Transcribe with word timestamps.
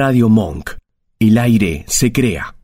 Radio 0.00 0.28
Monk. 0.28 0.70
El 1.18 1.36
aire 1.38 1.84
se 1.88 2.12
crea. 2.12 2.54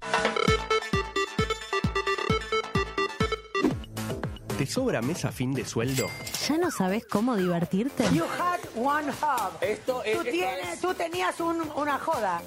¿Te 4.57 4.67
sobra 4.67 5.03
mes 5.03 5.25
a 5.25 5.33
fin 5.33 5.53
de 5.53 5.65
sueldo? 5.65 6.09
¿Ya 6.49 6.59
no 6.59 6.71
sabes 6.71 7.05
cómo 7.11 7.35
divertirte? 7.35 8.05
You 8.15 8.23
had 8.39 8.61
one 8.77 9.11
hub. 9.11 9.53
Esto 9.61 10.05
es- 10.05 10.13
tú, 10.15 10.21
esto 10.21 10.31
tienes, 10.31 10.81
tú 10.81 10.95
tenías 10.95 11.41
un- 11.41 11.69
una 11.75 11.99
joda. 11.99 12.41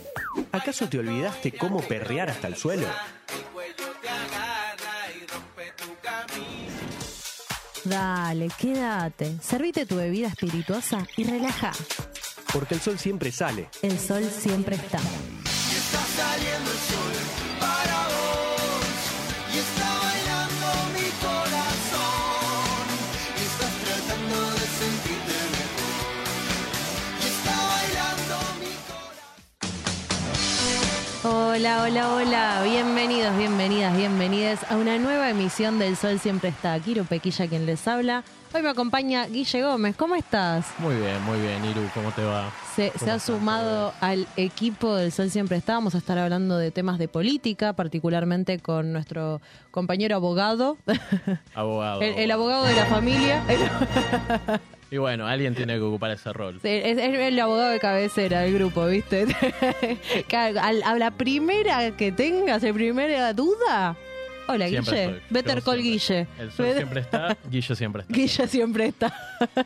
¿Acaso 0.53 0.87
te 0.87 0.99
olvidaste 0.99 1.51
cómo 1.57 1.81
perrear 1.81 2.29
hasta 2.29 2.47
el 2.47 2.55
suelo? 2.55 2.87
Dale, 7.83 8.49
quédate. 8.57 9.37
Servite 9.41 9.85
tu 9.85 9.95
bebida 9.95 10.27
espirituosa 10.27 11.05
y 11.15 11.23
relaja. 11.23 11.71
Porque 12.53 12.75
el 12.75 12.81
sol 12.81 12.97
siempre 12.97 13.31
sale. 13.31 13.69
El 13.81 13.99
sol 13.99 14.23
siempre 14.23 14.75
está. 14.75 14.99
Hola, 31.57 31.81
hola, 31.81 32.13
hola. 32.13 32.61
Bienvenidos, 32.63 33.35
bienvenidas, 33.35 33.97
bienvenidas 33.97 34.71
a 34.71 34.77
una 34.77 34.99
nueva 34.99 35.31
emisión 35.31 35.79
del 35.79 35.97
Sol 35.97 36.19
Siempre 36.19 36.49
está. 36.49 36.79
Kiro 36.79 37.03
Pequilla 37.03 37.47
quien 37.47 37.65
les 37.65 37.87
habla. 37.87 38.23
Hoy 38.53 38.61
me 38.61 38.69
acompaña 38.69 39.25
Guille 39.25 39.63
Gómez. 39.63 39.95
¿Cómo 39.95 40.13
estás? 40.13 40.67
Muy 40.77 40.95
bien, 40.95 41.19
muy 41.23 41.39
bien, 41.39 41.65
Iru, 41.65 41.81
¿cómo 41.95 42.11
te 42.11 42.23
va? 42.23 42.51
Se, 42.75 42.91
¿Cómo 42.91 43.05
se 43.05 43.09
ha 43.09 43.17
sumado 43.17 43.91
al 44.01 44.27
equipo 44.37 44.93
del 44.93 45.11
Sol 45.11 45.31
Siempre 45.31 45.57
está. 45.57 45.73
Vamos 45.73 45.95
a 45.95 45.97
estar 45.97 46.19
hablando 46.19 46.59
de 46.59 46.69
temas 46.69 46.99
de 46.99 47.07
política, 47.07 47.73
particularmente 47.73 48.59
con 48.59 48.93
nuestro 48.93 49.41
compañero 49.71 50.15
abogado, 50.15 50.77
Abogado. 51.55 52.03
el, 52.03 52.19
el 52.19 52.29
abogado 52.29 52.65
de 52.65 52.75
la 52.75 52.85
familia. 52.85 53.43
Y 54.89 54.97
bueno, 54.97 55.27
alguien 55.27 55.53
tiene 55.53 55.73
que 55.75 55.81
ocupar 55.81 56.11
ese 56.11 56.31
rol. 56.31 56.59
Sí, 56.61 56.69
Es, 56.69 56.97
es 56.97 57.19
el 57.19 57.39
abogado 57.39 57.71
de 57.71 57.79
cabecera 57.79 58.41
del 58.41 58.53
grupo, 58.53 58.85
¿viste? 58.87 59.25
A, 60.33 60.45
a 60.91 60.95
la 60.97 61.11
primera 61.11 61.91
que 61.97 62.11
tengas, 62.11 62.63
la 62.63 62.73
primera 62.73 63.33
duda. 63.33 63.95
Hola, 64.49 64.69
Siempre 64.69 64.91
Guille. 64.93 65.05
estoy. 65.17 65.21
Better 65.29 65.59
Yo 65.59 65.63
call 65.65 65.81
siempre. 65.81 65.91
Guille. 65.91 66.27
El 66.39 66.51
sol 66.53 66.65
Bet- 66.67 66.75
siempre 66.77 66.99
está, 67.01 67.37
Guille 67.49 67.75
siempre 67.75 68.01
está. 68.03 68.13
Guille 68.13 68.47
siempre 68.47 68.85
está. 68.85 69.13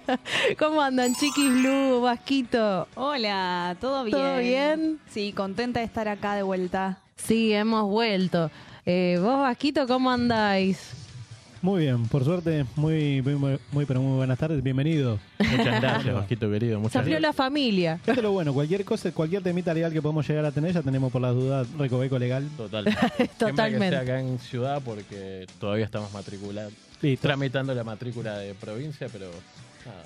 ¿Cómo 0.58 0.82
andan, 0.82 1.14
chiquis 1.14 1.52
Blue, 1.52 2.02
Vasquito? 2.02 2.88
Hola, 2.96 3.76
¿todo 3.80 4.04
bien? 4.06 4.18
¿Todo 4.18 4.38
bien? 4.40 5.00
Sí, 5.08 5.34
contenta 5.34 5.82
de 5.82 5.86
estar 5.86 6.08
acá 6.08 6.34
de 6.36 6.42
vuelta. 6.42 6.98
Sí, 7.16 7.54
hemos 7.54 7.84
vuelto. 7.92 8.50
Eh, 8.88 9.20
vos, 9.22 9.40
Vasquito, 9.42 9.86
¿cómo 9.86 10.10
andáis? 10.10 11.01
Muy 11.62 11.82
bien, 11.82 12.08
por 12.08 12.26
suerte, 12.26 12.66
muy, 12.76 13.22
muy, 13.22 13.36
muy, 13.36 13.60
muy, 13.72 13.86
pero 13.86 14.02
muy 14.02 14.18
buenas 14.18 14.40
tardes, 14.40 14.64
bienvenido. 14.64 15.20
Muchas 15.38 15.80
gracias, 15.80 16.16
Vasquito 16.16 16.50
querido. 16.50 16.78
Se 16.78 16.82
Muchas 16.82 17.02
abrió 17.02 17.20
la 17.20 17.34
familia. 17.34 17.96
Esto 17.96 18.14
es 18.14 18.24
lo 18.24 18.32
bueno, 18.32 18.52
cualquier 18.52 18.84
cosa, 18.84 19.12
cualquier 19.12 19.44
temita 19.44 19.72
legal 19.72 19.94
que 19.94 20.02
podemos 20.02 20.28
llegar 20.28 20.44
a 20.46 20.52
tener, 20.52 20.74
ya 20.74 20.82
tenemos 20.82 21.12
por 21.12 21.22
las 21.22 21.36
dudas 21.36 21.68
recoveco 21.78 22.18
legal. 22.18 22.50
Total. 22.58 22.86
Siempre 23.16 23.30
Totalmente. 23.38 23.86
que 23.86 23.92
sea 23.92 24.02
acá 24.02 24.20
en 24.20 24.40
ciudad 24.40 24.82
porque 24.84 25.46
todavía 25.60 25.86
estamos 25.86 26.12
matriculados. 26.12 26.74
Listo, 27.00 27.28
Tramitando 27.28 27.76
la 27.76 27.84
matrícula 27.84 28.40
de 28.40 28.56
provincia, 28.56 29.08
pero. 29.12 29.28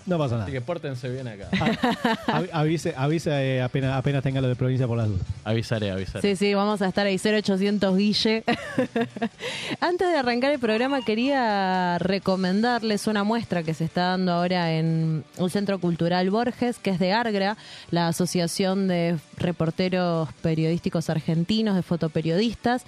No 0.06 0.18
pasa 0.18 0.42
Así 0.44 0.52
que 0.52 0.59
nada. 0.59 0.66
pórtense 0.66 1.09
bien 1.09 1.28
acá. 1.28 1.48
Avi- 2.28 2.50
Avise, 2.52 2.94
avise 2.98 3.31
eh, 3.31 3.62
apenas, 3.62 3.94
apenas 3.98 4.22
tenga 4.23 4.42
lo 4.42 4.48
de 4.48 4.56
provincia 4.56 4.88
por 4.88 4.98
las 4.98 5.08
dudas. 5.08 5.26
Avisaré, 5.44 5.92
avisaré. 5.92 6.22
Sí, 6.22 6.36
sí, 6.36 6.54
vamos 6.54 6.81
a 6.81 6.88
estar 6.88 7.06
ahí, 7.08 7.18
0800 7.18 7.98
Guille. 7.98 8.44
Antes 9.80 10.09
de 10.09 10.18
arrancar 10.18 10.52
el 10.52 10.59
programa, 10.59 11.02
quería 11.03 11.98
recomendarles 12.00 13.08
una 13.08 13.24
muestra 13.24 13.64
que 13.64 13.74
se 13.74 13.85
está 13.85 14.09
dando 14.09 14.31
ahora 14.34 14.74
en 14.74 15.24
un 15.38 15.50
centro 15.50 15.80
cultural 15.80 16.30
Borges, 16.30 16.80
que 16.80 16.91
es 16.91 17.00
de 17.00 17.14
Argra, 17.14 17.58
la 17.91 18.08
Asociación 18.08 18.88
de 18.88 19.18
Reporteros 19.38 20.30
Periodísticos 20.41 21.09
Argentinos, 21.09 21.75
de 21.75 21.81
Fotoperiodistas, 21.84 22.84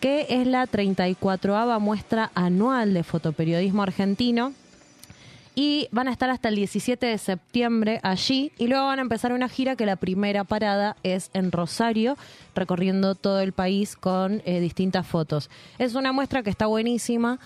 que 0.00 0.26
es 0.30 0.46
la 0.46 0.66
34ava 0.66 1.78
muestra 1.78 2.30
anual 2.34 2.92
de 2.92 3.04
fotoperiodismo 3.04 3.82
argentino 3.84 4.52
y 5.54 5.88
van 5.90 6.08
a 6.08 6.12
estar 6.12 6.30
hasta 6.30 6.48
el 6.48 6.56
17 6.56 7.06
de 7.06 7.18
septiembre 7.18 8.00
allí 8.02 8.52
y 8.58 8.68
luego 8.68 8.86
van 8.86 8.98
a 8.98 9.02
empezar 9.02 9.32
una 9.32 9.48
gira 9.48 9.76
que 9.76 9.86
la 9.86 9.96
primera 9.96 10.44
parada 10.44 10.96
es 11.02 11.30
en 11.34 11.52
Rosario, 11.52 12.16
recorriendo 12.54 13.14
todo 13.14 13.40
el 13.40 13.52
país 13.52 13.96
con 13.96 14.42
eh, 14.44 14.60
distintas 14.60 15.06
fotos. 15.06 15.50
Es 15.78 15.94
una 15.94 16.12
muestra 16.12 16.42
que 16.42 16.50
está 16.50 16.66
buenísima 16.66 17.38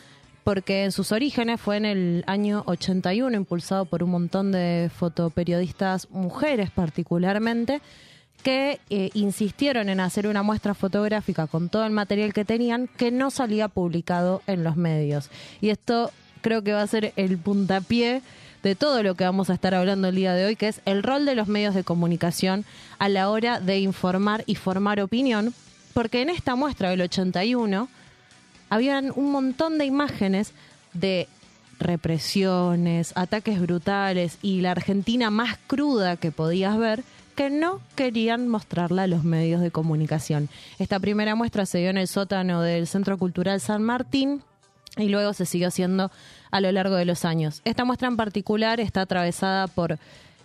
porque 0.45 0.85
en 0.85 0.93
sus 0.93 1.11
orígenes 1.11 1.61
fue 1.61 1.77
en 1.77 1.85
el 1.85 2.25
año 2.29 2.63
81, 2.67 3.37
impulsado 3.37 3.85
por 3.85 4.05
un 4.05 4.11
montón 4.11 4.53
de 4.53 4.91
fotoperiodistas 4.95 6.09
mujeres 6.11 6.71
particularmente, 6.71 7.81
que 8.45 8.79
eh, 8.91 9.11
insistieron 9.15 9.89
en 9.89 9.99
hacer 9.99 10.29
una 10.29 10.45
muestra 10.45 10.75
fotográfica 10.75 11.49
con 11.49 11.69
todo 11.69 11.85
el 11.85 11.91
material 11.91 12.33
que 12.33 12.45
tenían 12.45 12.87
que 12.87 13.11
no 13.11 13.33
salía 13.33 13.67
publicado 13.67 14.41
en 14.47 14.63
los 14.63 14.77
medios. 14.77 15.31
Y 15.61 15.71
esto 15.71 16.13
creo 16.47 16.63
que 16.63 16.73
va 16.73 16.83
a 16.83 16.87
ser 16.87 17.13
el 17.17 17.39
puntapié 17.39 18.23
de 18.63 18.77
todo 18.77 19.03
lo 19.03 19.17
que 19.17 19.25
vamos 19.25 19.51
a 19.51 19.55
estar 19.55 19.75
hablando 19.75 20.07
el 20.07 20.15
día 20.15 20.33
de 20.33 20.45
hoy, 20.45 20.55
que 20.55 20.69
es 20.69 20.81
el 20.85 21.03
rol 21.03 21.27
de 21.27 21.35
los 21.35 21.49
medios 21.49 21.75
de 21.75 21.83
comunicación 21.83 22.65
a 23.01 23.09
la 23.09 23.31
hora 23.31 23.59
de 23.59 23.81
informar 23.81 24.45
y 24.47 24.55
formar 24.55 25.01
opinión, 25.01 25.53
porque 25.93 26.23
en 26.23 26.31
esta 26.31 26.55
muestra 26.55 26.91
del 26.91 27.01
81 27.01 27.89
habían 28.71 29.11
un 29.17 29.33
montón 29.33 29.77
de 29.77 29.87
imágenes 29.87 30.53
de 30.93 31.27
represiones, 31.81 33.13
ataques 33.17 33.61
brutales 33.61 34.39
y 34.41 34.61
la 34.61 34.71
Argentina 34.71 35.31
más 35.31 35.59
cruda 35.67 36.17
que 36.17 36.31
podías 36.31 36.79
ver 36.79 37.03
que 37.35 37.51
no 37.51 37.81
querían 37.97 38.47
mostrarla 38.47 39.03
a 39.03 39.09
los 39.09 39.25
medios 39.25 39.61
de 39.61 39.73
comunicación. 39.73 40.49
Esta 40.79 41.01
primera 41.01 41.35
muestra 41.35 41.67
se 41.67 41.79
dio 41.79 41.91
en 41.91 41.99
el 41.99 42.07
sótano 42.07 42.63
del 42.63 42.87
Centro 42.87 43.19
Cultural 43.19 43.61
San 43.61 43.83
Martín 43.83 44.43
y 44.97 45.09
luego 45.09 45.33
se 45.33 45.47
siguió 45.47 45.69
haciendo 45.69 46.11
a 46.51 46.61
lo 46.61 46.73
largo 46.73 46.97
de 46.97 47.05
los 47.05 47.25
años. 47.25 47.61
Esta 47.65 47.85
muestra 47.85 48.09
en 48.09 48.17
particular 48.17 48.81
está 48.81 49.03
atravesada 49.03 49.67
por 49.67 49.99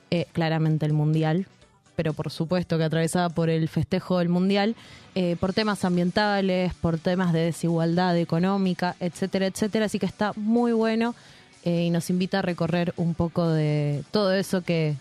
eh, 0.10 0.26
claramente 0.34 0.86
el 0.86 0.94
Mundial, 0.94 1.48
pero 1.96 2.14
por 2.14 2.32
supuesto 2.32 2.78
que 2.78 2.84
atravesada 2.84 3.30
por 3.30 3.50
el 3.50 3.68
festejo 3.70 4.20
del 4.20 4.30
Mundial, 4.30 4.76
eh, 5.16 5.36
por 5.40 5.54
temas 5.54 5.86
ambientales, 5.86 6.74
por 6.74 6.98
temas 6.98 7.34
de 7.34 7.42
desigualdad 7.42 8.18
económica, 8.18 8.96
etcétera, 9.00 9.46
etcétera. 9.46 9.86
Así 9.86 10.00
que 10.00 10.06
está 10.06 10.34
muy 10.36 10.72
bueno 10.74 11.16
eh, 11.64 11.84
y 11.84 11.90
nos 11.90 12.10
invita 12.10 12.40
a 12.40 12.42
recorrer 12.42 12.94
un 12.98 13.14
poco 13.14 13.48
de 13.48 14.04
todo 14.12 14.34
eso 14.34 14.62
que 14.62 14.96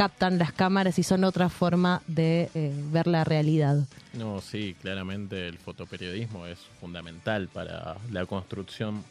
captan 0.00 0.38
las 0.38 0.52
cámaras 0.52 0.98
y 0.98 1.02
son 1.02 1.24
otra 1.24 1.50
forma 1.50 2.00
de 2.06 2.48
eh, 2.54 2.72
ver 2.90 3.06
la 3.06 3.22
realidad. 3.22 3.84
No, 4.14 4.40
sí, 4.40 4.74
claramente 4.80 5.46
el 5.46 5.58
fotoperiodismo 5.58 6.46
es 6.46 6.58
fundamental 6.80 7.48
para 7.48 7.98
la 8.10 8.24
construcción, 8.24 9.04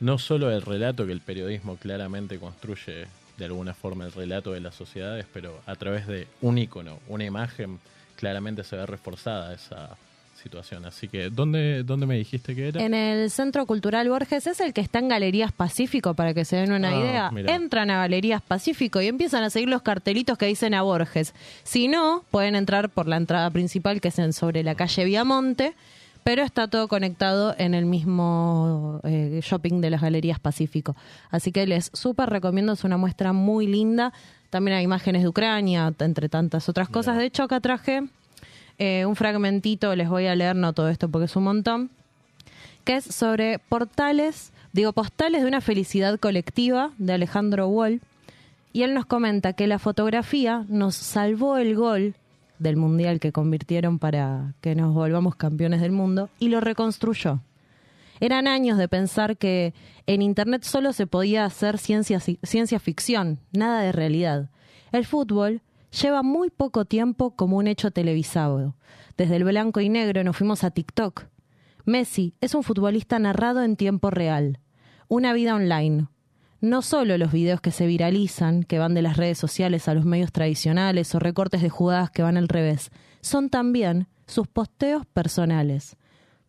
no 0.00 0.18
solo 0.18 0.48
del 0.48 0.62
relato 0.62 1.06
que 1.06 1.12
el 1.12 1.20
periodismo 1.20 1.76
claramente 1.76 2.40
construye 2.40 3.06
de 3.38 3.44
alguna 3.44 3.72
forma 3.72 4.04
el 4.04 4.10
relato 4.10 4.50
de 4.50 4.58
las 4.58 4.74
sociedades, 4.74 5.26
pero 5.32 5.60
a 5.64 5.76
través 5.76 6.08
de 6.08 6.26
un 6.40 6.58
icono, 6.58 6.98
una 7.06 7.22
imagen, 7.22 7.78
claramente 8.16 8.64
se 8.64 8.74
ve 8.74 8.84
reforzada 8.84 9.54
esa 9.54 9.96
situación. 10.46 10.84
Así 10.86 11.08
que, 11.08 11.28
¿dónde, 11.28 11.82
dónde 11.82 12.06
me 12.06 12.14
dijiste 12.16 12.54
que 12.54 12.68
era? 12.68 12.80
En 12.80 12.94
el 12.94 13.30
Centro 13.32 13.66
Cultural 13.66 14.08
Borges 14.08 14.46
es 14.46 14.60
el 14.60 14.72
que 14.72 14.80
está 14.80 15.00
en 15.00 15.08
Galerías 15.08 15.50
Pacífico, 15.50 16.14
para 16.14 16.34
que 16.34 16.44
se 16.44 16.54
den 16.56 16.70
una 16.72 16.90
Ah, 16.90 17.00
idea. 17.00 17.30
mirá. 17.32 17.54
Entran 17.56 17.90
a 17.90 17.98
Galerías 17.98 18.42
Pacífico 18.42 19.00
y 19.00 19.08
empiezan 19.08 19.42
a 19.42 19.50
seguir 19.50 19.68
los 19.68 19.82
cartelitos 19.82 20.38
que 20.38 20.46
dicen 20.46 20.72
a 20.74 20.82
Borges. 20.82 21.34
Si 21.64 21.88
no, 21.88 22.22
pueden 22.30 22.54
entrar 22.54 22.90
por 22.90 23.08
la 23.08 23.16
entrada 23.16 23.50
principal, 23.50 24.00
que 24.00 24.08
es 24.08 24.18
en, 24.20 24.32
sobre 24.32 24.62
la 24.62 24.76
calle 24.76 25.04
Viamonte, 25.04 25.74
pero 26.22 26.42
está 26.42 26.68
todo 26.68 26.86
conectado 26.86 27.54
en 27.58 27.74
el 27.74 27.86
mismo 27.86 29.00
eh, 29.04 29.40
shopping 29.42 29.80
de 29.80 29.90
las 29.90 30.00
Galerías 30.00 30.38
Pacífico. 30.38 30.94
Así 31.30 31.50
que 31.50 31.66
les 31.66 31.90
súper 31.92 32.30
recomiendo, 32.30 32.72
es 32.72 32.84
una 32.84 32.96
muestra 32.96 33.32
muy 33.32 33.66
linda. 33.66 34.12
También 34.50 34.76
hay 34.76 34.84
imágenes 34.84 35.22
de 35.22 35.28
Ucrania, 35.28 35.92
entre 35.98 36.28
tantas 36.28 36.68
otras 36.68 36.88
cosas. 36.88 37.16
De 37.16 37.24
hecho, 37.24 37.42
acá 37.42 37.58
traje 37.60 38.04
eh, 38.78 39.06
un 39.06 39.16
fragmentito, 39.16 39.94
les 39.96 40.08
voy 40.08 40.26
a 40.26 40.34
leer, 40.34 40.56
no 40.56 40.72
todo 40.72 40.88
esto 40.88 41.08
porque 41.08 41.26
es 41.26 41.36
un 41.36 41.44
montón, 41.44 41.90
que 42.84 42.96
es 42.96 43.04
sobre 43.04 43.58
portales, 43.58 44.52
digo, 44.72 44.92
postales 44.92 45.42
de 45.42 45.48
una 45.48 45.60
felicidad 45.60 46.18
colectiva 46.18 46.92
de 46.98 47.14
Alejandro 47.14 47.68
Wall. 47.68 48.00
Y 48.72 48.82
él 48.82 48.92
nos 48.92 49.06
comenta 49.06 49.54
que 49.54 49.66
la 49.66 49.78
fotografía 49.78 50.66
nos 50.68 50.94
salvó 50.94 51.56
el 51.56 51.74
gol 51.74 52.14
del 52.58 52.76
mundial 52.76 53.20
que 53.20 53.32
convirtieron 53.32 53.98
para 53.98 54.54
que 54.60 54.74
nos 54.74 54.94
volvamos 54.94 55.36
campeones 55.36 55.80
del 55.80 55.92
mundo 55.92 56.28
y 56.38 56.48
lo 56.48 56.60
reconstruyó. 56.60 57.40
Eran 58.20 58.46
años 58.46 58.78
de 58.78 58.88
pensar 58.88 59.36
que 59.36 59.74
en 60.06 60.22
Internet 60.22 60.62
solo 60.62 60.92
se 60.92 61.06
podía 61.06 61.44
hacer 61.44 61.78
ciencia, 61.78 62.20
ciencia 62.20 62.78
ficción, 62.78 63.38
nada 63.52 63.80
de 63.82 63.92
realidad. 63.92 64.48
El 64.92 65.04
fútbol 65.04 65.60
lleva 66.02 66.22
muy 66.22 66.50
poco 66.50 66.84
tiempo 66.84 67.34
como 67.34 67.56
un 67.56 67.66
hecho 67.66 67.90
televisado. 67.90 68.76
Desde 69.16 69.36
el 69.36 69.44
blanco 69.44 69.80
y 69.80 69.88
negro 69.88 70.22
nos 70.24 70.36
fuimos 70.36 70.64
a 70.64 70.70
TikTok. 70.70 71.24
Messi 71.84 72.34
es 72.40 72.54
un 72.54 72.62
futbolista 72.62 73.18
narrado 73.18 73.62
en 73.62 73.76
tiempo 73.76 74.10
real. 74.10 74.60
Una 75.08 75.32
vida 75.32 75.54
online. 75.54 76.08
No 76.60 76.82
solo 76.82 77.16
los 77.18 77.32
videos 77.32 77.60
que 77.60 77.70
se 77.70 77.86
viralizan, 77.86 78.62
que 78.64 78.78
van 78.78 78.94
de 78.94 79.02
las 79.02 79.16
redes 79.16 79.38
sociales 79.38 79.88
a 79.88 79.94
los 79.94 80.04
medios 80.04 80.32
tradicionales 80.32 81.14
o 81.14 81.18
recortes 81.18 81.62
de 81.62 81.70
jugadas 81.70 82.10
que 82.10 82.22
van 82.22 82.36
al 82.36 82.48
revés, 82.48 82.90
son 83.20 83.50
también 83.50 84.08
sus 84.26 84.48
posteos 84.48 85.06
personales. 85.06 85.96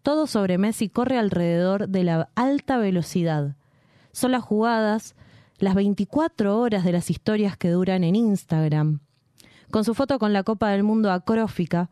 Todo 0.02 0.28
sobre 0.28 0.58
Messi 0.58 0.90
corre 0.90 1.18
alrededor 1.18 1.90
de 1.90 2.04
la 2.04 2.30
alta 2.36 2.78
velocidad. 2.78 3.56
Son 4.12 4.32
las 4.32 4.44
jugadas, 4.44 5.16
las 5.60 5.76
24 5.76 6.58
horas 6.58 6.84
de 6.84 6.94
las 6.94 7.10
historias 7.10 7.58
que 7.58 7.70
duran 7.70 8.04
en 8.04 8.16
Instagram. 8.16 9.02
Con 9.72 9.84
su 9.84 9.94
foto 9.94 10.18
con 10.20 10.34
la 10.34 10.44
Copa 10.44 10.70
del 10.70 10.84
Mundo 10.84 11.12
acrófica, 11.12 11.90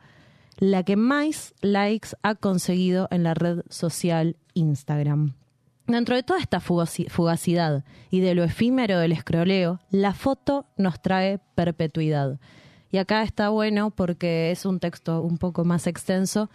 la 0.58 0.84
que 0.84 0.96
más 0.96 1.54
likes 1.62 2.10
ha 2.24 2.36
conseguido 2.36 3.08
en 3.12 3.24
la 3.24 3.34
red 3.34 3.64
social 3.70 4.38
Instagram. 4.54 5.34
Dentro 5.88 6.16
de 6.16 6.24
toda 6.24 6.40
esta 6.40 6.62
fugaci- 6.62 7.10
fugacidad 7.10 7.84
y 8.10 8.22
de 8.22 8.34
lo 8.34 8.44
efímero 8.44 8.98
del 8.98 9.12
escroleo, 9.12 9.80
la 9.92 10.14
foto 10.14 10.66
nos 10.78 11.00
trae 11.02 11.40
perpetuidad. 11.54 12.40
Y 12.92 12.98
acá 12.98 13.22
está 13.24 13.50
bueno 13.50 13.92
porque 13.92 14.52
es 14.52 14.66
un 14.66 14.80
texto 14.80 15.22
un 15.22 15.38
poco 15.38 15.66
más 15.66 15.86
extenso, 15.86 16.50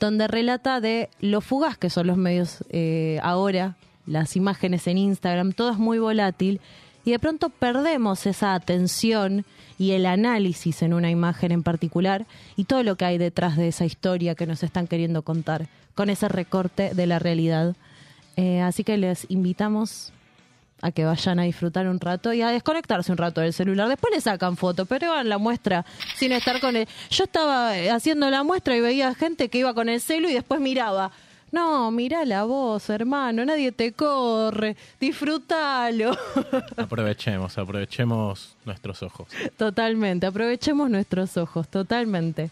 donde 0.00 0.26
relata 0.26 0.80
de 0.80 1.10
lo 1.20 1.40
fugaz 1.42 1.76
que 1.76 1.90
son 1.90 2.06
los 2.06 2.16
medios 2.16 2.64
eh, 2.70 3.20
ahora, 3.22 3.76
las 4.06 4.34
imágenes 4.34 4.86
en 4.88 4.98
Instagram, 4.98 5.52
todo 5.52 5.70
es 5.70 5.78
muy 5.78 5.98
volátil 6.00 6.60
y 7.04 7.12
de 7.12 7.18
pronto 7.20 7.50
perdemos 7.50 8.26
esa 8.26 8.54
atención 8.54 9.44
y 9.78 9.92
el 9.92 10.06
análisis 10.06 10.82
en 10.82 10.94
una 10.94 11.10
imagen 11.10 11.52
en 11.52 11.62
particular 11.62 12.26
y 12.56 12.64
todo 12.64 12.82
lo 12.82 12.96
que 12.96 13.04
hay 13.04 13.18
detrás 13.18 13.56
de 13.56 13.68
esa 13.68 13.84
historia 13.84 14.34
que 14.34 14.46
nos 14.46 14.62
están 14.62 14.86
queriendo 14.86 15.22
contar 15.22 15.68
con 15.94 16.10
ese 16.10 16.28
recorte 16.28 16.94
de 16.94 17.06
la 17.06 17.18
realidad. 17.18 17.76
Eh, 18.36 18.60
así 18.60 18.84
que 18.84 18.96
les 18.96 19.26
invitamos 19.30 20.12
a 20.82 20.90
que 20.90 21.04
vayan 21.04 21.38
a 21.38 21.44
disfrutar 21.44 21.86
un 21.86 22.00
rato 22.00 22.32
y 22.32 22.42
a 22.42 22.48
desconectarse 22.48 23.12
un 23.12 23.18
rato 23.18 23.40
del 23.40 23.52
celular. 23.52 23.88
Después 23.88 24.12
le 24.12 24.20
sacan 24.20 24.56
foto, 24.56 24.84
pero 24.84 25.12
hagan 25.12 25.28
la 25.28 25.38
muestra 25.38 25.86
sin 26.16 26.32
estar 26.32 26.60
con 26.60 26.76
el... 26.76 26.88
Yo 27.10 27.24
estaba 27.24 27.72
haciendo 27.92 28.28
la 28.30 28.42
muestra 28.42 28.76
y 28.76 28.80
veía 28.80 29.14
gente 29.14 29.48
que 29.48 29.58
iba 29.58 29.74
con 29.74 29.88
el 29.88 30.00
celu 30.00 30.28
y 30.28 30.34
después 30.34 30.60
miraba. 30.60 31.12
No, 31.52 31.90
mira 31.90 32.24
la 32.24 32.44
voz, 32.44 32.88
hermano, 32.88 33.44
nadie 33.44 33.72
te 33.72 33.92
corre, 33.92 34.74
disfrútalo. 34.98 36.16
Aprovechemos, 36.76 37.58
aprovechemos 37.58 38.56
nuestros 38.64 39.02
ojos. 39.02 39.28
totalmente, 39.58 40.26
aprovechemos 40.26 40.88
nuestros 40.88 41.36
ojos, 41.36 41.68
totalmente. 41.68 42.50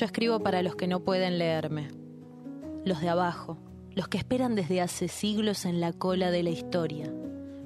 Yo 0.00 0.06
escribo 0.06 0.40
para 0.40 0.62
los 0.62 0.76
que 0.76 0.86
no 0.86 1.00
pueden 1.00 1.36
leerme, 1.36 1.88
los 2.86 3.02
de 3.02 3.10
abajo, 3.10 3.58
los 3.90 4.08
que 4.08 4.16
esperan 4.16 4.54
desde 4.54 4.80
hace 4.80 5.08
siglos 5.08 5.66
en 5.66 5.78
la 5.78 5.92
cola 5.92 6.30
de 6.30 6.42
la 6.42 6.48
historia. 6.48 7.12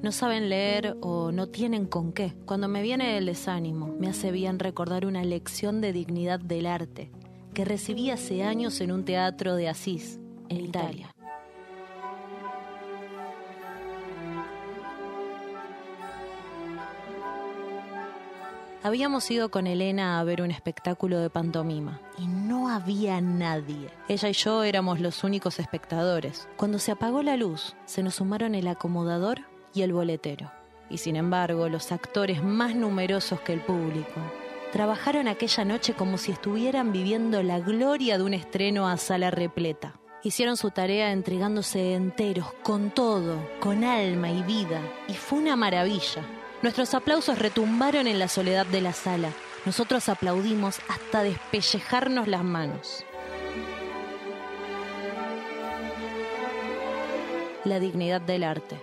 No 0.03 0.11
saben 0.11 0.49
leer 0.49 0.97
o 1.01 1.31
no 1.31 1.47
tienen 1.47 1.87
con 1.87 2.13
qué. 2.13 2.35
Cuando 2.45 2.67
me 2.67 2.83
viene 2.83 3.19
el 3.19 3.27
desánimo, 3.27 3.95
me 4.01 4.09
hace 4.09 4.33
bien 4.33 4.59
recordar 4.59 5.07
una 5.07 5.23
lección 5.23 5.81
de 5.81 5.93
dignidad 5.93 6.41
del 6.41 6.67
arte 6.67 7.13
que 7.55 7.65
recibí 7.65 8.11
hace 8.11 8.43
años 8.43 8.81
en 8.81 8.91
un 8.91 9.05
teatro 9.05 9.55
de 9.55 9.69
Asís, 9.69 10.19
en 10.49 10.65
Italia. 10.65 11.14
Habíamos 18.85 19.31
ido 19.31 19.51
con 19.51 19.67
Elena 19.67 20.21
a 20.21 20.25
ver 20.25 20.43
un 20.43 20.51
espectáculo 20.51 21.19
de 21.19 21.31
pantomima 21.31 22.03
y 22.19 22.27
no 22.27 22.69
había 22.69 23.19
nadie. 23.23 23.89
Ella 24.09 24.29
y 24.29 24.35
yo 24.35 24.63
éramos 24.63 25.01
los 25.01 25.25
únicos 25.25 25.59
espectadores. 25.59 26.47
Cuando 26.59 26.79
se 26.79 26.93
apagó 26.93 27.23
la 27.23 27.39
luz, 27.39 27.75
se 27.87 28.03
nos 28.03 28.17
sumaron 28.17 28.55
el 28.55 28.69
acomodador 28.69 29.41
y 29.73 29.81
el 29.81 29.95
boletero. 29.95 30.53
Y 30.91 30.99
sin 30.99 31.17
embargo, 31.17 31.71
los 31.71 31.93
actores 31.93 32.45
más 32.45 32.77
numerosos 32.77 33.41
que 33.41 33.55
el 33.55 33.63
público 33.63 34.21
trabajaron 34.71 35.29
aquella 35.29 35.65
noche 35.65 35.95
como 35.95 36.19
si 36.19 36.33
estuvieran 36.33 36.93
viviendo 36.93 37.43
la 37.43 37.61
gloria 37.61 38.19
de 38.19 38.25
un 38.25 38.35
estreno 38.35 38.87
a 38.87 38.99
sala 38.99 39.31
repleta. 39.31 39.95
Hicieron 40.23 40.59
su 40.59 40.71
tarea 40.71 41.11
entregándose 41.11 41.95
enteros, 41.95 42.53
con 42.63 42.91
todo, 42.91 43.49
con 43.61 43.83
alma 43.83 44.31
y 44.31 44.43
vida, 44.43 44.83
y 45.09 45.15
fue 45.15 45.39
una 45.39 45.57
maravilla. 45.57 46.23
Nuestros 46.65 46.95
aplausos 46.95 47.39
retumbaron 47.39 48.07
en 48.07 48.19
la 48.19 48.27
soledad 48.27 48.65
de 48.65 48.81
la 48.81 48.95
sala. 48.95 49.29
Nosotros 49.67 50.09
aplaudimos 50.09 50.81
hasta 50.89 51.23
despellejarnos 51.23 52.27
las 52.27 52.43
manos. 52.43 53.05
La 57.65 57.81
dignidad 57.81 58.23
del 58.23 58.45
arte. 58.45 58.81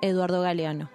Eduardo 0.00 0.40
Galeano. 0.40 0.88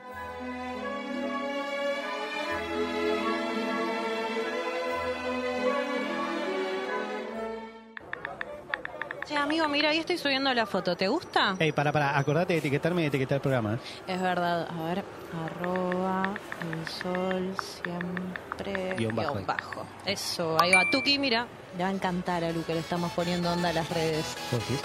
Amigo, 9.43 9.67
mira, 9.67 9.89
ahí 9.89 9.99
estoy 9.99 10.17
subiendo 10.17 10.53
la 10.53 10.65
foto. 10.65 10.95
¿Te 10.95 11.07
gusta? 11.07 11.55
Ey, 11.59 11.71
para, 11.71 11.91
para, 11.91 12.17
acordate 12.17 12.53
de 12.53 12.59
etiquetarme 12.59 13.03
y 13.03 13.05
etiquetar 13.05 13.35
el 13.35 13.41
programa. 13.41 13.75
¿eh? 13.75 13.77
Es 14.07 14.21
verdad. 14.21 14.67
A 14.69 14.83
ver, 14.85 15.03
arroba 15.45 16.33
el 16.61 16.87
sol 16.87 17.55
siempre 17.57 18.95
Guión 18.97 19.15
bajo. 19.15 19.39
bajo. 19.45 19.85
Eso, 20.05 20.57
ahí 20.59 20.71
va. 20.71 20.89
Tuki, 20.91 21.19
mira. 21.19 21.47
Le 21.77 21.83
va 21.83 21.89
a 21.89 21.93
encantar 21.93 22.43
a 22.43 22.51
Lu 22.51 22.63
que 22.63 22.73
le 22.73 22.79
estamos 22.79 23.11
poniendo 23.13 23.51
onda 23.51 23.69
a 23.69 23.73
las 23.73 23.89
redes. 23.89 24.35
¿Vos 24.51 24.61
sí? 24.67 24.75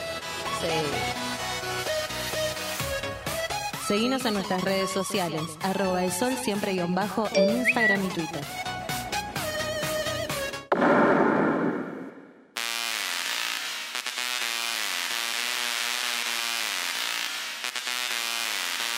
Sí. 0.60 0.68
Seguinos 3.86 4.24
en 4.26 4.34
nuestras 4.34 4.62
redes 4.62 4.90
sociales, 4.90 5.40
arroba 5.62 6.04
el 6.04 6.12
sol 6.12 6.34
siempre 6.34 6.72
guion 6.72 6.94
bajo 6.94 7.26
en 7.32 7.58
Instagram 7.58 8.04
y 8.04 8.08
Twitter. 8.08 8.44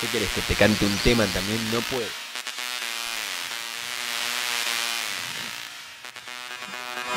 ¿Qué 0.01 0.07
querés 0.07 0.31
que 0.33 0.41
te 0.41 0.55
cante 0.55 0.87
un 0.87 0.97
tema 1.05 1.27
también? 1.27 1.59
No 1.73 1.81
puedo. 1.91 2.07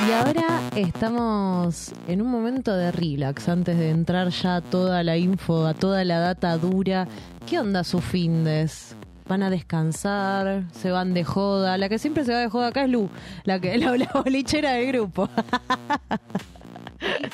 Y 0.06 0.12
ahora 0.12 0.70
estamos 0.76 1.94
en 2.10 2.22
un 2.22 2.30
momento 2.30 2.76
de 2.76 2.92
relax 2.92 3.48
antes 3.48 3.78
de 3.78 3.90
entrar 3.90 4.30
ya 4.30 4.58
a 4.58 4.62
toda 4.62 5.02
la 5.04 5.16
info, 5.16 5.66
a 5.66 5.74
toda 5.74 6.04
la 6.04 6.20
data 6.20 6.58
dura. 6.58 7.08
¿Qué 7.50 7.58
onda 7.58 7.86
sus 7.86 8.04
findes? 8.04 8.98
¿Van 9.30 9.44
a 9.44 9.50
descansar? 9.50 10.66
¿Se 10.74 10.92
van 10.92 11.14
de 11.14 11.24
joda? 11.24 11.78
La 11.78 11.88
que 11.88 12.00
siempre 12.00 12.26
se 12.26 12.34
va 12.34 12.40
de 12.40 12.50
joda 12.50 12.68
acá 12.68 12.84
es 12.84 12.90
Lu, 12.90 13.10
la, 13.46 13.62
que, 13.62 13.78
la, 13.78 13.96
la 13.96 14.10
bolichera 14.14 14.74
del 14.74 14.88
grupo. 14.88 15.30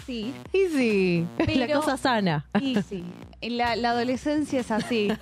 Sí, 0.06 0.34
Y 0.54 0.68
sí, 0.76 1.28
la 1.40 1.46
Pero- 1.46 1.80
cosa 1.82 1.98
sana. 1.98 2.46
y 2.60 2.76
sí. 2.82 3.04
La, 3.42 3.76
la 3.78 3.92
adolescencia 3.92 4.60
es 4.60 4.72
así. 4.72 5.10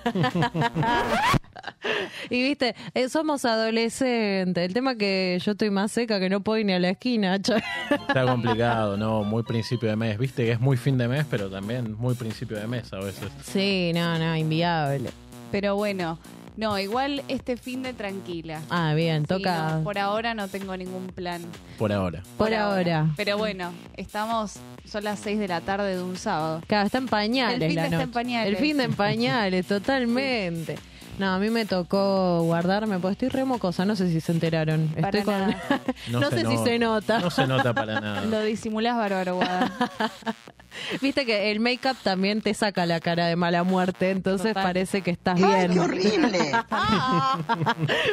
Y 2.30 2.42
viste, 2.42 2.74
eh, 2.94 3.08
somos 3.08 3.44
adolescentes. 3.44 4.64
El 4.64 4.72
tema 4.74 4.96
que 4.96 5.38
yo 5.44 5.52
estoy 5.52 5.70
más 5.70 5.92
seca 5.92 6.18
que 6.20 6.28
no 6.28 6.40
puedo 6.40 6.58
ir 6.58 6.66
ni 6.66 6.72
a 6.72 6.78
la 6.78 6.90
esquina. 6.90 7.34
Está 8.08 8.24
complicado, 8.26 8.96
¿no? 8.96 9.22
Muy 9.24 9.42
principio 9.42 9.88
de 9.88 9.96
mes. 9.96 10.18
Viste 10.18 10.44
que 10.44 10.52
es 10.52 10.60
muy 10.60 10.76
fin 10.76 10.98
de 10.98 11.08
mes, 11.08 11.24
pero 11.30 11.48
también 11.50 11.94
muy 11.98 12.14
principio 12.14 12.56
de 12.58 12.66
mes 12.66 12.92
a 12.92 12.98
veces. 12.98 13.28
Sí, 13.44 13.92
no, 13.94 14.18
no, 14.18 14.36
inviable. 14.36 15.10
Pero 15.50 15.76
bueno, 15.76 16.18
no, 16.58 16.76
igual 16.76 17.22
este 17.28 17.56
fin 17.56 17.84
de 17.84 17.92
tranquila. 17.92 18.60
Ah, 18.68 18.92
bien, 18.92 19.22
Sí, 19.22 19.28
toca 19.28 19.76
no, 19.76 19.84
por 19.84 19.96
ahora 19.96 20.34
no 20.34 20.48
tengo 20.48 20.76
ningún 20.76 21.06
plan. 21.06 21.40
Por 21.78 21.92
ahora. 21.92 22.24
por 22.36 22.52
ahora. 22.52 23.06
Pero 23.16 23.38
bueno, 23.38 23.72
estamos, 23.96 24.56
son 24.84 25.04
las 25.04 25.20
6 25.20 25.38
de 25.38 25.46
la 25.46 25.60
tarde 25.60 25.94
de 25.96 26.02
un 26.02 26.16
sábado. 26.16 26.60
Claro, 26.66 26.86
está 26.86 26.98
en 26.98 27.06
pañales 27.06 27.62
El 27.62 27.68
fin 27.68 27.76
la 27.76 27.82
de 27.82 27.88
está 27.90 28.02
en 28.02 28.10
pañales. 28.10 28.48
El 28.52 28.56
fin 28.56 28.76
de 28.76 28.84
en 28.84 28.94
pañales, 28.94 29.66
totalmente. 29.68 30.74
No, 31.18 31.34
a 31.34 31.38
mí 31.38 31.50
me 31.50 31.66
tocó 31.66 32.42
guardarme, 32.42 32.98
pues 32.98 33.12
estoy 33.12 33.28
remocosa, 33.28 33.84
no 33.84 33.96
sé 33.96 34.08
si 34.08 34.20
se 34.20 34.32
enteraron. 34.32 34.88
Para 34.88 35.18
Estoy 35.18 35.22
con... 35.22 35.34
nada. 35.40 35.62
No, 36.08 36.30
sé 36.30 36.46
si 36.46 36.56
se 36.58 36.78
nota. 36.78 37.18
No 37.18 37.30
se 37.30 37.46
nota 37.46 37.74
para 37.74 38.00
nada. 38.00 38.20
Lo 38.26 38.42
disimulás 38.42 38.96
bárbaro, 38.96 39.36
Guada. 39.36 39.72
Viste 41.00 41.26
que 41.26 41.50
el 41.50 41.60
make-up 41.60 41.96
también 42.04 42.40
te 42.40 42.54
saca 42.54 42.86
la 42.86 43.00
cara 43.00 43.26
de 43.26 43.36
mala 43.36 43.64
muerte, 43.64 44.10
entonces 44.10 44.48
Total. 44.48 44.62
parece 44.62 45.02
que 45.02 45.10
estás 45.10 45.36
bien. 45.36 45.72
¡Qué 45.72 45.80
horrible! 45.80 46.52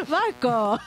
¡Vasco! 0.09 0.79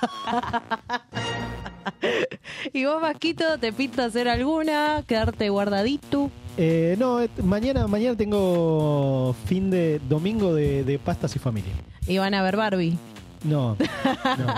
¿Y 2.73 2.85
vos, 2.85 3.01
Vasquito, 3.01 3.59
te 3.59 3.73
pinta 3.73 4.05
hacer 4.07 4.29
alguna? 4.29 5.03
¿Quedarte 5.07 5.49
guardadito? 5.49 6.31
Eh, 6.57 6.97
no, 6.99 7.21
eh, 7.23 7.31
mañana, 7.43 7.87
mañana 7.87 8.17
tengo 8.17 9.35
fin 9.47 9.71
de 9.71 10.01
domingo 10.09 10.55
de, 10.55 10.85
de 10.85 10.99
pastas 10.99 11.35
y 11.37 11.39
familia. 11.39 11.73
¿Y 12.07 12.19
van 12.19 12.35
a 12.35 12.43
ver 12.43 12.57
Barbie? 12.57 12.99
No, 13.45 13.77
no. 14.39 14.55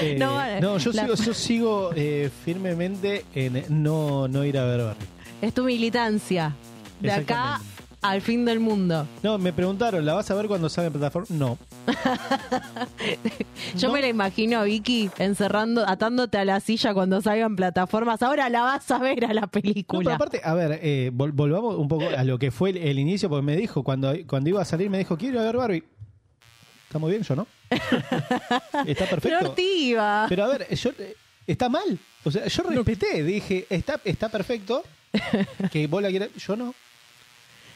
Eh, 0.00 0.16
No, 0.18 0.34
vale. 0.34 0.60
no, 0.60 0.78
yo 0.78 0.92
La- 0.92 1.02
sigo, 1.02 1.14
yo 1.14 1.34
sigo 1.34 1.90
eh, 1.94 2.30
firmemente 2.44 3.24
en 3.34 3.64
no, 3.68 4.26
no 4.28 4.44
ir 4.44 4.58
a 4.58 4.64
ver 4.64 4.82
Barbie. 4.82 5.06
Es 5.42 5.52
tu 5.52 5.64
militancia. 5.64 6.54
De 7.00 7.10
acá 7.12 7.20
Exactamente. 7.20 7.73
Al 8.04 8.20
fin 8.22 8.44
del 8.44 8.60
mundo. 8.60 9.06
No, 9.22 9.38
me 9.38 9.52
preguntaron, 9.52 10.04
¿la 10.04 10.14
vas 10.14 10.30
a 10.30 10.34
ver 10.34 10.46
cuando 10.46 10.68
salga 10.68 10.86
en 10.88 10.92
plataforma? 10.92 11.26
No. 11.30 11.58
Yo 13.76 13.88
No. 13.88 13.94
me 13.94 14.00
la 14.00 14.08
imagino 14.08 14.58
a 14.58 14.64
Vicky 14.64 15.10
encerrando, 15.18 15.88
atándote 15.88 16.38
a 16.38 16.44
la 16.44 16.60
silla 16.60 16.94
cuando 16.94 17.20
salgan 17.20 17.56
plataformas. 17.56 18.22
Ahora 18.22 18.48
la 18.48 18.62
vas 18.62 18.90
a 18.90 18.98
ver 18.98 19.24
a 19.24 19.32
la 19.34 19.42
No, 19.42 19.48
pero 19.48 19.62
película. 19.62 20.14
aparte, 20.14 20.40
a 20.44 20.54
ver, 20.54 20.78
eh, 20.82 21.10
vol- 21.14 21.32
volvamos 21.32 21.76
un 21.76 21.88
poco 21.88 22.04
a 22.16 22.22
lo 22.24 22.38
que 22.38 22.50
fue 22.50 22.70
el, 22.70 22.76
el 22.78 22.98
inicio, 22.98 23.28
porque 23.28 23.42
me 23.44 23.56
dijo, 23.56 23.82
cuando, 23.82 24.12
cuando 24.26 24.50
iba 24.50 24.62
a 24.62 24.64
salir, 24.64 24.90
me 24.90 24.98
dijo, 24.98 25.16
quiero 25.16 25.40
ver 25.42 25.56
Barbie. 25.56 25.84
Está 26.86 26.98
muy 26.98 27.10
bien, 27.10 27.22
yo 27.22 27.34
no. 27.34 27.46
Está 28.86 29.06
perfecto. 29.06 29.38
Flortiva. 29.40 30.26
Pero 30.28 30.44
a 30.44 30.48
ver, 30.48 30.74
yo 30.74 30.90
eh, 30.98 31.16
está 31.46 31.68
mal. 31.68 31.98
O 32.22 32.30
sea, 32.30 32.46
yo 32.46 32.62
respeté, 32.64 33.22
dije, 33.24 33.66
está, 33.70 34.00
está 34.04 34.28
perfecto. 34.28 34.82
Que 35.72 35.86
vos 35.86 36.02
la 36.02 36.10
quieras. 36.10 36.28
Yo 36.36 36.54
no. 36.56 36.74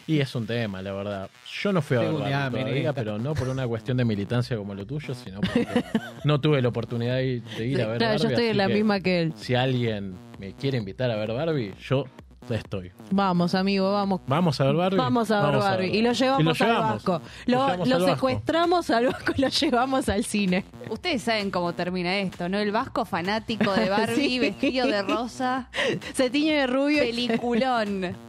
Y 0.08 0.18
es 0.20 0.34
un 0.34 0.46
tema, 0.46 0.82
la 0.82 0.92
verdad. 0.92 1.30
Yo 1.62 1.72
no 1.72 1.82
fui 1.82 1.96
a 1.96 2.00
ver 2.00 2.08
Tengo 2.08 2.20
Barbie 2.20 2.34
mi 2.34 2.40
hambre, 2.42 2.62
todavía, 2.62 2.92
pero 2.94 3.18
no 3.18 3.34
por 3.34 3.48
una 3.48 3.68
cuestión 3.68 3.96
de 3.98 4.04
militancia 4.04 4.56
como 4.56 4.74
lo 4.74 4.84
tuyo, 4.86 5.14
sino 5.14 5.40
porque 5.40 5.68
no 6.24 6.40
tuve 6.40 6.60
la 6.62 6.68
oportunidad 6.68 7.16
de 7.16 7.26
ir 7.26 7.42
Sí, 7.56 7.80
a 7.80 7.86
ver 7.86 7.98
claro, 7.98 8.12
Barbie. 8.14 8.22
yo 8.22 8.28
estoy 8.30 8.46
en 8.46 8.56
la 8.56 8.66
que 8.68 8.74
misma 8.74 9.00
que 9.00 9.20
él. 9.22 9.32
Si 9.36 9.54
alguien 9.54 10.14
me 10.38 10.54
quiere 10.54 10.78
invitar 10.78 11.10
a 11.10 11.16
ver 11.16 11.32
Barbie, 11.32 11.74
yo 11.78 12.06
estoy. 12.50 12.90
Vamos, 13.10 13.54
amigo, 13.54 13.92
vamos. 13.92 14.22
¿Vamos 14.26 14.58
a 14.58 14.64
ver 14.64 14.74
Barbie? 14.76 14.96
Vamos 14.96 15.30
a 15.30 15.50
ver 15.50 15.58
Barbie. 15.60 15.94
Y 15.94 16.00
lo 16.00 16.12
llevamos, 16.12 16.58
al 16.62 16.72
Vasco. 16.78 17.20
Lo, 17.44 17.58
llevamos 17.66 17.88
lo 17.88 17.96
al 17.96 18.00
Vasco. 18.02 18.14
secuestramos 18.16 18.88
al 18.90 19.06
Vasco 19.08 19.32
y 19.36 19.40
lo 19.42 19.48
llevamos 19.48 20.08
al 20.08 20.24
cine. 20.24 20.64
Ustedes 20.88 21.20
saben 21.20 21.50
cómo 21.50 21.74
termina 21.74 22.16
esto, 22.16 22.48
¿no? 22.48 22.56
El 22.56 22.72
vasco 22.72 23.04
fanático 23.04 23.70
de 23.74 23.88
Barbie, 23.90 24.14
Sí. 24.14 24.38
vestido 24.38 24.86
de 24.86 25.02
rosa, 25.02 25.68
Se 26.14 26.30
tiñe 26.30 26.54
de 26.60 26.66
rubio. 26.66 27.04
y- 27.04 27.10
peliculón. 27.10 28.16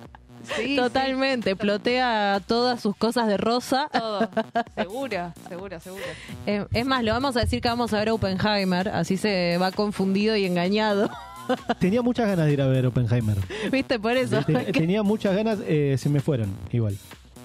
Sí, 0.56 0.75
Totalmente. 0.75 1.56
Plotea 1.56 2.41
todas 2.46 2.82
sus 2.82 2.96
cosas 2.96 3.27
de 3.27 3.38
rosa. 3.38 3.88
todo. 3.91 4.29
Seguro, 4.75 5.34
seguro, 5.48 5.79
seguro. 5.79 6.03
Eh, 6.46 6.65
es 6.74 6.86
más, 6.86 7.03
lo 7.03 7.12
vamos 7.13 7.36
a 7.38 7.41
decir 7.41 7.62
que 7.62 7.68
vamos 7.70 7.94
a 7.94 8.00
ver 8.00 8.10
Oppenheimer. 8.10 8.89
Así 8.89 9.18
se 9.18 9.58
va 9.58 9.72
confundido 9.72 10.36
y 10.36 10.46
engañado. 10.46 11.10
Tenía 11.79 12.01
muchas 12.01 12.27
ganas 12.27 12.46
de 12.46 12.53
ir 12.53 12.62
a 12.62 12.68
ver 12.68 12.86
Oppenheimer. 12.86 13.38
¿Viste? 13.72 14.00
Por 14.00 14.15
eso. 14.18 14.41
Ten- 14.44 14.65
tenía 14.72 15.03
muchas 15.03 15.36
ganas, 15.36 15.60
eh, 15.68 15.96
se 15.98 16.10
me 16.10 16.20
fueron, 16.20 16.50
igual. 16.72 16.98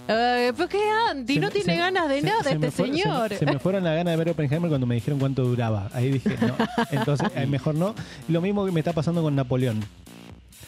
Eh, 0.06 0.52
¿Pero 0.54 0.68
qué 0.68 0.82
Andy? 1.10 1.34
Se 1.34 1.40
no 1.40 1.48
tiene 1.50 1.72
se- 1.72 1.78
ganas 1.78 2.08
de 2.10 2.20
se- 2.20 2.26
nada 2.26 2.50
este 2.50 2.70
fue- 2.70 2.86
señor. 2.88 3.32
Se, 3.34 3.46
me 3.46 3.58
fueron 3.58 3.84
las 3.84 3.96
ganas 3.96 4.12
de 4.12 4.16
ver 4.18 4.28
Oppenheimer 4.30 4.68
cuando 4.68 4.86
me 4.86 4.94
dijeron 4.96 5.18
cuánto 5.18 5.44
duraba. 5.44 5.88
Ahí 5.94 6.10
dije, 6.10 6.36
no. 6.42 6.54
Entonces, 6.90 7.28
eh, 7.34 7.46
mejor 7.46 7.74
no. 7.74 7.94
Lo 8.28 8.42
mismo 8.42 8.66
que 8.66 8.72
me 8.72 8.80
está 8.80 8.92
pasando 8.92 9.22
con 9.22 9.34
Napoleón. 9.34 9.82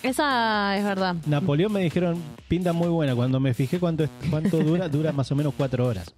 Esa 0.02 0.76
es 0.76 0.84
verdad. 0.84 1.16
Napoleón 1.26 1.72
me 1.72 1.80
dijeron, 1.80 2.20
pinta 2.48 2.72
muy 2.72 2.88
buena. 2.88 3.14
Cuando 3.14 3.40
me 3.40 3.54
fijé 3.54 3.78
cuánto, 3.78 4.04
es- 4.04 4.10
cuánto 4.30 4.58
dura, 4.58 4.88
dura 4.88 5.12
más 5.12 5.30
o 5.32 5.36
menos 5.36 5.52
cuatro 5.56 5.86
horas. 5.86 6.12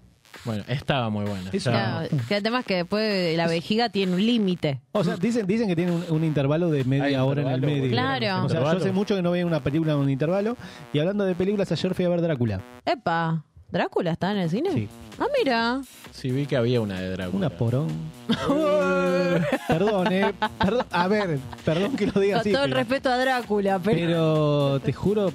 Bueno, 0.44 0.62
estaba 0.68 1.08
muy 1.10 1.24
buena. 1.24 1.50
Estaba- 1.52 2.06
Claro, 2.06 2.24
que 2.28 2.36
el 2.36 2.42
tema 2.42 2.60
es 2.60 2.66
que 2.66 2.76
después 2.76 3.36
la 3.36 3.46
vejiga 3.48 3.88
tiene 3.88 4.12
un 4.14 4.24
límite. 4.24 4.80
O 4.92 5.02
sea, 5.02 5.16
dicen, 5.16 5.46
dicen 5.46 5.66
que 5.68 5.74
tiene 5.74 5.90
un, 5.90 6.04
un 6.10 6.22
intervalo 6.22 6.70
de 6.70 6.84
media 6.84 7.04
Hay 7.06 7.14
hora 7.16 7.42
en 7.42 7.48
el 7.48 7.54
intervalo, 7.56 7.80
medio. 7.82 7.90
Claro. 7.90 8.16
O 8.16 8.20
sea, 8.20 8.36
yo 8.36 8.42
Intervalo. 8.44 8.78
hace 8.80 8.92
mucho 8.92 9.16
que 9.16 9.22
no 9.22 9.30
veo 9.32 9.46
una 9.46 9.60
película 9.60 9.94
en 9.94 9.98
un 9.98 10.10
intervalo. 10.10 10.56
Y 10.92 10.98
hablando 11.00 11.24
de 11.24 11.34
películas, 11.34 11.72
ayer 11.72 11.94
fui 11.94 12.04
a 12.04 12.08
ver 12.10 12.20
Drácula. 12.20 12.60
Epa, 12.84 13.42
¿Drácula 13.70 14.12
está 14.12 14.32
en 14.32 14.38
el 14.38 14.50
cine? 14.50 14.72
Sí. 14.72 14.88
Ah, 15.18 15.26
mira. 15.38 15.80
Sí, 16.12 16.30
vi 16.30 16.46
que 16.46 16.56
había 16.56 16.80
una 16.80 17.00
de 17.00 17.10
Drácula. 17.10 17.46
Una 17.48 17.50
porón. 17.56 17.88
perdón, 19.68 20.12
eh. 20.12 20.32
Perdón, 20.58 20.86
a 20.90 21.08
ver, 21.08 21.38
perdón 21.64 21.96
que 21.96 22.06
lo 22.06 22.20
diga 22.20 22.36
Con 22.36 22.40
así. 22.40 22.52
todo 22.52 22.64
el 22.64 22.70
pero- 22.70 22.80
respeto 22.80 23.10
a 23.10 23.18
Drácula, 23.18 23.78
pero... 23.78 23.98
Pero 23.98 24.80
te 24.80 24.92
juro, 24.92 25.32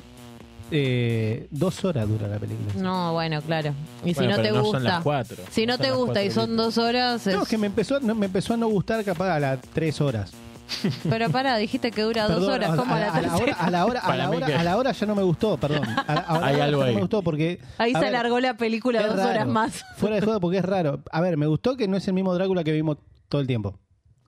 eh, 0.72 1.48
dos 1.52 1.84
horas 1.86 2.08
dura 2.08 2.28
la 2.28 2.40
película. 2.40 2.74
No, 2.82 3.14
bueno, 3.14 3.42
claro. 3.42 3.74
Y 4.04 4.14
si 4.14 4.22
no 4.22 4.36
pero 4.38 4.42
te 4.42 4.52
no 4.52 4.62
gusta... 4.64 4.78
son 4.78 4.84
las 4.84 5.04
cuatro. 5.04 5.38
Si 5.52 5.66
no 5.66 5.78
te 5.78 5.92
gusta 5.92 6.24
y 6.24 6.32
son 6.32 6.58
dos 6.58 6.78
horas... 6.78 7.28
es- 7.28 7.36
No, 7.36 7.44
es 7.44 7.48
que 7.50 7.58
me 7.58 7.68
empezó, 7.68 8.00
no, 8.00 8.16
me 8.16 8.26
empezó 8.26 8.56
a 8.56 8.58
no 8.58 8.68
gustar 8.68 9.04
capaz 9.04 9.36
a 9.36 9.40
las 9.40 9.60
tres 9.74 10.02
horas. 10.02 10.32
Pero 11.10 11.30
pará, 11.30 11.58
dijiste 11.58 11.92
que 11.92 12.02
dura 12.02 12.24
dos 12.28 12.40
Perdón, 12.40 12.52
horas. 12.54 12.70
a- 12.72 12.76
¿Cómo 12.76 12.96
a, 12.96 13.00
la 13.00 13.12
a 13.14 13.22
la 13.22 13.36
hora, 13.38 13.54
a 13.56 13.70
la 13.72 13.86
hora, 13.86 14.00
a 14.00 14.04
Para 14.04 14.18
la 14.18 14.30
mí 14.30 14.38
hora, 14.38 14.46
que- 14.48 14.54
a 14.56 14.64
la 14.64 14.78
hora 14.78 14.92
ya 14.92 15.06
no 15.06 15.16
me 15.16 15.24
gustó, 15.24 15.58
perdón. 15.58 15.84
A 15.86 16.14
la, 16.16 16.22
a 16.22 16.40
la 16.40 16.46
Hay 16.48 16.56
hora 16.56 16.66
algo 16.66 16.80
ya 16.80 16.84
no 16.86 16.90
ahí. 16.90 16.96
me 16.96 17.02
gustó 17.02 17.22
porque 17.24 17.60
Ahí 17.78 17.92
a 17.94 18.00
se 18.00 18.06
ver, 18.06 18.16
alargó 18.16 18.40
la 18.40 18.56
película 18.56 19.02
es 19.02 19.08
dos 19.08 19.16
raro. 19.18 19.30
horas 19.30 19.48
más. 19.48 19.86
Fuera 19.98 20.16
de 20.16 20.22
juego 20.22 20.40
porque 20.40 20.58
es 20.58 20.66
raro. 20.66 21.02
A 21.12 21.22
ver, 21.22 21.38
me 21.38 21.48
gustó 21.48 21.76
que 21.78 21.88
no 21.88 21.98
es 21.98 22.08
el 22.08 22.14
mismo 22.14 22.34
Drácula 22.34 22.64
que 22.64 22.72
vimos 22.72 22.98
todo 23.30 23.42
el 23.42 23.48
tiempo. 23.48 23.80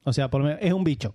O 0.04 0.14
sea, 0.14 0.30
por, 0.30 0.48
es 0.50 0.74
un 0.74 0.84
bicho. 0.84 1.12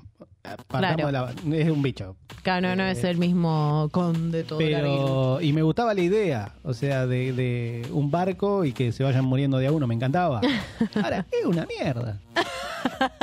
Claro. 0.68 1.10
la- 1.10 1.32
es 1.54 1.68
un 1.70 1.82
bicho. 1.82 2.16
Claro, 2.42 2.68
no, 2.68 2.76
no 2.76 2.84
es 2.84 3.04
el 3.04 3.18
mismo 3.18 3.88
conde 3.92 4.42
todo 4.44 4.58
Pero, 4.58 5.40
y 5.40 5.52
me 5.52 5.62
gustaba 5.62 5.92
la 5.94 6.00
idea, 6.00 6.54
o 6.62 6.72
sea, 6.72 7.06
de, 7.06 7.32
de 7.32 7.86
un 7.92 8.10
barco 8.10 8.64
y 8.64 8.72
que 8.72 8.92
se 8.92 9.04
vayan 9.04 9.24
muriendo 9.24 9.58
de 9.58 9.66
a 9.66 9.72
uno, 9.72 9.86
me 9.86 9.94
encantaba. 9.94 10.40
Ahora, 11.02 11.26
es 11.30 11.44
una 11.44 11.66
mierda. 11.66 12.18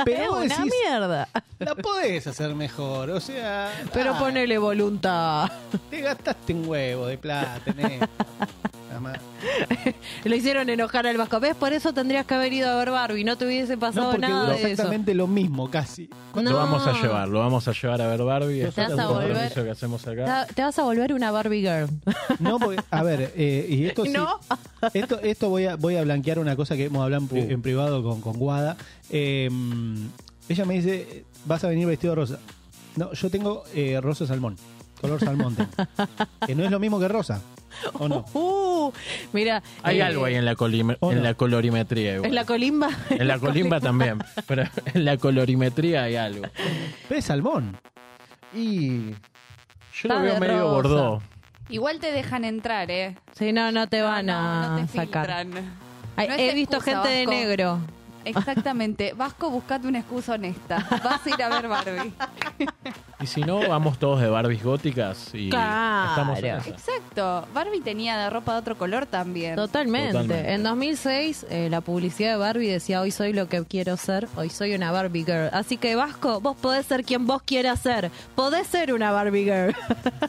Pero 0.04 0.22
Es 0.22 0.28
una 0.30 0.56
decís, 0.56 0.72
mierda. 0.84 1.28
la 1.58 1.74
podés 1.74 2.26
hacer 2.28 2.54
mejor, 2.54 3.10
o 3.10 3.20
sea. 3.20 3.70
Pero 3.92 4.14
ah, 4.14 4.18
ponele 4.18 4.56
voluntad. 4.58 5.50
Te 5.90 6.00
gastaste 6.00 6.54
un 6.54 6.68
huevo 6.68 7.06
de 7.06 7.18
plata 7.18 7.60
en 7.66 7.80
esto. 7.80 8.06
Lo 10.24 10.34
hicieron 10.34 10.68
enojar 10.68 11.06
al 11.06 11.16
Vasco. 11.16 11.38
¿Ves? 11.40 11.54
Por 11.54 11.72
eso 11.72 11.92
tendrías 11.92 12.26
que 12.26 12.34
haber 12.34 12.52
ido 12.52 12.68
a 12.70 12.76
ver 12.76 12.90
Barbie. 12.90 13.24
No 13.24 13.36
te 13.36 13.46
hubiese 13.46 13.76
pasado 13.78 14.16
nada 14.18 14.40
duró 14.42 14.52
de 14.52 14.58
eso. 14.58 14.66
exactamente 14.68 15.14
lo 15.14 15.26
mismo, 15.26 15.70
casi. 15.70 16.08
No. 16.34 16.42
Lo 16.42 16.56
vamos 16.56 16.86
a 16.86 16.92
llevar, 17.00 17.28
lo 17.28 17.38
vamos 17.40 17.66
a 17.68 17.72
llevar 17.72 18.02
a 18.02 18.08
ver 18.08 18.22
Barbie. 18.22 18.60
Te 18.60 18.66
vas 18.66 18.92
es 18.92 18.98
a 18.98 19.08
volver- 19.08 19.28
compromiso 19.28 19.64
que 19.64 19.70
hacemos 19.70 20.06
acá. 20.06 20.46
te 20.54 20.62
vas 20.62 20.78
a 20.78 20.82
volver 20.82 21.12
una 21.12 21.30
Barbie 21.30 21.60
girl. 21.60 21.88
No, 22.40 22.58
porque, 22.58 22.80
a 22.90 23.02
ver, 23.02 23.32
eh, 23.36 23.66
y 23.68 23.86
esto 23.86 24.04
sí. 24.06 24.10
¿No? 24.10 24.38
Esto, 24.92 25.20
esto 25.20 25.48
voy 25.48 25.66
a, 25.66 25.76
voy 25.76 25.96
a 25.96 26.02
blanquear 26.02 26.38
una 26.38 26.56
cosa 26.56 26.76
que 26.76 26.84
hemos 26.86 27.02
hablado 27.02 27.22
en, 27.22 27.28
pri- 27.28 27.52
en 27.52 27.62
privado 27.62 28.02
con, 28.02 28.20
con 28.20 28.38
Guada. 28.38 28.76
Eh, 29.10 29.48
ella 30.48 30.64
me 30.64 30.74
dice, 30.74 31.24
vas 31.44 31.62
a 31.64 31.68
venir 31.68 31.86
vestido 31.86 32.12
de 32.12 32.16
rosa. 32.16 32.38
No, 32.96 33.12
yo 33.12 33.30
tengo 33.30 33.64
eh, 33.74 34.00
rosa 34.02 34.26
salmón, 34.26 34.56
color 35.00 35.20
salmón. 35.20 35.56
que 36.46 36.54
no 36.54 36.64
es 36.64 36.70
lo 36.70 36.78
mismo 36.78 36.98
que 37.00 37.08
rosa, 37.08 37.40
¿o 37.94 38.08
no? 38.08 38.24
Uh, 38.34 38.92
mira. 39.32 39.62
Hay 39.82 39.98
eh, 40.00 40.02
algo 40.02 40.24
ahí 40.24 40.34
en 40.36 40.44
la, 40.44 40.54
colime- 40.54 40.96
¿O 41.00 41.10
no? 41.10 41.16
en 41.18 41.22
la 41.22 41.34
colorimetría. 41.34 42.14
igual. 42.14 42.28
En 42.30 42.34
la 42.34 42.44
colimba. 42.44 42.88
En 43.10 43.26
la 43.28 43.38
colimba 43.40 43.80
también, 43.80 44.18
pero 44.46 44.62
en 44.94 45.04
la 45.04 45.16
colorimetría 45.16 46.04
hay 46.04 46.16
algo. 46.16 46.44
Pero 47.08 47.18
es 47.18 47.24
salmón. 47.24 47.76
Y 48.54 49.10
yo 49.10 49.14
Está 50.02 50.14
lo 50.14 50.20
veo 50.22 50.40
medio 50.40 50.58
rosa. 50.60 50.72
bordó. 50.72 51.22
Igual 51.70 51.98
te 52.00 52.12
dejan 52.12 52.44
entrar, 52.44 52.90
¿eh? 52.90 53.16
Sí, 53.32 53.52
no, 53.52 53.70
no 53.72 53.88
te 53.88 54.00
van 54.00 54.26
No, 54.26 54.32
a 54.38 54.78
no 54.80 54.86
te 54.86 54.92
sacar. 54.96 55.30
Ay, 56.16 56.28
he 56.38 56.54
visto 56.54 56.80
gente 56.80 57.08
de 57.08 57.26
negro. 57.26 57.78
Exactamente. 58.24 59.12
Vasco, 59.14 59.50
buscate 59.50 59.86
una 59.86 59.98
excusa 60.00 60.34
honesta. 60.34 60.86
Vas 61.04 61.26
a 61.26 61.30
ir 61.30 61.42
a 61.42 61.48
ver 61.48 61.68
Barbie. 61.68 62.12
Y 63.20 63.26
si 63.26 63.40
no, 63.40 63.58
vamos 63.68 63.98
todos 63.98 64.20
de 64.20 64.28
Barbies 64.28 64.62
góticas 64.62 65.30
y 65.34 65.50
Claro. 65.50 66.10
estamos 66.10 66.38
en 66.38 66.44
esa. 66.46 66.68
Exacto. 66.70 67.48
Barbie 67.52 67.80
tenía 67.80 68.16
de 68.16 68.30
ropa 68.30 68.52
de 68.52 68.58
otro 68.60 68.78
color 68.78 69.06
también. 69.06 69.56
Totalmente. 69.56 70.12
Totalmente. 70.12 70.52
En 70.52 70.62
2006, 70.62 71.46
eh, 71.50 71.68
la 71.68 71.80
publicidad 71.80 72.30
de 72.30 72.36
Barbie 72.36 72.68
decía: 72.70 73.00
Hoy 73.00 73.10
soy 73.10 73.32
lo 73.32 73.48
que 73.48 73.64
quiero 73.64 73.96
ser, 73.96 74.28
hoy 74.36 74.50
soy 74.50 74.72
una 74.74 74.92
Barbie 74.92 75.24
girl. 75.24 75.48
Así 75.52 75.76
que, 75.78 75.96
Vasco, 75.96 76.40
vos 76.40 76.56
podés 76.56 76.86
ser 76.86 77.02
quien 77.04 77.26
vos 77.26 77.42
quieras 77.42 77.80
ser. 77.80 78.12
Podés 78.36 78.68
ser 78.68 78.92
una 78.94 79.10
Barbie 79.10 79.44
girl. 79.44 79.74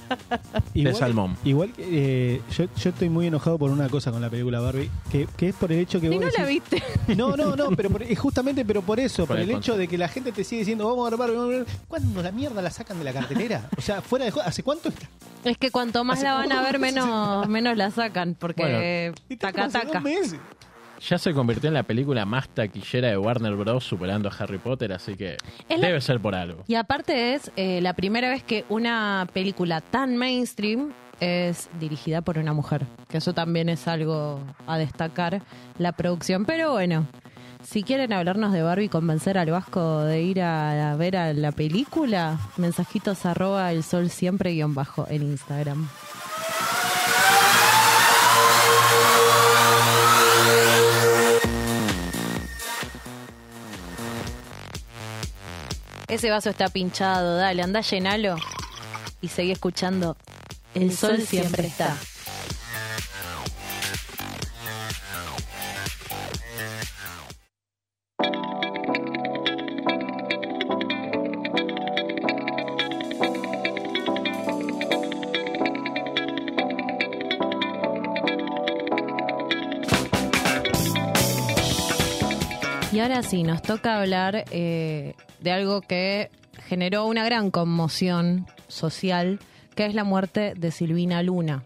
Igual, 0.74 0.96
salmón. 0.96 1.38
Igual 1.44 1.72
que 1.74 2.36
eh, 2.36 2.42
yo, 2.58 2.66
yo 2.76 2.90
estoy 2.90 3.10
muy 3.10 3.28
enojado 3.28 3.58
por 3.60 3.70
una 3.72 3.88
cosa 3.90 4.12
con 4.12 4.22
la 4.22 4.30
película 4.32 4.60
Barbie, 4.62 4.90
que, 5.12 5.28
que 5.38 5.50
es 5.50 5.56
por 5.56 5.72
el 5.72 5.80
hecho 5.80 6.00
que 6.00 6.08
Y 6.08 6.10
vos 6.10 6.22
no 6.22 6.26
la 6.26 6.48
decís- 6.50 6.64
viste. 6.72 6.84
No, 7.16 7.36
no, 7.36 7.56
no, 7.56 7.70
pero 7.76 7.90
por- 7.90 8.04
es 8.04 8.18
justamente 8.20 8.64
pero 8.66 8.82
por 8.82 9.00
eso, 9.00 9.24
por, 9.26 9.36
Por 9.36 9.40
el, 9.40 9.50
el 9.50 9.58
hecho 9.58 9.76
de 9.78 9.88
que 9.88 9.98
la 9.98 10.08
gente 10.08 10.32
te 10.32 10.44
sigue 10.44 10.60
diciendo, 10.60 10.88
vamos 10.88 11.06
a 11.08 11.10
ver 11.12 11.20
Barbie, 11.20 11.36
vamos 11.36 11.54
a 11.54 11.58
ver 11.58 11.66
Barbie". 11.66 11.80
¿Cuándo 11.88 12.22
la 12.24 12.32
mierda 12.32 12.62
la 12.62 12.70
sacan 12.80 12.98
de 13.00 13.06
la 13.06 13.14
cartelera? 13.14 13.70
O 13.78 13.82
sea, 13.82 14.02
fuera 14.02 14.26
de 14.26 14.32
juego, 14.32 14.48
¿hace 14.48 14.64
cuánto 14.64 14.90
está? 14.90 15.08
Es 15.44 15.58
que 15.58 15.70
cuanto 15.72 16.04
más 16.04 16.22
la 16.24 16.34
van 16.34 16.52
a 16.52 16.62
ver, 16.62 16.80
menos, 16.80 17.48
menos 17.50 17.78
la 17.78 17.92
sacan. 17.92 18.36
Porque 18.40 19.14
Bueno. 19.30 19.38
Taca, 19.40 20.00
meses. 20.02 20.40
Ya 21.08 21.18
se 21.18 21.34
convirtió 21.34 21.70
en 21.70 21.74
la 21.76 21.84
película 21.84 22.26
más 22.26 22.50
taquillera 22.50 23.08
de 23.08 23.18
Warner 23.18 23.56
Bros. 23.56 23.86
superando 23.86 24.28
a 24.30 24.34
Harry 24.38 24.58
Potter, 24.58 24.92
así 24.92 25.16
que 25.16 25.38
Es 25.70 25.80
la- 25.80 25.88
debe 25.88 26.02
ser 26.02 26.20
por 26.20 26.36
algo. 26.36 26.64
Y 26.68 26.76
aparte 26.76 27.36
es 27.36 27.52
eh, 27.56 27.80
la 27.82 27.94
primera 27.94 28.30
vez 28.30 28.44
que 28.44 28.66
una 28.68 29.26
película 29.32 29.80
tan 29.80 30.18
mainstream 30.18 30.92
es 31.22 31.70
dirigida 31.80 32.22
por 32.22 32.38
una 32.38 32.52
mujer. 32.54 32.86
Que 33.08 33.18
eso 33.20 33.34
también 33.34 33.70
es 33.70 33.88
algo 33.88 34.42
a 34.68 34.78
destacar, 34.78 35.42
la 35.78 35.94
producción. 35.94 36.46
Pero 36.46 36.72
bueno, 36.74 37.08
si 37.64 37.84
quieren 37.84 38.14
hablarnos 38.14 38.52
de 38.54 38.62
Barbie 38.64 38.86
y 38.86 38.90
convencer 38.90 39.38
al 39.38 39.52
Vasco 39.52 40.02
de 40.02 40.22
ir 40.22 40.42
a, 40.42 40.92
a 40.92 40.96
ver 40.96 41.18
a 41.18 41.34
la 41.34 41.52
película, 41.52 42.40
mensajitos 42.58 43.26
arroba 43.26 43.72
el 43.72 43.84
sol 43.84 44.10
siempre 44.10 44.54
guion 44.54 44.74
bajo 44.74 45.06
en 45.10 45.24
Instagram. 45.24 45.88
Ese 56.10 56.32
vaso 56.32 56.50
está 56.50 56.70
pinchado, 56.70 57.38
dale, 57.38 57.62
anda 57.62 57.82
llenalo 57.82 58.36
y 59.22 59.28
seguí 59.28 59.52
escuchando. 59.52 60.18
El, 60.74 60.96
sol, 60.96 61.22
siempre 61.22 61.68
está. 61.68 61.96
Ahora 83.20 83.30
sí, 83.30 83.44
nos 83.44 83.62
toca 83.62 84.00
hablar 84.00 84.46
eh, 84.50 85.14
de 85.42 85.52
algo 85.52 85.82
que 85.82 86.32
generó 86.68 87.06
una 87.06 87.26
gran 87.26 87.52
conmoción 87.52 88.48
social, 88.70 89.40
que 89.76 89.86
es 89.86 89.94
la 89.94 90.06
muerte 90.06 90.54
de 90.56 90.72
Silvina 90.72 91.22
Luna. 91.22 91.64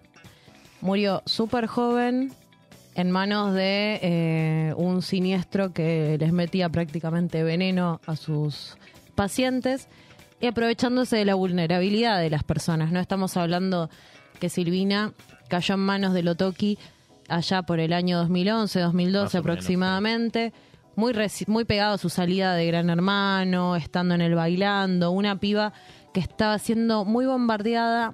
Murió 0.81 1.21
súper 1.27 1.67
joven 1.67 2.33
en 2.95 3.11
manos 3.11 3.53
de 3.53 3.99
eh, 4.01 4.73
un 4.77 5.03
siniestro 5.03 5.73
que 5.73 6.17
les 6.19 6.33
metía 6.33 6.69
prácticamente 6.69 7.43
veneno 7.43 8.01
a 8.07 8.15
sus 8.15 8.75
pacientes 9.13 9.87
y 10.41 10.47
aprovechándose 10.47 11.17
de 11.17 11.25
la 11.25 11.35
vulnerabilidad 11.35 12.19
de 12.19 12.31
las 12.31 12.43
personas. 12.43 12.91
No 12.91 12.99
estamos 12.99 13.37
hablando 13.37 13.91
que 14.39 14.49
Silvina 14.49 15.13
cayó 15.49 15.75
en 15.75 15.81
manos 15.81 16.15
de 16.15 16.23
Lotoki 16.23 16.79
allá 17.29 17.61
por 17.61 17.79
el 17.79 17.93
año 17.93 18.17
2011, 18.17 18.79
2012 18.79 19.23
Más 19.23 19.35
o 19.35 19.37
menos, 19.37 19.51
aproximadamente. 19.51 20.51
Muy, 20.95 21.13
muy 21.47 21.65
pegado 21.65 21.95
a 21.95 21.97
su 21.97 22.09
salida 22.09 22.53
de 22.53 22.67
Gran 22.67 22.89
Hermano, 22.89 23.75
estando 23.75 24.13
en 24.13 24.21
el 24.21 24.35
bailando, 24.35 25.11
una 25.11 25.39
piba 25.39 25.73
que 26.13 26.19
estaba 26.19 26.59
siendo 26.59 27.03
muy 27.03 27.25
bombardeada 27.25 28.13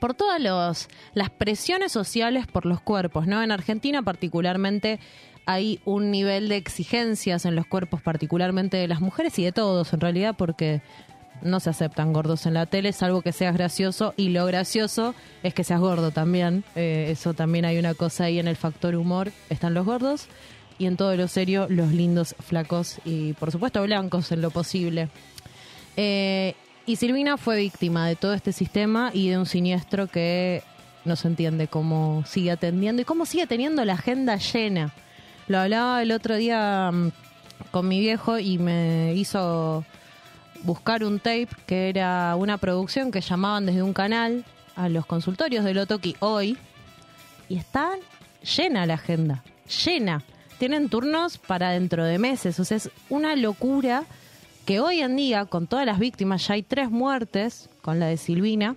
por 0.00 0.14
todas 0.14 0.40
los- 0.40 0.88
las 1.12 1.28
presiones 1.28 1.92
sociales 1.92 2.46
por 2.46 2.64
los 2.64 2.80
cuerpos, 2.80 3.26
¿no? 3.26 3.42
En 3.42 3.52
Argentina 3.52 4.02
particularmente 4.02 4.98
hay 5.44 5.80
un 5.84 6.10
nivel 6.10 6.48
de 6.48 6.56
exigencias 6.56 7.44
en 7.44 7.54
los 7.54 7.66
cuerpos, 7.66 8.00
particularmente 8.00 8.78
de 8.78 8.88
las 8.88 9.00
mujeres 9.02 9.38
y 9.38 9.44
de 9.44 9.52
todos 9.52 9.92
en 9.92 10.00
realidad, 10.00 10.36
porque 10.38 10.80
no 11.42 11.60
se 11.60 11.68
aceptan 11.70 12.12
gordos 12.14 12.46
en 12.46 12.54
la 12.54 12.66
tele, 12.66 12.92
salvo 12.92 13.20
que 13.20 13.32
seas 13.32 13.54
gracioso, 13.54 14.14
y 14.16 14.28
lo 14.30 14.46
gracioso 14.46 15.14
es 15.42 15.52
que 15.52 15.64
seas 15.64 15.80
gordo 15.80 16.10
también. 16.12 16.64
Eh, 16.76 17.08
eso 17.10 17.34
también 17.34 17.64
hay 17.66 17.78
una 17.78 17.92
cosa 17.94 18.24
ahí 18.24 18.38
en 18.38 18.48
el 18.48 18.56
factor 18.56 18.94
humor, 18.94 19.32
están 19.50 19.74
los 19.74 19.84
gordos, 19.86 20.28
y 20.80 20.86
en 20.86 20.96
todo 20.96 21.14
lo 21.14 21.28
serio, 21.28 21.66
los 21.68 21.92
lindos, 21.92 22.34
flacos 22.40 22.98
y 23.04 23.34
por 23.34 23.52
supuesto 23.52 23.82
blancos 23.82 24.32
en 24.32 24.40
lo 24.40 24.50
posible. 24.50 25.08
Eh, 25.96 26.54
Y 26.86 26.96
Silvina 26.96 27.36
fue 27.36 27.56
víctima 27.58 28.08
de 28.08 28.16
todo 28.16 28.32
este 28.32 28.52
sistema 28.52 29.10
y 29.12 29.28
de 29.28 29.38
un 29.38 29.44
siniestro 29.46 30.06
que 30.08 30.62
no 31.04 31.14
se 31.14 31.28
entiende 31.28 31.68
cómo 31.68 32.24
sigue 32.26 32.50
atendiendo 32.50 33.02
y 33.02 33.04
cómo 33.04 33.26
sigue 33.26 33.46
teniendo 33.46 33.84
la 33.84 33.92
agenda 33.92 34.36
llena. 34.36 34.92
Lo 35.46 35.58
hablaba 35.58 36.02
el 36.02 36.10
otro 36.10 36.36
día 36.36 36.90
mm, 36.90 37.12
con 37.70 37.86
mi 37.86 38.00
viejo 38.00 38.38
y 38.38 38.58
me 38.58 39.12
hizo 39.14 39.84
buscar 40.62 41.04
un 41.04 41.18
tape 41.18 41.48
que 41.66 41.90
era 41.90 42.34
una 42.36 42.56
producción 42.56 43.10
que 43.10 43.20
llamaban 43.20 43.66
desde 43.66 43.82
un 43.82 43.92
canal 43.92 44.44
a 44.74 44.88
los 44.88 45.04
consultorios 45.04 45.64
de 45.64 45.74
Lotoki 45.74 46.16
hoy 46.20 46.56
y 47.48 47.56
está 47.56 47.90
llena 48.56 48.86
la 48.86 48.94
agenda, 48.94 49.44
llena. 49.84 50.22
Tienen 50.60 50.90
turnos 50.90 51.38
para 51.38 51.70
dentro 51.70 52.04
de 52.04 52.18
meses, 52.18 52.60
o 52.60 52.66
sea, 52.66 52.76
es 52.76 52.90
una 53.08 53.34
locura 53.34 54.04
que 54.66 54.78
hoy 54.78 55.00
en 55.00 55.16
día, 55.16 55.46
con 55.46 55.66
todas 55.66 55.86
las 55.86 55.98
víctimas, 55.98 56.46
ya 56.46 56.52
hay 56.52 56.62
tres 56.62 56.90
muertes, 56.90 57.70
con 57.80 57.98
la 57.98 58.08
de 58.08 58.18
Silvina, 58.18 58.76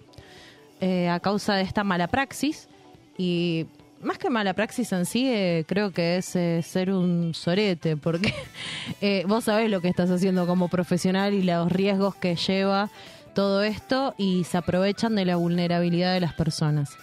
eh, 0.80 1.10
a 1.10 1.20
causa 1.20 1.56
de 1.56 1.64
esta 1.64 1.84
mala 1.84 2.08
praxis. 2.08 2.70
Y 3.18 3.66
más 4.02 4.18
que 4.18 4.30
mala 4.30 4.54
praxis 4.54 4.94
en 4.94 5.06
sí, 5.06 5.28
eh, 5.28 5.66
creo 5.68 5.92
que 5.92 6.16
es 6.16 6.34
eh, 6.38 6.62
ser 6.64 6.90
un 6.90 7.34
sorete, 7.34 7.98
porque 7.98 8.34
eh, 9.02 9.26
vos 9.28 9.44
sabés 9.44 9.70
lo 9.70 9.82
que 9.82 9.90
estás 9.90 10.10
haciendo 10.10 10.48
como 10.48 10.70
profesional 10.70 11.34
y 11.34 11.44
los 11.44 11.70
riesgos 11.70 12.16
que 12.16 12.38
lleva 12.38 12.92
todo 13.36 13.62
esto 13.62 14.16
y 14.18 14.46
se 14.46 14.58
aprovechan 14.58 15.16
de 15.16 15.26
la 15.26 15.36
vulnerabilidad 15.36 16.14
de 16.14 16.22
las 16.22 16.34
personas. 16.34 16.96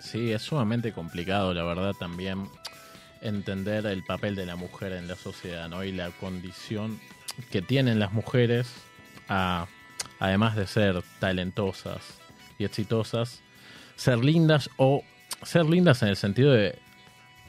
Sí, 0.00 0.32
es 0.32 0.42
sumamente 0.42 0.92
complicado, 0.92 1.54
la 1.54 1.64
verdad, 1.64 1.94
también 1.98 2.46
entender 3.22 3.86
el 3.86 4.02
papel 4.04 4.34
de 4.36 4.46
la 4.46 4.56
mujer 4.56 4.92
en 4.92 5.08
la 5.08 5.16
sociedad, 5.16 5.68
¿no? 5.68 5.84
Y 5.84 5.92
la 5.92 6.10
condición 6.10 7.00
que 7.50 7.62
tienen 7.62 7.98
las 7.98 8.12
mujeres, 8.12 8.72
a, 9.28 9.66
además 10.18 10.56
de 10.56 10.66
ser 10.66 11.02
talentosas 11.20 12.00
y 12.58 12.64
exitosas, 12.64 13.40
ser 13.96 14.18
lindas 14.18 14.70
o 14.76 15.02
ser 15.42 15.64
lindas 15.66 16.02
en 16.02 16.08
el 16.08 16.16
sentido 16.16 16.52
de 16.52 16.78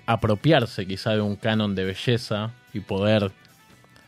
apropiarse 0.06 0.86
quizá 0.88 1.12
de 1.12 1.22
un 1.22 1.36
canon 1.36 1.76
de 1.76 1.86
belleza 1.86 2.52
y 2.74 2.80
poder 2.80 3.32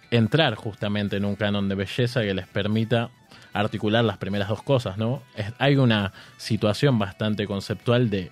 entrar 0.09 0.55
justamente 0.55 1.17
en 1.17 1.25
un 1.25 1.35
canon 1.35 1.69
de 1.69 1.75
belleza 1.75 2.21
que 2.21 2.33
les 2.33 2.47
permita 2.47 3.09
articular 3.53 4.03
las 4.03 4.17
primeras 4.17 4.49
dos 4.49 4.63
cosas, 4.63 4.97
¿no? 4.97 5.21
Es- 5.35 5.53
hay 5.57 5.75
una 5.77 6.13
situación 6.37 6.97
bastante 6.99 7.45
conceptual 7.47 8.09
de 8.09 8.31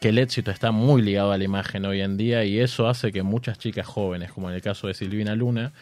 que 0.00 0.10
el 0.10 0.18
éxito 0.18 0.50
está 0.50 0.70
muy 0.70 1.02
ligado 1.02 1.32
a 1.32 1.38
la 1.38 1.44
imagen 1.44 1.84
hoy 1.84 2.00
en 2.00 2.16
día 2.16 2.44
y 2.44 2.60
eso 2.60 2.88
hace 2.88 3.10
que 3.10 3.22
muchas 3.22 3.58
chicas 3.58 3.86
jóvenes, 3.86 4.32
como 4.32 4.48
en 4.48 4.54
el 4.54 4.62
caso 4.62 4.86
de 4.86 4.94
Silvina 4.94 5.34
Luna, 5.34 5.72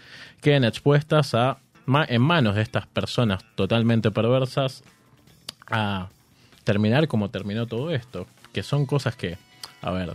queden 0.41 0.65
expuestas 0.65 1.35
a 1.35 1.59
en 2.09 2.23
manos 2.23 2.57
de 2.57 2.63
estas 2.63 2.87
personas 2.87 3.45
totalmente 3.55 4.11
perversas 4.11 4.83
a 5.69 6.09
terminar 6.65 7.07
como 7.07 7.31
terminó 7.31 7.67
todo 7.67 7.93
esto, 7.93 8.27
que 8.53 8.63
son 8.63 8.87
cosas 8.87 9.15
que, 9.15 9.39
a 9.83 9.93
ver, 9.93 10.15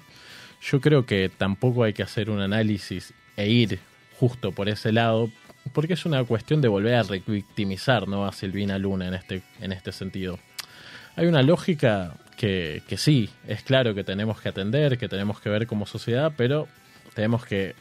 yo 0.61 0.81
creo 0.81 1.05
que 1.05 1.29
tampoco 1.29 1.83
hay 1.83 1.93
que 1.93 2.03
hacer 2.03 2.29
un 2.29 2.41
análisis 2.41 3.13
e 3.37 3.49
ir 3.49 3.79
justo 4.19 4.51
por 4.51 4.67
ese 4.67 4.91
lado, 4.91 5.29
porque 5.73 5.93
es 5.93 6.05
una 6.05 6.23
cuestión 6.25 6.61
de 6.61 6.67
volver 6.67 6.95
a 6.95 7.03
revictimizar 7.03 8.07
¿no? 8.07 8.25
a 8.25 8.33
Silvina 8.33 8.77
Luna 8.77 9.07
en 9.07 9.13
este, 9.13 9.43
en 9.61 9.71
este 9.71 9.91
sentido. 9.91 10.39
Hay 11.15 11.27
una 11.27 11.41
lógica 11.41 12.15
que, 12.41 12.97
sí, 12.97 13.29
es 13.47 13.61
claro 13.61 13.93
que 13.93 14.03
tenemos 14.03 14.41
que 14.41 14.49
atender, 14.49 14.97
que 14.97 15.07
tenemos 15.07 15.39
que 15.39 15.49
ver 15.49 15.67
como 15.67 15.85
sociedad, 15.85 16.33
pero 16.35 16.67
tenemos 17.13 17.45
que 17.45 17.75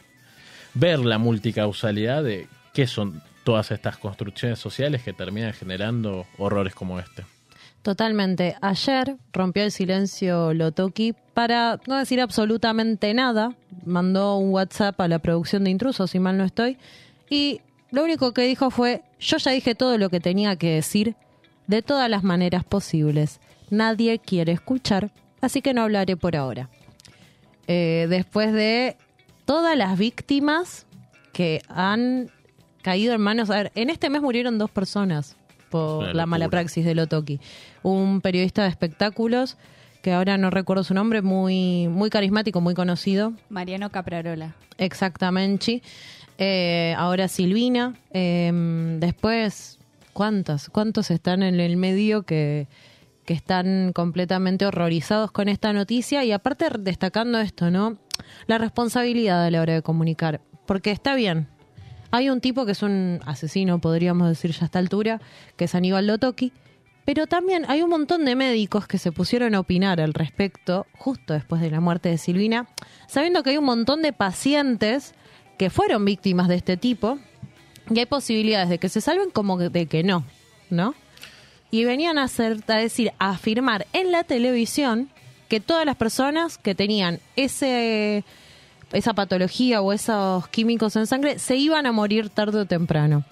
ver 0.75 0.99
la 0.99 1.17
multicausalidad 1.17 2.23
de 2.23 2.47
qué 2.71 2.85
son 2.85 3.23
todas 3.43 3.71
estas 3.71 3.97
construcciones 3.97 4.59
sociales 4.59 5.01
que 5.01 5.13
terminan 5.13 5.53
generando 5.53 6.27
horrores 6.37 6.75
como 6.75 6.99
este. 6.99 7.23
Totalmente. 7.81 8.55
Ayer 8.61 9.15
rompió 9.33 9.63
el 9.63 9.71
silencio 9.71 10.53
Lotoki 10.53 11.15
para 11.33 11.79
no 11.87 11.97
decir 11.97 12.21
absolutamente 12.21 13.15
nada. 13.15 13.55
Mandó 13.83 14.37
un 14.37 14.51
WhatsApp 14.51 15.01
a 15.01 15.07
la 15.07 15.17
producción 15.17 15.63
de 15.63 15.71
intrusos, 15.71 16.11
si 16.11 16.19
mal 16.19 16.37
no 16.37 16.43
estoy. 16.43 16.77
Y 17.31 17.61
lo 17.89 18.03
único 18.03 18.31
que 18.33 18.43
dijo 18.43 18.69
fue, 18.69 19.01
yo 19.19 19.37
ya 19.37 19.51
dije 19.51 19.73
todo 19.73 19.97
lo 19.97 20.11
que 20.11 20.19
tenía 20.19 20.55
que 20.55 20.75
decir 20.75 21.15
de 21.65 21.81
todas 21.81 22.07
las 22.11 22.23
maneras 22.23 22.63
posibles. 22.63 23.39
Nadie 23.71 24.19
quiere 24.19 24.51
escuchar, 24.51 25.11
así 25.41 25.61
que 25.61 25.73
no 25.73 25.81
hablaré 25.81 26.17
por 26.17 26.35
ahora. 26.35 26.69
Eh, 27.67 28.05
después 28.09 28.51
de 28.51 28.97
todas 29.45 29.77
las 29.77 29.97
víctimas 29.97 30.85
que 31.31 31.61
han 31.69 32.29
caído 32.81 33.13
en 33.13 33.21
manos... 33.21 33.49
A 33.49 33.55
ver, 33.55 33.71
en 33.75 33.89
este 33.89 34.09
mes 34.09 34.21
murieron 34.21 34.57
dos 34.57 34.69
personas 34.69 35.37
por 35.69 36.13
la 36.13 36.25
mala 36.25 36.49
praxis 36.49 36.83
de 36.83 36.93
Lotoki. 36.93 37.39
Un 37.81 38.19
periodista 38.19 38.63
de 38.63 38.69
espectáculos, 38.69 39.57
que 40.01 40.11
ahora 40.11 40.37
no 40.37 40.49
recuerdo 40.49 40.83
su 40.83 40.93
nombre, 40.93 41.21
muy, 41.21 41.87
muy 41.87 42.09
carismático, 42.09 42.59
muy 42.59 42.73
conocido, 42.73 43.31
Mariano 43.49 43.89
Caprarola. 43.89 44.53
exactamente. 44.77 45.81
Eh, 46.37 46.93
ahora 46.97 47.29
Silvina. 47.29 47.95
Eh, 48.11 48.51
después, 48.99 49.79
¿cuántos? 50.11 50.69
¿Cuántos 50.69 51.09
están 51.09 51.41
en 51.41 51.59
el 51.61 51.77
medio 51.77 52.23
que, 52.23 52.67
que 53.25 53.33
están 53.33 53.91
completamente 53.93 54.65
horrorizados 54.65 55.31
con 55.31 55.49
esta 55.49 55.73
noticia? 55.73 56.23
Y 56.23 56.31
aparte 56.31 56.67
destacando 56.79 57.39
esto, 57.39 57.71
¿no? 57.71 57.97
La 58.47 58.57
responsabilidad 58.57 59.45
a 59.45 59.51
la 59.51 59.61
hora 59.61 59.73
de 59.73 59.81
comunicar. 59.81 60.41
Porque 60.65 60.91
está 60.91 61.15
bien. 61.15 61.47
Hay 62.11 62.29
un 62.29 62.41
tipo 62.41 62.65
que 62.65 62.73
es 62.73 62.83
un 62.83 63.19
asesino, 63.25 63.79
podríamos 63.79 64.27
decir 64.27 64.51
ya 64.51 64.63
a 64.63 64.65
esta 64.65 64.79
altura, 64.79 65.21
que 65.55 65.65
es 65.65 65.75
Aníbal 65.75 66.07
Lotoki. 66.07 66.51
Pero 67.05 67.25
también 67.25 67.65
hay 67.67 67.81
un 67.81 67.89
montón 67.89 68.25
de 68.25 68.35
médicos 68.35 68.87
que 68.87 68.97
se 68.97 69.11
pusieron 69.11 69.55
a 69.55 69.59
opinar 69.59 69.99
al 69.99 70.13
respecto 70.13 70.85
justo 70.97 71.33
después 71.33 71.61
de 71.61 71.71
la 71.71 71.79
muerte 71.79 72.09
de 72.09 72.17
Silvina, 72.17 72.67
sabiendo 73.07 73.43
que 73.43 73.51
hay 73.51 73.57
un 73.57 73.65
montón 73.65 74.01
de 74.01 74.13
pacientes 74.13 75.13
que 75.57 75.69
fueron 75.69 76.05
víctimas 76.05 76.47
de 76.47 76.55
este 76.55 76.77
tipo 76.77 77.17
y 77.89 77.99
hay 77.99 78.05
posibilidades 78.05 78.69
de 78.69 78.77
que 78.77 78.89
se 78.89 79.01
salven 79.01 79.31
como 79.31 79.57
de 79.57 79.85
que 79.87 80.03
no, 80.03 80.23
¿no? 80.69 80.93
Y 81.71 81.85
venían 81.85 82.17
a 82.17 82.23
hacer, 82.23 82.59
a 82.67 82.75
decir, 82.75 83.13
a 83.17 83.31
afirmar 83.31 83.87
en 83.93 84.11
la 84.11 84.23
televisión 84.23 85.09
que 85.47 85.59
todas 85.59 85.85
las 85.85 85.95
personas 85.95 86.57
que 86.57 86.75
tenían 86.75 87.19
ese 87.35 88.23
esa 88.93 89.13
patología 89.13 89.81
o 89.81 89.93
esos 89.93 90.47
químicos 90.49 90.95
en 90.95 91.07
sangre 91.07 91.39
se 91.39 91.55
iban 91.55 91.85
a 91.85 91.91
morir 91.91 92.29
tarde 92.29 92.59
o 92.59 92.65
temprano. 92.65 93.23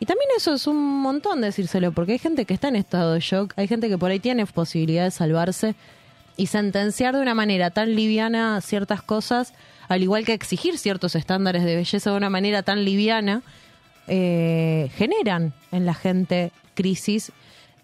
Y 0.00 0.06
también 0.06 0.28
eso 0.36 0.54
es 0.54 0.66
un 0.66 1.00
montón 1.00 1.40
decírselo, 1.40 1.92
porque 1.92 2.12
hay 2.12 2.18
gente 2.18 2.44
que 2.44 2.54
está 2.54 2.68
en 2.68 2.76
estado 2.76 3.12
de 3.12 3.20
shock, 3.20 3.52
hay 3.56 3.68
gente 3.68 3.88
que 3.88 3.98
por 3.98 4.10
ahí 4.10 4.18
tiene 4.18 4.44
posibilidad 4.46 5.04
de 5.04 5.12
salvarse 5.12 5.76
y 6.36 6.46
sentenciar 6.46 7.14
de 7.14 7.22
una 7.22 7.34
manera 7.34 7.70
tan 7.70 7.94
liviana 7.94 8.60
ciertas 8.60 9.02
cosas, 9.02 9.54
al 9.88 10.02
igual 10.02 10.24
que 10.24 10.32
exigir 10.32 10.78
ciertos 10.78 11.14
estándares 11.14 11.62
de 11.62 11.76
belleza 11.76 12.10
de 12.10 12.16
una 12.16 12.30
manera 12.30 12.64
tan 12.64 12.84
liviana, 12.84 13.42
eh, 14.08 14.90
generan 14.96 15.52
en 15.70 15.86
la 15.86 15.94
gente 15.94 16.50
crisis 16.74 17.30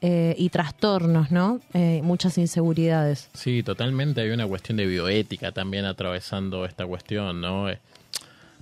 eh, 0.00 0.34
y 0.38 0.48
trastornos, 0.50 1.30
¿no? 1.30 1.60
Eh, 1.74 2.00
muchas 2.02 2.38
inseguridades. 2.38 3.30
Sí, 3.34 3.62
totalmente. 3.62 4.20
Hay 4.20 4.30
una 4.30 4.46
cuestión 4.46 4.76
de 4.76 4.86
bioética 4.86 5.52
también 5.52 5.84
atravesando 5.84 6.64
esta 6.64 6.86
cuestión, 6.86 7.40
¿no? 7.40 7.68
Eh, 7.68 7.78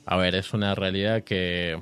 A 0.06 0.16
ver, 0.16 0.34
es 0.36 0.54
una 0.54 0.74
realidad 0.74 1.24
que, 1.24 1.80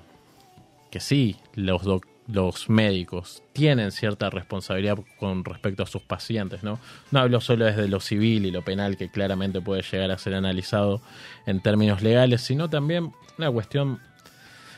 que 0.91 0.99
sí, 0.99 1.37
los, 1.55 1.83
los 2.27 2.71
médicos 2.71 3.43
tienen 3.53 3.93
cierta 3.93 4.31
responsabilidad 4.31 4.97
con 5.19 5.45
respecto 5.45 5.83
a 5.83 5.87
sus 5.87 6.01
pacientes, 6.03 6.63
¿no? 6.63 6.79
No 7.11 7.21
hablo 7.21 7.41
solo 7.43 7.67
desde 7.67 7.87
lo 7.87 8.01
civil 8.01 8.47
y 8.47 8.51
lo 8.51 8.63
penal, 8.63 8.97
que 8.97 9.11
claramente 9.11 9.61
puede 9.61 9.83
llegar 9.83 10.11
a 10.11 10.17
ser 10.19 10.35
analizado 10.35 11.03
en 11.47 11.61
términos 11.61 12.03
legales, 12.03 12.41
sino 12.41 12.71
también 12.71 13.13
una 13.37 13.51
cuestión 13.51 14.01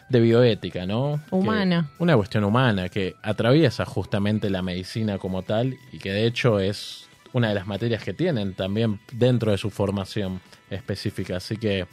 de 0.08 0.20
bioética, 0.20 0.86
¿no? 0.86 1.20
Que- 1.28 1.34
Humana. 1.36 1.90
una 1.98 2.16
cuestión 2.16 2.44
humana 2.44 2.88
que 2.88 3.16
atraviesa 3.22 3.84
justamente 3.84 4.50
la 4.50 4.62
medicina 4.62 5.18
como 5.18 5.42
tal 5.42 5.76
y 5.92 5.98
que 5.98 6.12
de 6.12 6.26
hecho 6.26 6.60
es 6.60 7.08
una 7.32 7.48
de 7.48 7.54
las 7.54 7.66
materias 7.66 8.02
que 8.02 8.14
tienen 8.14 8.54
también 8.54 9.00
dentro 9.12 9.50
de 9.50 9.58
su 9.58 9.70
formación 9.70 10.40
específica. 10.70 11.36
Así 11.36 11.56
que 11.56 11.86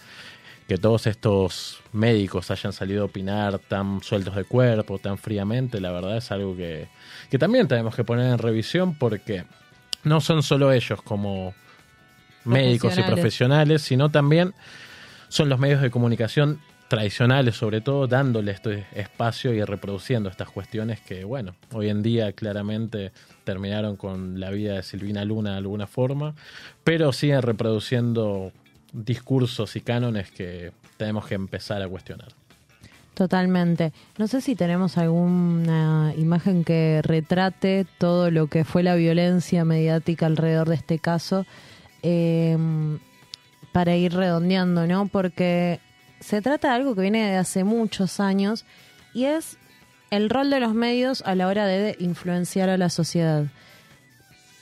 que 0.68 0.78
todos 0.78 1.08
estos 1.08 1.82
médicos 1.92 2.50
hayan 2.50 2.72
salido 2.72 3.02
a 3.02 3.06
opinar 3.08 3.60
tan 3.60 4.02
sueltos 4.02 4.34
de 4.36 4.46
cuerpo, 4.46 4.98
tan 4.98 5.18
fríamente, 5.18 5.82
la 5.82 5.92
verdad 5.92 6.16
es 6.16 6.32
algo 6.32 6.56
que, 6.56 6.88
que 7.30 7.38
también 7.38 7.68
tenemos 7.68 7.94
que 7.96 8.06
poner 8.06 8.32
en 8.32 8.38
revisión 8.38 8.96
porque 8.98 9.44
no 10.06 10.22
son 10.22 10.42
solo 10.42 10.72
ellos 10.72 11.02
como 11.02 11.54
médicos 12.46 12.98
y 12.98 13.02
profesionales, 13.04 13.82
sino 13.82 14.10
también 14.10 14.54
son 15.28 15.50
los 15.50 15.60
medios 15.60 15.82
de 15.82 15.92
comunicación 15.92 16.62
tradicionales, 16.94 17.56
sobre 17.56 17.82
todo, 17.82 18.06
dándole 18.06 18.52
este 18.52 18.86
espacio 18.94 19.52
y 19.52 19.64
reproduciendo 19.64 20.30
estas 20.30 20.52
cuestiones 20.52 21.02
que, 21.02 21.24
bueno, 21.24 21.56
hoy 21.72 21.90
en 21.90 22.04
día 22.04 22.34
claramente 22.34 23.12
terminaron 23.44 23.96
con 23.96 24.40
la 24.40 24.52
vida 24.52 24.76
de 24.76 24.84
Silvina 24.84 25.26
Luna 25.26 25.54
de 25.54 25.58
alguna 25.58 25.88
forma, 25.88 26.36
pero 26.84 27.12
siguen 27.12 27.42
reproduciendo 27.42 28.52
discursos 28.92 29.76
y 29.76 29.82
cánones 29.82 30.30
que 30.30 30.72
tenemos 30.98 31.26
que 31.26 31.34
empezar 31.34 31.82
a 31.82 31.90
cuestionar. 31.90 32.28
Totalmente. 33.16 33.92
No 34.20 34.28
sé 34.28 34.40
si 34.42 34.56
tenemos 34.56 35.00
alguna 35.00 36.14
imagen 36.16 36.64
que 36.64 37.02
retrate 37.02 37.88
todo 37.98 38.30
lo 38.30 38.46
que 38.46 38.66
fue 38.66 38.84
la 38.84 38.94
violencia 38.94 39.66
mediática 39.66 40.28
alrededor 40.28 40.70
de 40.70 40.76
este 40.76 41.00
caso 41.00 41.48
eh, 42.04 42.56
para 43.72 43.96
ir 43.96 44.14
redondeando, 44.14 44.86
¿no? 44.86 45.08
Porque 45.08 45.80
se 46.24 46.42
trata 46.42 46.70
de 46.70 46.76
algo 46.76 46.96
que 46.96 47.02
viene 47.02 47.30
de 47.30 47.38
hace 47.38 47.64
muchos 47.64 48.20
años 48.20 48.66
y 49.14 49.26
es 49.26 49.58
el 50.10 50.30
rol 50.30 50.50
de 50.50 50.62
los 50.62 50.74
medios 50.74 51.22
a 51.26 51.36
la 51.36 51.48
hora 51.48 51.66
de 51.66 51.98
influenciar 52.00 52.70
a 52.70 52.78
la 52.78 52.90
sociedad. 52.90 53.46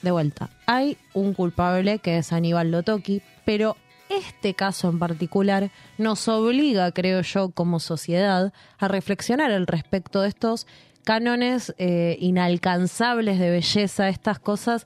De 0.01 0.09
vuelta, 0.09 0.49
hay 0.65 0.97
un 1.13 1.35
culpable 1.35 1.99
que 1.99 2.17
es 2.17 2.33
Aníbal 2.33 2.71
Lotoki, 2.71 3.21
pero 3.45 3.77
este 4.09 4.55
caso 4.55 4.89
en 4.89 4.97
particular 4.97 5.69
nos 5.99 6.27
obliga, 6.27 6.91
creo 6.91 7.21
yo, 7.21 7.51
como 7.51 7.79
sociedad, 7.79 8.51
a 8.79 8.87
reflexionar 8.87 9.51
al 9.51 9.67
respecto 9.67 10.21
de 10.21 10.29
estos 10.29 10.65
cánones 11.03 11.75
eh, 11.77 12.17
inalcanzables 12.19 13.37
de 13.37 13.51
belleza, 13.51 14.09
estas 14.09 14.39
cosas 14.39 14.85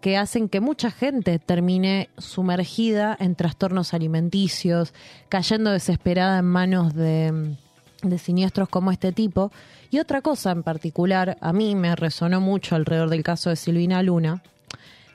que 0.00 0.16
hacen 0.16 0.48
que 0.48 0.60
mucha 0.60 0.90
gente 0.90 1.38
termine 1.38 2.10
sumergida 2.18 3.16
en 3.18 3.34
trastornos 3.34 3.94
alimenticios, 3.94 4.94
cayendo 5.28 5.70
desesperada 5.70 6.38
en 6.38 6.44
manos 6.44 6.94
de, 6.94 7.56
de 8.02 8.18
siniestros 8.18 8.68
como 8.68 8.90
este 8.92 9.12
tipo. 9.12 9.50
Y 9.90 9.98
otra 9.98 10.22
cosa 10.22 10.50
en 10.52 10.62
particular, 10.62 11.38
a 11.40 11.52
mí 11.52 11.74
me 11.74 11.94
resonó 11.96 12.40
mucho 12.40 12.76
alrededor 12.76 13.10
del 13.10 13.22
caso 13.22 13.50
de 13.50 13.56
Silvina 13.56 14.02
Luna, 14.02 14.42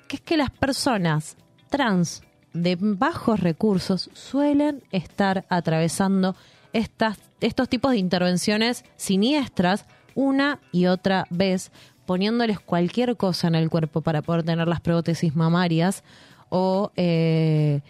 que 0.07 0.17
es 0.17 0.21
que 0.21 0.37
las 0.37 0.49
personas 0.49 1.37
trans 1.69 2.23
de 2.53 2.77
bajos 2.79 3.39
recursos 3.39 4.09
suelen 4.13 4.83
estar 4.91 5.45
atravesando 5.49 6.35
estas, 6.73 7.17
estos 7.39 7.69
tipos 7.69 7.91
de 7.91 7.97
intervenciones 7.97 8.83
siniestras 8.97 9.85
una 10.15 10.59
y 10.71 10.87
otra 10.87 11.25
vez, 11.29 11.71
poniéndoles 12.05 12.59
cualquier 12.59 13.15
cosa 13.17 13.47
en 13.47 13.55
el 13.55 13.69
cuerpo 13.69 14.01
para 14.01 14.21
poder 14.21 14.43
tener 14.43 14.67
las 14.67 14.81
prótesis 14.81 15.35
mamarias 15.35 16.03
o 16.49 16.91
eh, 16.95 17.81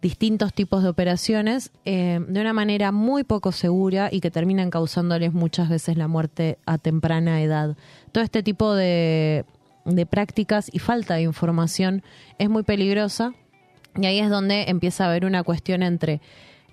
distintos 0.00 0.52
tipos 0.52 0.82
de 0.82 0.88
operaciones 0.88 1.70
eh, 1.84 2.20
de 2.26 2.40
una 2.40 2.52
manera 2.52 2.92
muy 2.92 3.24
poco 3.24 3.52
segura 3.52 4.08
y 4.10 4.20
que 4.20 4.30
terminan 4.30 4.70
causándoles 4.70 5.32
muchas 5.32 5.68
veces 5.68 5.96
la 5.96 6.08
muerte 6.08 6.58
a 6.66 6.78
temprana 6.78 7.42
edad. 7.42 7.76
Todo 8.12 8.22
este 8.22 8.42
tipo 8.42 8.74
de, 8.74 9.44
de 9.84 10.06
prácticas 10.06 10.70
y 10.72 10.78
falta 10.78 11.14
de 11.14 11.22
información 11.22 12.02
es 12.38 12.48
muy 12.48 12.62
peligrosa 12.62 13.34
y 13.96 14.06
ahí 14.06 14.18
es 14.18 14.30
donde 14.30 14.64
empieza 14.68 15.04
a 15.04 15.08
haber 15.08 15.24
una 15.24 15.42
cuestión 15.42 15.82
entre 15.82 16.20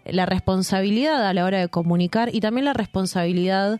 la 0.05 0.25
responsabilidad 0.25 1.25
a 1.25 1.33
la 1.33 1.45
hora 1.45 1.59
de 1.59 1.69
comunicar 1.69 2.33
y 2.33 2.41
también 2.41 2.65
la 2.65 2.73
responsabilidad 2.73 3.79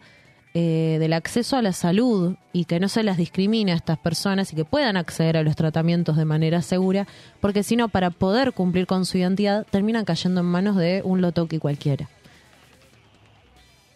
eh, 0.55 0.97
del 0.99 1.13
acceso 1.13 1.57
a 1.57 1.61
la 1.63 1.73
salud 1.73 2.35
y 2.51 2.65
que 2.65 2.79
no 2.79 2.87
se 2.87 3.01
las 3.01 3.17
discrimine 3.17 3.71
a 3.71 3.75
estas 3.75 3.97
personas 3.97 4.53
y 4.53 4.55
que 4.55 4.65
puedan 4.65 4.97
acceder 4.97 5.35
a 5.35 5.41
los 5.43 5.55
tratamientos 5.55 6.15
de 6.15 6.25
manera 6.25 6.61
segura, 6.61 7.07
porque 7.41 7.63
si 7.63 7.75
no, 7.75 7.89
para 7.89 8.11
poder 8.11 8.53
cumplir 8.53 8.85
con 8.85 9.05
su 9.05 9.17
identidad, 9.17 9.65
terminan 9.71 10.05
cayendo 10.05 10.41
en 10.41 10.47
manos 10.47 10.75
de 10.75 11.01
un 11.03 11.21
lotoki 11.21 11.57
cualquiera. 11.57 12.07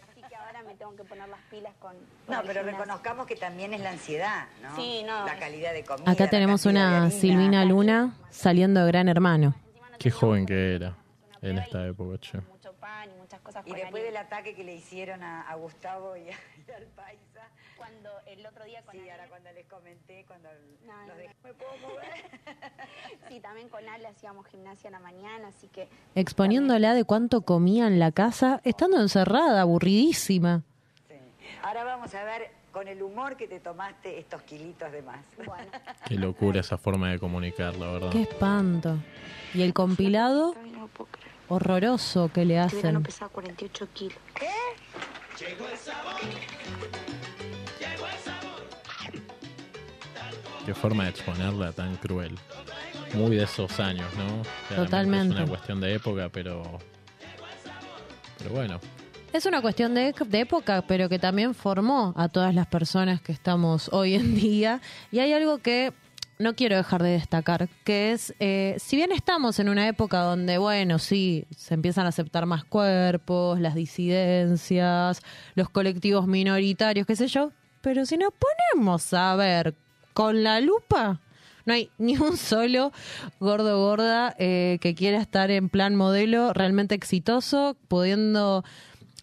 Así 0.10 0.22
que 0.28 0.36
ahora 0.36 0.64
me 0.64 0.74
tengo 0.74 0.96
que 0.96 1.04
poner 1.04 1.30
las 1.30 1.42
pilas 1.52 1.74
con. 1.80 1.94
con 2.26 2.36
No, 2.36 2.42
pero 2.48 2.64
reconozcamos 2.64 3.28
que 3.28 3.36
también 3.36 3.76
es 3.76 3.82
la 3.82 3.92
ansiedad, 3.92 4.46
¿no? 4.64 4.76
Sí, 4.76 5.04
no, 5.06 5.26
La 5.26 5.38
calidad 5.38 5.74
de 5.74 5.84
comida. 5.84 6.12
Acá 6.12 6.28
tenemos 6.28 6.66
una 6.66 7.04
harina. 7.04 7.12
Silvina 7.12 7.66
Luna 7.66 8.16
saliendo 8.32 8.82
de 8.84 8.88
Gran 8.88 9.10
Hermano. 9.10 9.54
Qué 10.00 10.10
joven 10.10 10.46
que 10.46 10.76
era 10.76 10.96
en 11.42 11.60
esta 11.60 11.86
época, 11.86 12.18
che. 12.20 12.40
Mucho 12.40 12.74
pan 12.74 13.10
y 13.16 13.20
muchas 13.20 13.37
cosas 13.48 13.66
Y 13.66 13.72
después 13.74 14.04
del 14.04 14.18
ataque 14.18 14.54
que 14.56 14.64
le 14.64 14.76
hicieron 14.76 15.24
a, 15.24 15.42
a 15.50 15.56
Gustavo 15.56 16.16
y, 16.18 16.30
a- 16.30 16.34
y 16.68 16.72
al 16.72 16.84
paisa. 16.96 17.48
Cuando 17.78 18.10
el 18.26 18.46
otro 18.46 18.66
día 18.66 18.82
con 18.82 18.94
Sí, 18.94 19.00
Ale- 19.02 19.12
ahora 19.12 19.28
cuando 19.30 19.52
les 19.54 19.66
comenté, 19.68 20.26
cuando 20.28 20.50
No, 20.86 20.98
los 21.00 21.08
no. 21.08 21.16
dejé, 21.16 21.36
me 21.44 21.54
puedo 21.54 21.72
mover. 21.88 22.08
Sí, 23.30 23.40
también 23.40 23.70
con 23.70 23.88
Ale 23.88 24.08
hacíamos 24.08 24.46
gimnasia 24.48 24.88
en 24.88 24.94
la 24.94 25.00
mañana, 25.00 25.48
así 25.50 25.68
que. 25.68 25.88
Exponiéndola 26.16 26.94
de 26.94 27.04
cuánto 27.04 27.42
comía 27.42 27.88
en 27.88 28.00
la 28.00 28.12
casa, 28.12 28.62
estando 28.64 29.00
encerrada, 29.02 29.62
aburridísima. 29.62 30.64
Sí. 31.08 31.16
Ahora 31.64 31.84
vamos 31.84 32.14
a 32.16 32.24
ver 32.24 32.52
con 32.72 32.88
el 32.88 33.02
humor 33.04 33.38
que 33.38 33.48
te 33.48 33.60
tomaste 33.60 34.18
estos 34.20 34.42
kilitos 34.44 34.92
de 34.92 35.02
más. 35.02 35.20
Bueno, 35.46 35.72
Qué 36.08 36.16
locura 36.16 36.60
esa 36.62 36.78
forma 36.78 37.10
de 37.12 37.20
comunicar, 37.20 37.76
la 37.76 37.92
verdad. 37.92 38.10
Qué 38.12 38.22
espanto. 38.24 38.98
Y 39.54 39.62
el 39.62 39.74
compilado 39.74 40.52
todavía 40.54 40.72
no 40.74 40.80
lo 40.82 40.88
puedo 40.88 41.12
creer. 41.12 41.37
Horroroso 41.50 42.30
que 42.34 42.46
le 42.46 42.58
Este 42.60 42.78
verano 42.78 43.00
hacen. 43.00 43.04
pesaba 43.04 43.30
48 43.30 43.88
kilos. 43.94 44.18
Qué 50.66 50.74
forma 50.74 51.04
de 51.06 51.12
exponerla 51.12 51.72
tan 51.72 51.96
cruel. 51.96 52.36
Muy 53.14 53.38
de 53.38 53.44
esos 53.44 53.80
años, 53.80 54.08
¿no? 54.18 54.42
Claramente 54.68 54.76
Totalmente. 54.76 55.34
Es 55.36 55.40
una 55.42 55.48
cuestión 55.50 55.80
de 55.82 55.94
época, 55.94 56.30
pero. 56.30 56.64
Pero 58.38 58.50
bueno, 58.52 58.80
Es 59.34 59.46
una 59.46 59.62
cuestión 59.62 59.94
de, 59.94 60.14
de 60.14 60.40
época, 60.40 60.84
pero 60.88 61.08
que 61.10 61.20
también 61.20 61.54
formó 61.56 62.14
a 62.18 62.28
todas 62.30 62.54
las 62.54 62.68
personas 62.68 63.22
que 63.22 63.32
estamos 63.32 63.90
hoy 63.94 64.16
en 64.16 64.36
día. 64.36 64.82
Y 65.12 65.20
hay 65.20 65.32
algo 65.34 65.60
que 65.60 65.94
no 66.40 66.56
quiero 66.56 66.76
dejar 66.76 67.04
de 67.04 67.10
destacar, 67.10 67.70
que 67.84 68.12
es, 68.12 68.34
eh, 68.40 68.76
si 68.80 68.96
bien 68.96 69.12
estamos 69.12 69.60
en 69.60 69.70
una 69.70 69.88
época 69.88 70.20
donde, 70.20 70.58
bueno, 70.58 71.00
sí, 71.00 71.46
se 71.56 71.74
empiezan 71.74 72.06
a 72.06 72.10
aceptar 72.10 72.46
más 72.46 72.64
cuerpos, 72.64 73.60
las 73.60 73.76
disidencias, 73.76 75.22
los 75.56 75.70
colectivos 75.70 76.28
minoritarios, 76.28 77.08
qué 77.08 77.16
sé 77.16 77.28
yo, 77.28 77.52
pero 77.82 78.06
si 78.06 78.18
nos 78.18 78.34
ponemos 78.34 79.14
a 79.14 79.36
ver 79.36 79.74
con 80.14 80.44
la 80.44 80.60
lupa, 80.60 81.20
no 81.66 81.74
hay 81.74 81.90
ni 81.98 82.18
un 82.18 82.38
solo 82.38 82.92
gordo 83.40 83.80
gorda 83.80 84.36
eh, 84.38 84.78
que 84.82 84.96
quiera 84.96 85.20
estar 85.20 85.52
en 85.52 85.70
plan 85.70 85.96
modelo 85.96 86.54
realmente 86.54 86.96
exitoso, 86.96 87.76
pudiendo 87.88 88.64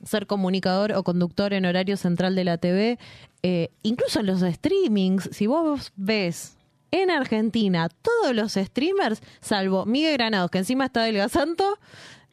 ser 0.05 0.27
comunicador 0.27 0.93
o 0.93 1.03
conductor 1.03 1.53
en 1.55 1.65
horario 1.65 1.97
central 1.97 2.35
de 2.35 2.45
la 2.45 2.59
TV. 2.59 2.99
Eh, 3.43 3.71
incluso 3.83 4.21
en 4.21 4.27
los 4.27 4.41
streamings, 4.41 5.31
si 5.33 5.47
vos 5.47 5.93
ves 5.97 6.54
en 7.03 7.11
Argentina 7.11 7.89
todos 7.89 8.35
los 8.35 8.53
streamers, 8.53 9.21
salvo 9.41 9.85
Miguel 9.85 10.15
Granados, 10.15 10.51
que 10.51 10.59
encima 10.59 10.87
está 10.87 11.03
delgazando, 11.03 11.79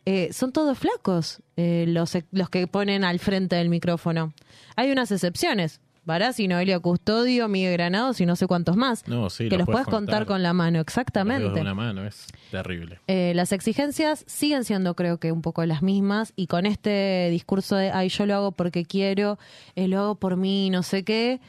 eh, 0.05 0.29
son 0.33 0.51
todos 0.51 0.77
flacos 0.77 1.41
eh, 1.57 1.85
los, 1.87 2.15
los 2.31 2.49
que 2.49 2.67
ponen 2.67 3.03
al 3.03 3.19
frente 3.19 3.55
del 3.55 3.69
micrófono. 3.69 4.33
Hay 4.75 4.91
unas 4.91 5.11
excepciones. 5.11 5.79
Barassi, 6.03 6.47
Noelia 6.47 6.79
Custodio, 6.79 7.47
Miguel 7.47 7.73
Granados 7.73 8.19
y 8.21 8.25
no 8.25 8.35
sé 8.35 8.47
cuántos 8.47 8.75
más. 8.75 9.07
No, 9.07 9.29
sí, 9.29 9.49
que 9.49 9.57
los 9.57 9.59
los 9.59 9.65
puedes 9.67 9.85
contar 9.85 10.21
contar. 10.21 10.25
con 10.25 10.41
la 10.41 10.51
mano, 10.53 10.79
exactamente. 10.79 11.51
de 11.51 11.61
una 11.61 11.75
mano 11.75 12.05
es 12.05 12.25
terrible. 12.49 12.99
Eh, 13.07 13.33
las 13.35 13.51
exigencias 13.51 14.23
siguen 14.27 14.63
siendo 14.63 14.95
creo 14.95 15.19
que 15.19 15.31
un 15.31 15.43
poco 15.43 15.63
las 15.65 15.83
mismas 15.83 16.33
y 16.35 16.47
con 16.47 16.65
este 16.65 17.29
discurso 17.29 17.75
de, 17.75 17.91
ay, 17.91 18.09
yo 18.09 18.25
lo 18.25 18.33
hago 18.33 18.51
porque 18.51 18.83
quiero, 18.83 19.37
eh, 19.75 19.87
lo 19.87 19.99
hago 19.99 20.15
por 20.15 20.37
mí, 20.37 20.71
no 20.71 20.81
sé 20.81 21.03
qué, 21.03 21.39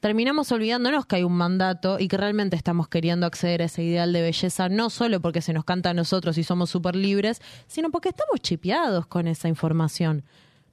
terminamos 0.00 0.50
olvidándonos 0.50 1.06
que 1.06 1.16
hay 1.16 1.22
un 1.22 1.34
mandato 1.34 1.98
y 1.98 2.08
que 2.08 2.16
realmente 2.16 2.56
estamos 2.56 2.88
queriendo 2.88 3.26
acceder 3.26 3.62
a 3.62 3.66
ese 3.66 3.82
ideal 3.82 4.12
de 4.12 4.22
belleza, 4.22 4.68
no 4.68 4.90
solo 4.90 5.20
porque 5.20 5.42
se 5.42 5.52
nos 5.52 5.64
canta 5.64 5.90
a 5.90 5.94
nosotros 5.94 6.38
y 6.38 6.44
somos 6.44 6.70
súper 6.70 6.96
libres, 6.96 7.40
sino 7.66 7.90
porque 7.90 8.08
estamos 8.08 8.40
chipeados 8.40 9.06
con 9.06 9.28
esa 9.28 9.48
información. 9.48 10.24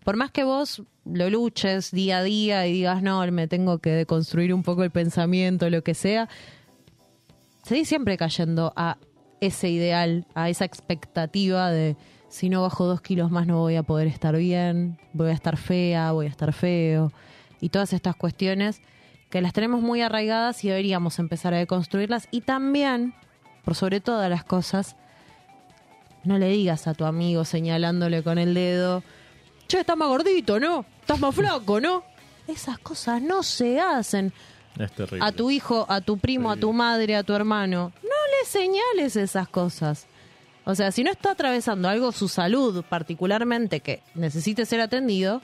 Por 0.04 0.16
más 0.16 0.32
que 0.32 0.46
vos 0.46 0.84
lo 1.04 1.30
luches 1.30 1.92
día 1.92 2.20
a 2.20 2.24
día 2.24 2.66
y 2.66 2.72
digas, 2.72 3.04
no, 3.04 3.26
me 3.32 3.50
tengo 3.50 3.80
que 3.80 3.90
deconstruir 3.90 4.54
un 4.54 4.64
poco 4.64 4.84
el 4.84 4.92
pensamiento, 4.92 5.70
lo 5.70 5.84
que 5.84 5.94
sea, 5.94 6.30
seguís 7.64 7.90
siempre 7.90 8.16
cayendo 8.16 8.72
a 8.78 8.98
ese 9.42 9.70
ideal, 9.70 10.26
a 10.34 10.50
esa 10.50 10.64
expectativa 10.64 11.70
de 11.70 11.98
si 12.30 12.50
no 12.50 12.62
bajo 12.62 12.86
dos 12.86 13.02
kilos 13.02 13.32
más 13.32 13.48
no 13.48 13.60
voy 13.60 13.76
a 13.76 13.84
poder 13.84 14.08
estar 14.08 14.36
bien, 14.38 14.98
voy 15.12 15.30
a 15.30 15.34
estar 15.34 15.58
fea, 15.58 16.14
voy 16.14 16.28
a 16.28 16.30
estar 16.30 16.54
feo, 16.54 17.12
y 17.60 17.70
todas 17.70 17.92
estas 17.92 18.16
cuestiones 18.16 18.82
que 19.30 19.42
las 19.42 19.54
tenemos 19.54 19.82
muy 19.82 20.02
arraigadas 20.02 20.64
y 20.64 20.70
deberíamos 20.70 21.20
empezar 21.20 21.54
a 21.54 21.58
deconstruirlas 21.58 22.28
y 22.32 22.42
también, 22.42 23.14
por 23.64 23.76
sobre 23.76 24.00
todas 24.00 24.30
las 24.30 24.44
cosas, 24.44 24.96
no 26.24 26.38
le 26.38 26.50
digas 26.50 26.88
a 26.88 26.94
tu 26.94 27.06
amigo 27.06 27.46
señalándole 27.46 28.24
con 28.24 28.38
el 28.38 28.54
dedo, 28.54 29.04
che, 29.68 29.80
estás 29.80 29.98
más 29.98 30.08
gordito, 30.08 30.60
¿no? 30.60 30.86
Estás 31.02 31.20
más 31.20 31.36
flaco, 31.36 31.80
¿no? 31.80 32.04
Esas 32.48 32.80
cosas 32.80 33.22
no 33.22 33.44
se 33.44 33.80
hacen 33.80 34.34
Es 34.80 34.92
terrible. 34.94 35.26
a 35.26 35.32
tu 35.32 35.52
hijo, 35.52 35.86
a 35.90 36.02
tu 36.02 36.18
primo, 36.18 36.50
a 36.52 36.56
tu 36.56 36.72
madre, 36.72 37.16
a 37.16 37.24
tu 37.24 37.34
hermano. 37.34 37.92
No 38.02 38.10
le 38.10 38.46
señales 38.50 39.16
esas 39.18 39.50
cosas. 39.50 40.08
O 40.64 40.76
sea, 40.76 40.92
si 40.92 41.04
no 41.04 41.12
está 41.12 41.32
atravesando 41.32 41.88
algo 41.88 42.12
su 42.12 42.28
salud 42.28 42.84
particularmente 42.90 43.80
que 43.80 44.02
necesite 44.16 44.66
ser 44.66 44.82
atendido, 44.82 45.42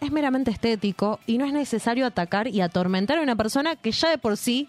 es 0.00 0.12
meramente 0.12 0.50
estético 0.50 1.18
y 1.26 1.38
no 1.38 1.44
es 1.44 1.52
necesario 1.52 2.06
atacar 2.06 2.48
y 2.48 2.60
atormentar 2.60 3.18
a 3.18 3.22
una 3.22 3.36
persona 3.36 3.76
que 3.76 3.92
ya 3.92 4.10
de 4.10 4.18
por 4.18 4.36
sí 4.36 4.68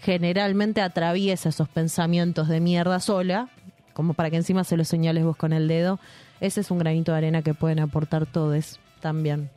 generalmente 0.00 0.80
atraviesa 0.80 1.48
esos 1.48 1.68
pensamientos 1.68 2.48
de 2.48 2.60
mierda 2.60 3.00
sola, 3.00 3.48
como 3.94 4.14
para 4.14 4.30
que 4.30 4.36
encima 4.36 4.64
se 4.64 4.76
los 4.76 4.88
señales 4.88 5.24
vos 5.24 5.36
con 5.36 5.52
el 5.52 5.68
dedo. 5.68 5.98
Ese 6.40 6.60
es 6.60 6.70
un 6.70 6.78
granito 6.78 7.12
de 7.12 7.18
arena 7.18 7.42
que 7.42 7.54
pueden 7.54 7.80
aportar 7.80 8.26
todos 8.26 8.78
también. 9.00 9.50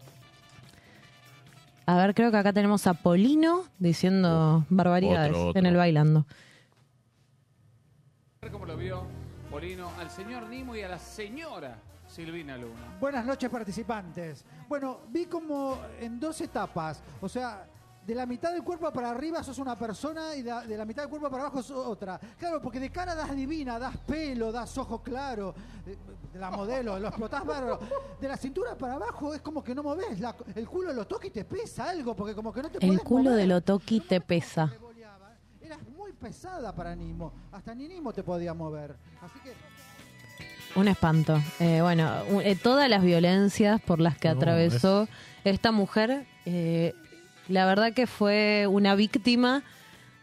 A 1.85 1.97
ver, 1.97 2.15
creo 2.15 2.31
que 2.31 2.37
acá 2.37 2.53
tenemos 2.53 2.87
a 2.87 2.93
Polino 2.93 3.65
diciendo 3.77 4.65
barbaridades 4.69 5.31
otro, 5.31 5.47
otro. 5.49 5.59
en 5.59 5.65
el 5.65 5.75
bailando. 5.75 6.25
¿Cómo 8.51 8.65
lo 8.65 8.77
vio 8.77 9.03
Polino 9.51 9.91
al 9.99 10.09
señor 10.09 10.47
Nimo 10.49 10.75
y 10.75 10.81
a 10.81 10.87
la 10.87 10.97
señora 10.97 11.77
Silvina 12.11 12.57
Luna? 12.57 12.97
Buenas 12.99 13.25
noches 13.25 13.49
participantes. 13.49 14.43
Bueno, 14.67 14.99
vi 15.09 15.25
como 15.25 15.77
en 15.99 16.19
dos 16.19 16.39
etapas, 16.41 17.01
o 17.21 17.29
sea, 17.29 17.65
de 18.05 18.15
la 18.15 18.25
mitad 18.25 18.51
del 18.51 18.63
cuerpo 18.63 18.91
para 18.91 19.11
arriba 19.11 19.43
sos 19.43 19.59
una 19.59 19.77
persona 19.77 20.35
y 20.35 20.41
de, 20.41 20.51
de 20.67 20.75
la 20.77 20.85
mitad 20.85 21.03
del 21.03 21.09
cuerpo 21.09 21.29
para 21.29 21.43
abajo 21.43 21.61
sos 21.61 21.85
otra. 21.85 22.19
Claro, 22.37 22.61
porque 22.61 22.79
de 22.79 22.89
cara 22.89 23.13
das 23.15 23.33
divina, 23.35 23.77
das 23.79 23.95
pelo, 23.97 24.51
das 24.51 24.75
ojo 24.77 25.01
claro, 25.03 25.53
de 25.85 26.39
la 26.39 26.49
modelo, 26.51 26.97
lo 26.99 27.07
explotás 27.07 27.45
bárbaro. 27.45 27.79
De 28.19 28.27
la 28.27 28.37
cintura 28.37 28.75
para 28.75 28.95
abajo 28.95 29.33
es 29.35 29.41
como 29.41 29.63
que 29.63 29.75
no 29.75 29.83
moves, 29.83 30.19
la- 30.19 30.35
el 30.55 30.67
culo 30.67 30.91
lo 30.93 31.05
toca 31.05 31.27
y 31.27 31.29
te 31.31 31.45
pesa 31.45 31.89
algo, 31.91 32.15
porque 32.15 32.33
como 32.35 32.51
que 32.51 32.61
no 32.63 32.69
te 32.69 32.85
El 32.85 32.99
culo 33.01 33.25
mover. 33.25 33.37
de 33.37 33.47
Lotoki 33.47 33.99
te 34.01 34.19
pesa. 34.19 34.71
Eras 35.61 35.87
muy 35.95 36.11
pesada 36.11 36.73
para 36.75 36.93
Nimo, 36.95 37.31
hasta 37.51 37.73
ni 37.75 37.87
Nimo 37.87 38.11
te 38.11 38.23
podía 38.23 38.53
mover. 38.53 38.97
Así 39.21 39.39
que 39.39 39.53
Un 40.75 40.87
espanto. 40.87 41.41
Eh, 41.59 41.79
bueno, 41.81 42.23
eh, 42.43 42.55
todas 42.55 42.89
las 42.89 43.03
violencias 43.03 43.81
por 43.81 43.99
las 43.99 44.17
que 44.17 44.29
No, 44.29 44.35
atravesó 44.35 45.07
esta 45.43 45.71
mujer, 45.71 46.25
eh, 46.45 46.93
la 47.47 47.65
verdad 47.65 47.93
que 47.93 48.07
fue 48.07 48.67
una 48.69 48.95
víctima 48.95 49.63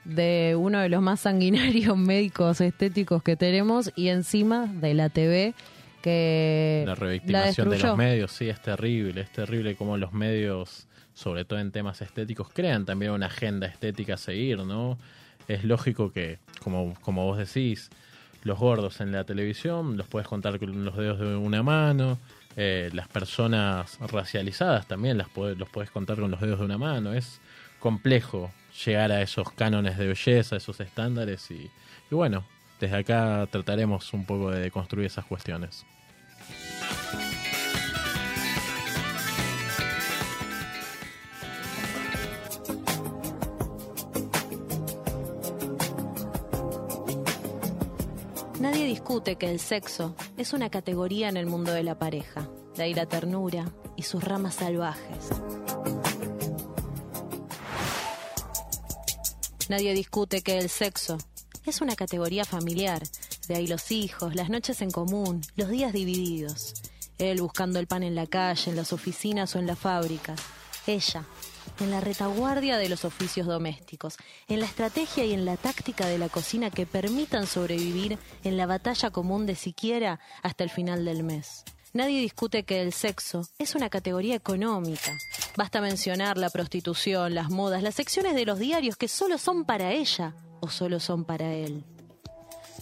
de 0.04 0.56
uno 0.58 0.80
de 0.80 0.88
los 0.88 1.02
más 1.02 1.20
sanguinarios 1.20 1.96
médicos 1.98 2.61
estéticos 2.61 3.22
que 3.22 3.37
tenemos 3.37 3.92
y 3.94 4.08
encima 4.08 4.66
de 4.66 4.94
la 4.94 5.11
TV 5.11 5.54
que 6.00 6.84
La 6.87 6.94
revictimación 6.94 7.70
de 7.70 7.78
los 7.78 7.96
medios, 7.96 8.32
sí, 8.32 8.48
es 8.48 8.61
terrible. 8.62 9.20
Es 9.20 9.30
terrible 9.30 9.76
cómo 9.76 9.96
los 9.96 10.12
medios, 10.12 10.87
sobre 11.12 11.44
todo 11.44 11.58
en 11.58 11.72
temas 11.72 12.00
estéticos, 12.00 12.48
crean 12.52 12.87
también 12.87 13.12
una 13.12 13.26
agenda 13.26 13.66
estética 13.66 14.14
a 14.14 14.16
seguir, 14.18 14.58
¿no? 14.58 14.98
Es 15.48 15.64
lógico 15.64 16.12
que, 16.12 16.38
como, 16.62 16.94
como 17.00 17.24
vos 17.24 17.38
decís, 17.38 17.90
los 18.48 18.58
gordos 18.58 19.00
en 19.00 19.12
la 19.12 19.22
televisión 19.24 19.96
los 19.96 20.08
puedes 20.08 20.26
contar 20.26 20.58
con 20.58 20.84
los 20.84 20.96
dedos 20.96 21.20
de 21.20 21.37
una 21.37 21.62
mano. 21.62 22.18
eh, 22.61 22.90
las 22.92 23.06
personas 23.06 23.98
racializadas 24.11 24.88
también 24.88 25.16
las 25.16 25.28
puede- 25.28 25.54
los 25.54 25.68
puedes 25.68 25.90
contar 25.92 26.16
con 26.18 26.28
los 26.32 26.40
dedos 26.40 26.58
de 26.58 26.64
una 26.64 26.76
mano. 26.78 27.12
Es 27.14 27.40
complejo 27.78 28.50
llegar 28.84 29.12
a 29.12 29.22
esos 29.22 29.52
cánones 29.52 29.96
de 29.96 30.08
belleza, 30.08 30.56
esos 30.56 30.80
estándares 30.80 31.48
y, 31.52 31.70
y 32.11 32.14
bueno, 32.16 32.44
desde 32.80 32.96
acá 32.96 33.46
trataremos 33.48 34.12
un 34.12 34.24
poco 34.26 34.50
de 34.50 34.72
construir 34.72 35.06
esas 35.06 35.24
cuestiones. 35.26 35.84
Discute 48.88 49.37
que 49.37 49.51
el 49.51 49.61
sexo 49.61 50.16
es 50.38 50.55
una 50.55 50.70
categoría 50.70 51.29
en 51.29 51.37
el 51.37 51.44
mundo 51.44 51.72
de 51.72 51.83
la 51.83 51.98
pareja, 51.98 52.48
de 52.74 52.85
ahí 52.85 52.94
la 52.94 53.05
ternura 53.05 53.70
y 53.96 54.03
sus 54.05 54.24
ramas 54.24 54.55
salvajes. 54.55 55.29
Nadie 59.68 59.92
discute 59.92 60.40
que 60.40 60.57
el 60.57 60.70
sexo 60.70 61.18
es 61.66 61.83
una 61.83 61.96
categoría 61.96 62.46
familiar, 62.46 63.03
de 63.46 63.57
ahí 63.57 63.66
los 63.66 63.92
hijos, 63.92 64.35
las 64.35 64.48
noches 64.48 64.81
en 64.81 64.90
común, 64.90 65.42
los 65.55 65.68
días 65.68 65.92
divididos. 65.92 66.72
Él 67.18 67.42
buscando 67.42 67.79
el 67.81 67.87
pan 67.87 68.03
en 68.03 68.14
la 68.14 68.27
calle, 68.27 68.70
en 68.70 68.77
las 68.77 68.94
oficinas 68.94 69.55
o 69.55 69.59
en 69.59 69.66
la 69.66 69.77
fábrica. 69.77 70.35
Ella, 70.87 71.27
en 71.80 71.90
la 71.90 72.00
retaguardia 72.00 72.78
de 72.78 72.88
los 72.88 73.04
oficios 73.04 73.46
domésticos, 73.46 74.16
en 74.48 74.60
la 74.60 74.66
estrategia 74.66 75.24
y 75.24 75.32
en 75.32 75.44
la 75.44 75.56
táctica 75.56 76.06
de 76.06 76.18
la 76.18 76.28
cocina 76.28 76.70
que 76.70 76.86
permitan 76.86 77.46
sobrevivir 77.46 78.18
en 78.44 78.56
la 78.56 78.66
batalla 78.66 79.10
común 79.10 79.46
de 79.46 79.54
siquiera 79.54 80.20
hasta 80.42 80.64
el 80.64 80.70
final 80.70 81.04
del 81.04 81.22
mes. 81.22 81.64
Nadie 81.92 82.20
discute 82.20 82.64
que 82.64 82.82
el 82.82 82.92
sexo 82.92 83.48
es 83.58 83.74
una 83.74 83.88
categoría 83.88 84.34
económica. 84.34 85.16
Basta 85.56 85.80
mencionar 85.80 86.36
la 86.36 86.50
prostitución, 86.50 87.34
las 87.34 87.50
modas, 87.50 87.82
las 87.82 87.94
secciones 87.94 88.34
de 88.34 88.44
los 88.44 88.58
diarios 88.58 88.96
que 88.96 89.08
solo 89.08 89.38
son 89.38 89.64
para 89.64 89.92
ella 89.92 90.34
o 90.60 90.68
solo 90.68 91.00
son 91.00 91.24
para 91.24 91.52
él. 91.54 91.84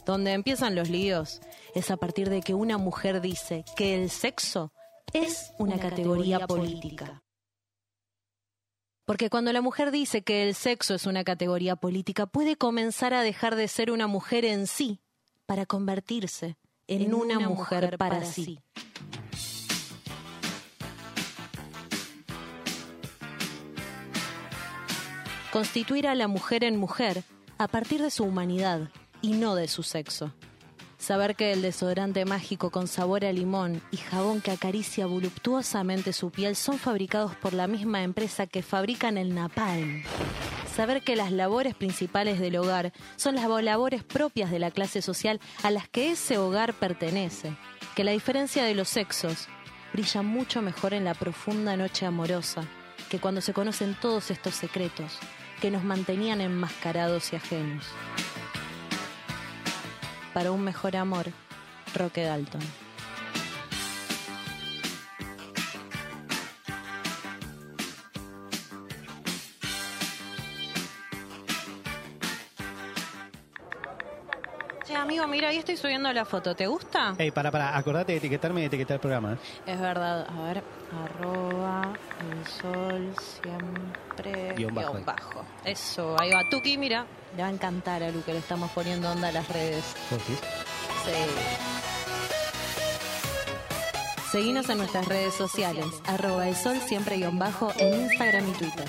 Donde 0.05 0.33
empiezan 0.33 0.75
los 0.75 0.89
líos 0.89 1.41
es 1.75 1.91
a 1.91 1.97
partir 1.97 2.31
de 2.31 2.41
que 2.41 2.55
una 2.55 2.79
mujer 2.79 3.21
dice 3.21 3.65
que 3.77 3.95
el 3.95 4.11
sexo 4.11 4.73
es 5.13 5.53
una, 5.59 5.79
categoría, 5.79 6.47
política. 6.47 7.23
Porque 9.07 9.31
cuando 9.31 9.53
la 9.53 9.63
mujer 9.63 9.93
dice 9.93 10.23
que 10.23 10.43
el 10.43 10.57
sexo 10.57 10.95
es 10.95 11.07
una 11.07 11.23
categoría 11.23 11.77
política, 11.77 12.27
puede 12.27 12.57
comenzar 12.57 13.15
a 13.15 13.23
dejar 13.23 13.55
de 13.55 13.69
ser 13.69 13.93
una 13.93 14.09
mujer 14.09 14.45
en 14.45 14.67
sí 14.67 14.99
para 15.47 15.65
convertirse 15.65 16.57
en, 16.89 17.15
una, 17.15 17.39
mujer, 17.39 17.97
para, 17.99 18.25
sí. 18.25 18.59
Constituir 25.53 26.09
a 26.09 26.17
la 26.17 26.27
mujer 26.27 26.65
en 26.65 26.77
mujer 26.77 27.23
a 27.59 27.69
partir 27.69 28.03
de 28.03 28.11
su 28.11 28.25
humanidad 28.25 28.91
y 29.23 29.35
no 29.35 29.55
de 29.55 29.69
su 29.69 29.85
sexo. 29.85 30.35
Saber 31.07 31.37
que 31.37 31.53
el 31.53 31.63
desodorante 31.63 32.25
mágico 32.25 32.71
con 32.71 32.89
sabor 32.89 33.25
a 33.25 33.33
limón 33.33 33.81
y 33.93 33.97
jabón 33.97 34.41
que 34.41 34.51
acaricia 34.51 35.07
voluptuosamente 35.07 36.13
su 36.13 36.33
piel 36.33 36.57
son 36.57 36.81
fabricados 36.81 37.37
por 37.37 37.53
la 37.53 37.69
misma 37.69 38.03
empresa 38.03 38.49
que 38.49 38.61
fabrican 38.61 39.17
el 39.17 39.33
napalm. 39.33 40.03
Saber 40.75 41.05
que 41.05 41.15
las 41.15 41.31
labores 41.31 41.77
principales 41.77 42.41
del 42.41 42.57
hogar 42.57 42.93
son 43.15 43.37
las 43.37 43.49
labores 43.63 44.03
propias 44.03 44.51
de 44.51 44.59
la 44.59 44.73
clase 44.73 45.01
social 45.01 45.39
a 45.63 45.71
las 45.71 45.89
que 45.89 46.11
ese 46.11 46.39
hogar 46.39 46.75
pertenece. 46.75 47.57
Que 47.95 48.03
la 48.03 48.11
diferencia 48.11 48.65
de 48.65 48.75
los 48.75 48.89
sexos 48.89 49.47
brilla 49.93 50.23
mucho 50.23 50.61
mejor 50.61 50.93
en 50.93 51.05
la 51.05 51.15
profunda 51.15 51.77
noche 51.77 52.05
amorosa 52.05 52.65
que 53.09 53.21
cuando 53.21 53.41
se 53.41 53.53
conocen 53.53 53.95
todos 54.01 54.33
estos 54.33 54.57
secretos 54.57 55.21
que 55.61 55.71
nos 55.71 55.85
mantenían 55.85 56.41
enmascarados 56.41 57.33
y 57.33 57.37
ajenos. 57.37 57.85
Para 60.37 60.53
un 60.53 60.61
mejor 60.61 60.97
amor, 60.97 61.33
Roque 61.95 62.23
Dalton. 62.23 62.61
Mira, 75.29 75.49
ahí 75.49 75.59
estoy 75.59 75.77
subiendo 75.77 76.13
la 76.13 76.25
foto. 76.25 76.55
¿Te 76.55 76.67
gusta? 76.67 77.15
Ey, 77.19 77.31
para, 77.31 77.51
para, 77.51 77.77
acordate 77.77 78.13
de 78.13 78.19
etiquetarme 78.19 78.61
y 78.61 78.63
de 78.63 78.67
etiquetar 78.69 78.95
el 78.95 79.01
programa. 79.01 79.33
¿eh? 79.35 79.37
Es 79.67 79.81
verdad. 79.81 80.27
A 80.29 80.43
ver, 80.43 80.63
arroba 81.05 81.93
el 82.31 82.47
sol 82.47 83.15
siempre 83.19 84.55
Guión 84.55 84.75
bajo. 84.75 84.93
guion 84.93 85.05
bajo. 85.05 85.45
Eso, 85.65 86.17
ahí 86.19 86.31
va. 86.31 86.43
Tuki, 86.51 86.79
mira. 86.79 87.07
Le 87.37 87.43
va 87.43 87.49
a 87.49 87.53
encantar 87.53 88.03
a 88.03 88.11
Lu 88.11 88.23
que 88.23 88.33
le 88.33 88.39
estamos 88.39 88.71
poniendo 88.71 89.11
onda 89.11 89.29
a 89.29 89.33
las 89.33 89.49
redes. 89.49 89.85
¿Vos 90.11 90.23
sí? 90.27 90.35
Sí. 91.05 91.13
Seguinos 94.31 94.69
en 94.69 94.79
nuestras 94.79 95.07
redes 95.07 95.35
sociales, 95.35 95.87
arroba 96.07 96.49
el 96.49 96.57
sol 96.57 96.79
siempre 96.87 97.17
guion 97.17 97.39
bajo 97.39 97.73
en 97.79 98.03
Instagram 98.03 98.49
y 98.49 98.53
Twitter. 98.53 98.89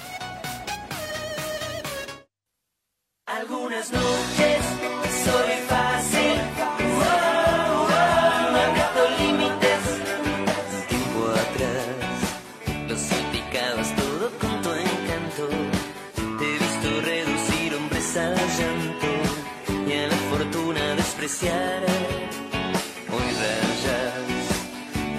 Despreciar. 21.27 21.83
Hoy 23.11 23.29
rayas 23.41 24.13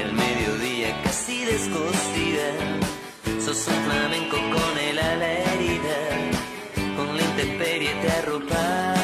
el 0.01 0.13
mediodía 0.13 1.03
casi 1.03 1.45
descosida. 1.45 2.49
Sos 3.45 3.69
un 3.69 3.85
flamenco 3.85 4.37
con 4.37 4.79
el 4.79 4.99
ala 4.99 5.33
herida, 5.33 5.99
con 6.97 7.17
la 7.17 7.23
intemperie 7.23 7.95
te 8.03 8.11
arropas. 8.11 8.99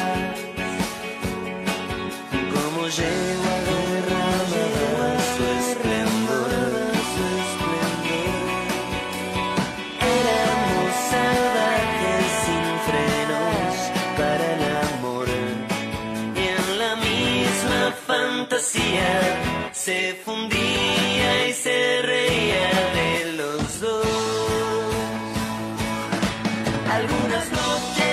Como 2.53 2.87
llego 2.87 3.34
algunas 26.95 27.51
noches. 27.51 28.04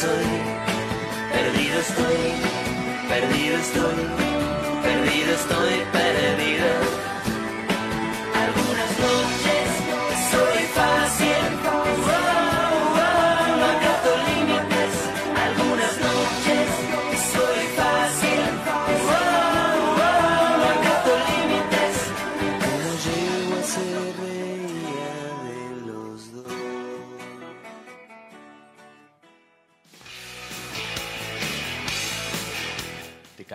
Soy. 0.00 0.26
Perdido 1.32 1.80
estoy, 1.80 2.20
perdido 3.08 3.56
estoy, 3.58 3.98
perdido 4.82 5.34
estoy, 5.34 5.74
perdido. 5.92 6.07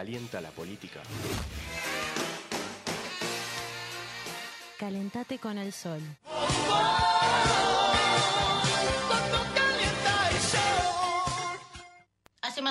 Calienta 0.03 0.41
la 0.41 0.49
política? 0.49 0.99
Calentate 4.77 5.39
con 5.39 5.57
el 5.57 5.71
sol. 5.71 6.01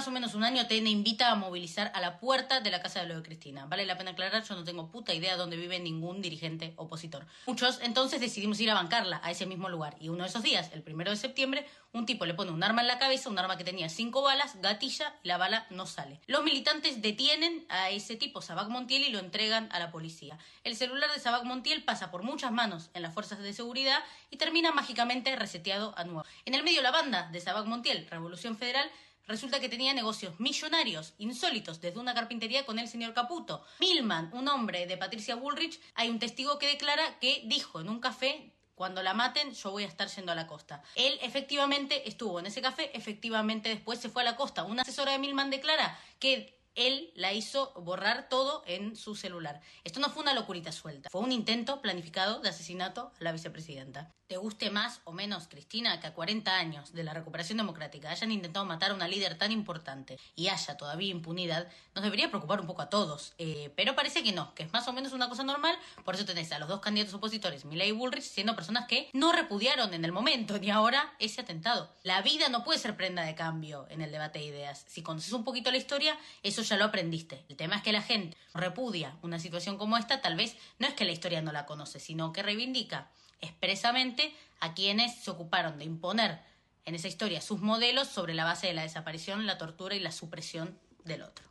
Más 0.03 0.09
o 0.09 0.11
menos 0.11 0.35
un 0.35 0.43
año 0.43 0.67
TN 0.67 0.89
invita 0.89 1.31
a 1.31 1.37
movilizar 1.37 1.93
a 1.95 2.01
la 2.01 2.19
puerta 2.19 2.59
de 2.59 2.73
la 2.73 2.83
casa 2.83 3.01
de 3.01 3.07
lo 3.07 3.15
de 3.15 3.23
Cristina. 3.23 3.67
Vale 3.67 3.87
la 3.87 3.97
pena 3.97 4.11
aclarar, 4.11 4.43
yo 4.43 4.57
no 4.57 4.65
tengo 4.65 4.91
puta 4.91 5.15
idea 5.15 5.37
dónde 5.37 5.57
vive 5.57 5.79
ningún 5.79 6.21
dirigente 6.21 6.73
opositor. 6.75 7.25
Muchos 7.47 7.79
entonces 7.83 8.21
decidimos 8.21 8.59
ir 8.59 8.69
a 8.73 8.75
bancarla 8.75 9.21
a 9.23 9.31
ese 9.31 9.47
mismo 9.47 9.69
lugar. 9.69 9.95
Y 10.01 10.09
uno 10.09 10.25
de 10.25 10.29
esos 10.29 10.43
días, 10.43 10.71
el 10.73 10.83
primero 10.83 11.13
de 11.13 11.17
septiembre, 11.17 11.69
un 11.93 12.05
tipo 12.05 12.27
le 12.27 12.35
pone 12.35 12.51
un 12.51 12.65
arma 12.65 12.81
en 12.81 12.89
la 12.89 12.99
cabeza, 12.99 13.31
un 13.31 13.39
arma 13.39 13.57
que 13.57 13.63
tenía 13.63 13.89
cinco 13.89 14.23
balas, 14.23 14.61
gatilla 14.61 15.15
y 15.23 15.29
la 15.29 15.37
bala 15.37 15.69
no 15.71 15.87
sale. 15.87 16.19
Los 16.27 16.43
militantes 16.43 17.01
detienen 17.01 17.65
a 17.69 17.91
ese 17.91 18.17
tipo, 18.17 18.43
Sabac 18.43 18.69
Montiel, 18.69 19.05
y 19.05 19.11
lo 19.11 19.21
entregan 19.21 19.69
a 19.71 19.79
la 19.79 19.93
policía. 19.93 20.37
El 20.65 20.75
celular 20.75 21.13
de 21.13 21.21
Sabac 21.21 21.45
Montiel 21.45 21.85
pasa 21.85 22.11
por 22.11 22.25
muchas 22.25 22.51
manos 22.51 22.91
en 22.95 23.03
las 23.03 23.15
fuerzas 23.15 23.39
de 23.39 23.53
seguridad 23.53 24.01
y 24.31 24.37
termina 24.37 24.73
mágicamente 24.73 25.37
reseteado 25.37 25.95
a 25.97 26.03
nuevo. 26.03 26.25
En 26.45 26.55
el 26.55 26.65
medio 26.65 26.83
la 26.83 26.91
banda 26.91 27.29
de 27.31 27.39
Sabac 27.39 27.67
Montiel, 27.67 28.09
Revolución 28.11 28.57
Federal, 28.57 28.91
Resulta 29.27 29.61
que 29.61 29.69
tenía 29.69 29.95
negocios 29.95 30.39
millonarios, 30.41 31.15
insólitos, 31.19 31.81
desde 31.81 32.01
una 32.01 32.15
carpintería 32.15 32.67
con 32.67 32.79
el 32.79 32.89
señor 32.89 33.15
Caputo. 33.15 33.65
Milman, 33.81 34.31
un 34.33 34.49
hombre 34.49 34.87
de 34.87 34.97
Patricia 34.97 35.37
Bullrich, 35.37 35.81
hay 35.95 36.11
un 36.11 36.19
testigo 36.19 36.59
que 36.59 36.67
declara 36.67 37.19
que 37.21 37.43
dijo 37.47 37.81
en 37.81 37.89
un 37.89 38.01
café 38.01 38.53
cuando 38.75 39.03
la 39.03 39.15
maten, 39.15 39.53
yo 39.53 39.71
voy 39.71 39.85
a 39.85 39.87
estar 39.87 40.09
yendo 40.09 40.33
a 40.33 40.35
la 40.35 40.47
costa. 40.47 40.83
Él 40.97 41.19
efectivamente 41.23 42.09
estuvo 42.09 42.41
en 42.41 42.47
ese 42.47 42.63
café, 42.63 42.91
efectivamente 42.97 43.69
después 43.69 44.01
se 44.01 44.09
fue 44.09 44.23
a 44.23 44.25
la 44.25 44.37
costa. 44.37 44.65
Una 44.65 44.83
asesora 44.83 45.13
de 45.13 45.19
Milman 45.19 45.51
declara 45.51 45.99
que 46.19 46.59
él 46.75 47.13
la 47.15 47.33
hizo 47.33 47.73
borrar 47.75 48.29
todo 48.29 48.63
en 48.67 48.97
su 48.97 49.15
celular. 49.15 49.61
Esto 49.85 50.01
no 50.01 50.11
fue 50.11 50.23
una 50.23 50.35
locurita 50.35 50.73
suelta, 50.73 51.11
fue 51.11 51.21
un 51.21 51.33
intento 51.33 51.83
planificado 51.83 52.41
de 52.41 52.49
asesinato 52.49 53.13
a 53.21 53.25
la 53.25 53.33
vicepresidenta. 53.33 54.11
Te 54.33 54.39
guste 54.39 54.71
más 54.71 55.03
o 55.05 55.13
menos, 55.13 55.47
Cristina, 55.47 56.01
que 56.01 56.07
a 56.07 56.15
40 56.15 56.57
años 56.57 56.95
de 56.95 57.05
la 57.05 57.13
recuperación 57.13 57.59
democrática 57.59 58.09
hayan 58.09 58.33
intentado 58.33 58.65
matar 58.65 58.91
a 58.91 58.95
una 58.95 59.07
líder 59.07 59.37
tan 59.37 59.53
importante 59.53 60.19
y 60.35 60.49
haya 60.49 60.79
todavía 60.79 61.11
impunidad, 61.11 61.69
nos 61.95 62.03
debería 62.03 62.31
preocupar 62.31 62.59
un 62.59 62.67
poco 62.67 62.81
a 62.81 62.89
todos. 62.89 63.35
Eh, 63.37 63.71
pero 63.77 63.95
parece 63.95 64.23
que 64.23 64.33
no, 64.33 64.55
que 64.55 64.63
es 64.63 64.73
más 64.73 64.89
o 64.89 64.95
menos 64.95 65.13
una 65.13 65.29
cosa 65.29 65.43
normal, 65.43 65.77
por 66.03 66.15
eso 66.15 66.25
tenés 66.25 66.51
a 66.51 66.59
los 66.59 66.71
dos 66.71 66.81
candidatos 66.81 67.13
opositores, 67.13 67.67
Milei 67.67 67.91
y 67.91 67.93
Bullrich, 67.93 68.25
siendo 68.25 68.57
personas 68.57 68.87
que 68.87 69.11
no 69.13 69.33
repudiaron 69.33 69.93
en 69.93 70.03
el 70.03 70.13
momento 70.13 70.59
ni 70.59 70.71
ahora 70.71 71.13
ese 71.19 71.43
atentado. 71.43 71.95
La 72.03 72.23
vida 72.23 72.49
no 72.49 72.65
puede 72.65 72.79
ser 72.79 72.97
prenda 72.97 73.25
de 73.25 73.35
cambio 73.35 73.87
en 73.91 74.01
el 74.01 74.11
debate 74.11 74.39
de 74.39 74.47
ideas. 74.47 74.87
Si 74.89 75.03
conoces 75.03 75.35
un 75.35 75.45
poquito 75.45 75.71
la 75.71 75.77
historia, 75.77 76.17
eso 76.43 76.63
ya 76.63 76.79
lo 76.79 76.87
aprendiste. 76.87 77.45
El 77.51 77.57
tema 77.57 77.77
es 77.77 77.83
que 77.83 77.93
la 77.93 78.01
gente 78.01 78.35
repudia 78.55 79.15
una 79.21 79.39
situación 79.39 79.77
como 79.77 79.99
esta, 79.99 80.23
tal 80.23 80.37
vez 80.37 80.57
no 80.79 80.87
es 80.87 80.95
que 80.95 81.05
la 81.05 81.13
historia 81.13 81.43
no 81.43 81.53
la 81.53 81.67
conoce, 81.67 82.01
sino 82.01 82.33
que 82.33 82.43
reivindica 82.43 83.11
expresamente 83.43 84.33
a 84.61 84.73
quienes 84.73 85.15
se 85.17 85.31
ocuparon 85.31 85.77
de 85.79 85.85
imponer 85.85 86.39
en 86.85 86.95
esa 86.95 87.09
historia 87.09 87.41
sus 87.41 87.61
modelos 87.61 88.09
sobre 88.09 88.35
la 88.35 88.45
base 88.45 88.69
de 88.69 88.73
la 88.73 88.83
desaparición, 88.83 89.47
la 89.47 89.59
tortura 89.59 89.95
y 89.95 90.01
la 90.01 90.13
supresión 90.13 90.79
del 91.05 91.23
otro. 91.23 91.45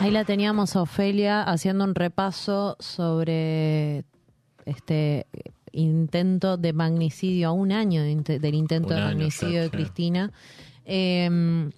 Ahí 0.00 0.10
la 0.10 0.24
teníamos 0.24 0.76
a 0.76 0.82
Ofelia 0.82 1.42
haciendo 1.42 1.84
un 1.84 1.94
repaso 1.94 2.76
sobre 2.78 4.04
este 4.64 5.26
intento 5.72 6.56
de 6.56 6.72
magnicidio, 6.72 7.48
a 7.48 7.52
un 7.52 7.72
año 7.72 8.02
del 8.02 8.54
intento 8.54 8.88
Un 8.88 8.94
de 8.94 9.00
año, 9.00 9.06
magnicidio 9.06 9.60
de 9.60 9.66
sí. 9.66 9.70
Cristina. 9.70 10.32
Eh, 10.84 11.70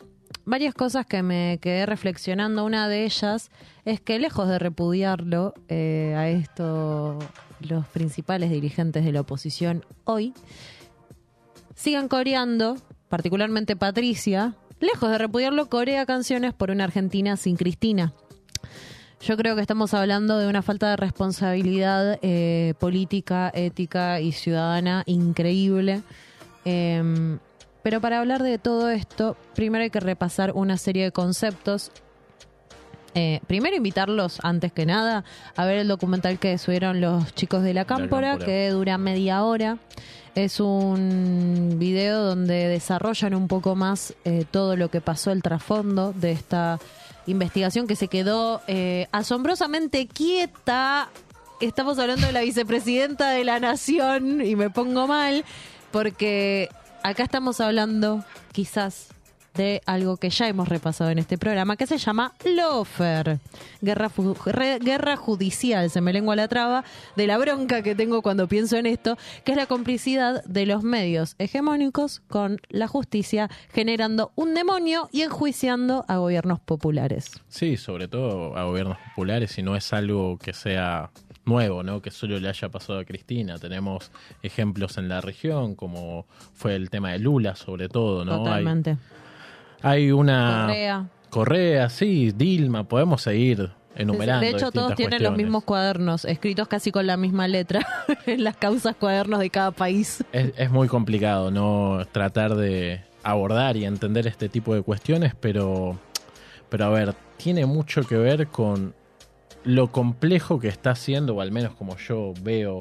varias 0.44 0.74
cosas 0.74 1.06
que 1.06 1.22
me 1.22 1.58
quedé 1.60 1.86
reflexionando. 1.86 2.64
Una 2.64 2.88
de 2.88 3.04
ellas 3.04 3.50
es 3.84 4.00
que 4.00 4.18
lejos 4.18 4.48
de 4.48 4.58
repudiarlo 4.58 5.54
eh, 5.68 6.14
a 6.16 6.28
esto 6.28 7.18
los 7.60 7.86
principales 7.86 8.50
dirigentes 8.50 9.04
de 9.04 9.12
la 9.12 9.20
oposición 9.20 9.84
hoy, 10.04 10.32
sigan 11.74 12.08
coreando, 12.08 12.76
particularmente 13.08 13.76
Patricia, 13.76 14.54
lejos 14.80 15.10
de 15.10 15.18
repudiarlo, 15.18 15.68
corea 15.68 16.06
canciones 16.06 16.54
por 16.54 16.70
una 16.70 16.84
Argentina 16.84 17.36
sin 17.36 17.56
Cristina. 17.56 18.12
Yo 19.20 19.36
creo 19.36 19.54
que 19.54 19.60
estamos 19.60 19.92
hablando 19.92 20.38
de 20.38 20.48
una 20.48 20.62
falta 20.62 20.88
de 20.88 20.96
responsabilidad 20.96 22.18
eh, 22.22 22.72
política, 22.78 23.50
ética 23.54 24.20
y 24.20 24.32
ciudadana 24.32 25.02
increíble. 25.04 26.02
Em, 26.64 27.38
pero 27.82 28.00
para 28.00 28.18
hablar 28.18 28.42
de 28.42 28.58
todo 28.58 28.90
esto, 28.90 29.36
primero 29.54 29.82
hay 29.82 29.90
que 29.90 30.00
repasar 30.00 30.52
una 30.54 30.76
serie 30.76 31.04
de 31.04 31.12
conceptos. 31.12 31.90
Eh, 33.14 33.40
primero 33.46 33.76
invitarlos, 33.76 34.38
antes 34.42 34.72
que 34.72 34.86
nada, 34.86 35.24
a 35.56 35.64
ver 35.64 35.78
el 35.78 35.88
documental 35.88 36.38
que 36.38 36.58
subieron 36.58 37.00
los 37.00 37.34
chicos 37.34 37.62
de 37.62 37.74
la 37.74 37.84
Cámpora, 37.84 38.38
que 38.38 38.68
dura 38.70 38.98
media 38.98 39.42
hora. 39.44 39.78
Es 40.34 40.60
un 40.60 41.76
video 41.78 42.22
donde 42.22 42.68
desarrollan 42.68 43.34
un 43.34 43.48
poco 43.48 43.74
más 43.74 44.14
eh, 44.24 44.44
todo 44.48 44.76
lo 44.76 44.88
que 44.88 45.00
pasó, 45.00 45.32
el 45.32 45.42
trasfondo 45.42 46.12
de 46.12 46.30
esta 46.30 46.78
investigación 47.26 47.86
que 47.86 47.96
se 47.96 48.08
quedó 48.08 48.60
eh, 48.68 49.08
asombrosamente 49.10 50.06
quieta. 50.06 51.08
Estamos 51.60 51.98
hablando 51.98 52.26
de 52.26 52.32
la 52.32 52.42
vicepresidenta 52.42 53.30
de 53.30 53.44
la 53.44 53.58
nación 53.58 54.40
y 54.40 54.54
me 54.54 54.70
pongo 54.70 55.06
mal 55.06 55.44
porque 55.90 56.68
acá 57.02 57.24
estamos 57.24 57.60
hablando 57.60 58.24
quizás 58.52 59.08
de 59.54 59.82
algo 59.86 60.16
que 60.16 60.30
ya 60.30 60.48
hemos 60.48 60.68
repasado 60.68 61.10
en 61.10 61.18
este 61.18 61.36
programa 61.36 61.76
que 61.76 61.86
se 61.86 61.98
llama 61.98 62.32
Lofer, 62.44 63.40
guerra, 63.80 65.16
judicial, 65.16 65.90
se 65.90 66.00
me 66.00 66.12
lengua 66.12 66.36
la 66.36 66.46
traba, 66.46 66.84
de 67.16 67.26
la 67.26 67.36
bronca 67.36 67.82
que 67.82 67.94
tengo 67.94 68.22
cuando 68.22 68.46
pienso 68.46 68.76
en 68.76 68.86
esto, 68.86 69.18
que 69.44 69.52
es 69.52 69.58
la 69.58 69.66
complicidad 69.66 70.44
de 70.44 70.66
los 70.66 70.84
medios 70.84 71.34
hegemónicos 71.38 72.20
con 72.28 72.58
la 72.68 72.86
justicia, 72.86 73.50
generando 73.72 74.32
un 74.36 74.54
demonio 74.54 75.08
y 75.12 75.22
enjuiciando 75.22 76.04
a 76.06 76.18
gobiernos 76.18 76.60
populares. 76.60 77.32
Sí, 77.48 77.76
sobre 77.76 78.06
todo 78.06 78.56
a 78.56 78.64
gobiernos 78.64 78.98
populares 79.08 79.58
y 79.58 79.62
no 79.62 79.74
es 79.74 79.92
algo 79.92 80.38
que 80.38 80.52
sea 80.52 81.10
nuevo, 81.50 81.82
¿no? 81.82 82.00
Que 82.00 82.10
solo 82.10 82.38
le 82.38 82.48
haya 82.48 82.68
pasado 82.70 83.00
a 83.00 83.04
Cristina. 83.04 83.58
Tenemos 83.58 84.10
ejemplos 84.42 84.96
en 84.96 85.08
la 85.08 85.20
región, 85.20 85.74
como 85.74 86.26
fue 86.54 86.76
el 86.76 86.88
tema 86.88 87.12
de 87.12 87.18
Lula, 87.18 87.56
sobre 87.56 87.88
todo, 87.88 88.24
¿no? 88.24 88.38
Totalmente. 88.38 88.96
Hay, 89.82 90.10
una... 90.12 90.66
Correa. 90.66 91.08
Correa, 91.28 91.88
sí, 91.90 92.32
Dilma, 92.34 92.84
podemos 92.84 93.22
seguir 93.22 93.70
enumerando. 93.94 94.46
De 94.46 94.52
hecho, 94.52 94.70
todos 94.70 94.94
tienen 94.94 95.22
los 95.22 95.36
mismos 95.36 95.64
cuadernos, 95.64 96.24
escritos 96.24 96.68
casi 96.68 96.90
con 96.90 97.06
la 97.06 97.16
misma 97.16 97.48
letra, 97.48 97.86
en 98.26 98.44
las 98.44 98.56
causas 98.56 98.96
cuadernos 98.96 99.40
de 99.40 99.50
cada 99.50 99.70
país. 99.70 100.24
Es, 100.32 100.52
es 100.56 100.70
muy 100.70 100.88
complicado, 100.88 101.50
¿no? 101.50 102.04
Tratar 102.12 102.54
de 102.54 103.02
abordar 103.22 103.76
y 103.76 103.84
entender 103.84 104.26
este 104.26 104.48
tipo 104.48 104.74
de 104.74 104.82
cuestiones, 104.82 105.34
pero, 105.38 105.98
pero 106.68 106.86
a 106.86 106.88
ver, 106.90 107.14
tiene 107.36 107.66
mucho 107.66 108.02
que 108.02 108.16
ver 108.16 108.48
con 108.48 108.94
lo 109.64 109.92
complejo 109.92 110.58
que 110.58 110.68
está 110.68 110.90
haciendo, 110.92 111.36
o 111.36 111.40
al 111.40 111.52
menos 111.52 111.74
como 111.74 111.96
yo 111.96 112.32
veo 112.42 112.80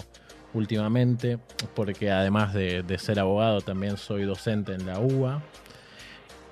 últimamente, 0.54 1.38
porque 1.76 2.12
además 2.12 2.54
de, 2.54 2.84
de 2.84 2.98
ser 2.98 3.20
abogado 3.20 3.62
también 3.62 3.98
soy 3.98 4.24
docente 4.24 4.74
en 4.74 4.86
la 4.86 5.00
UBA. 5.00 5.42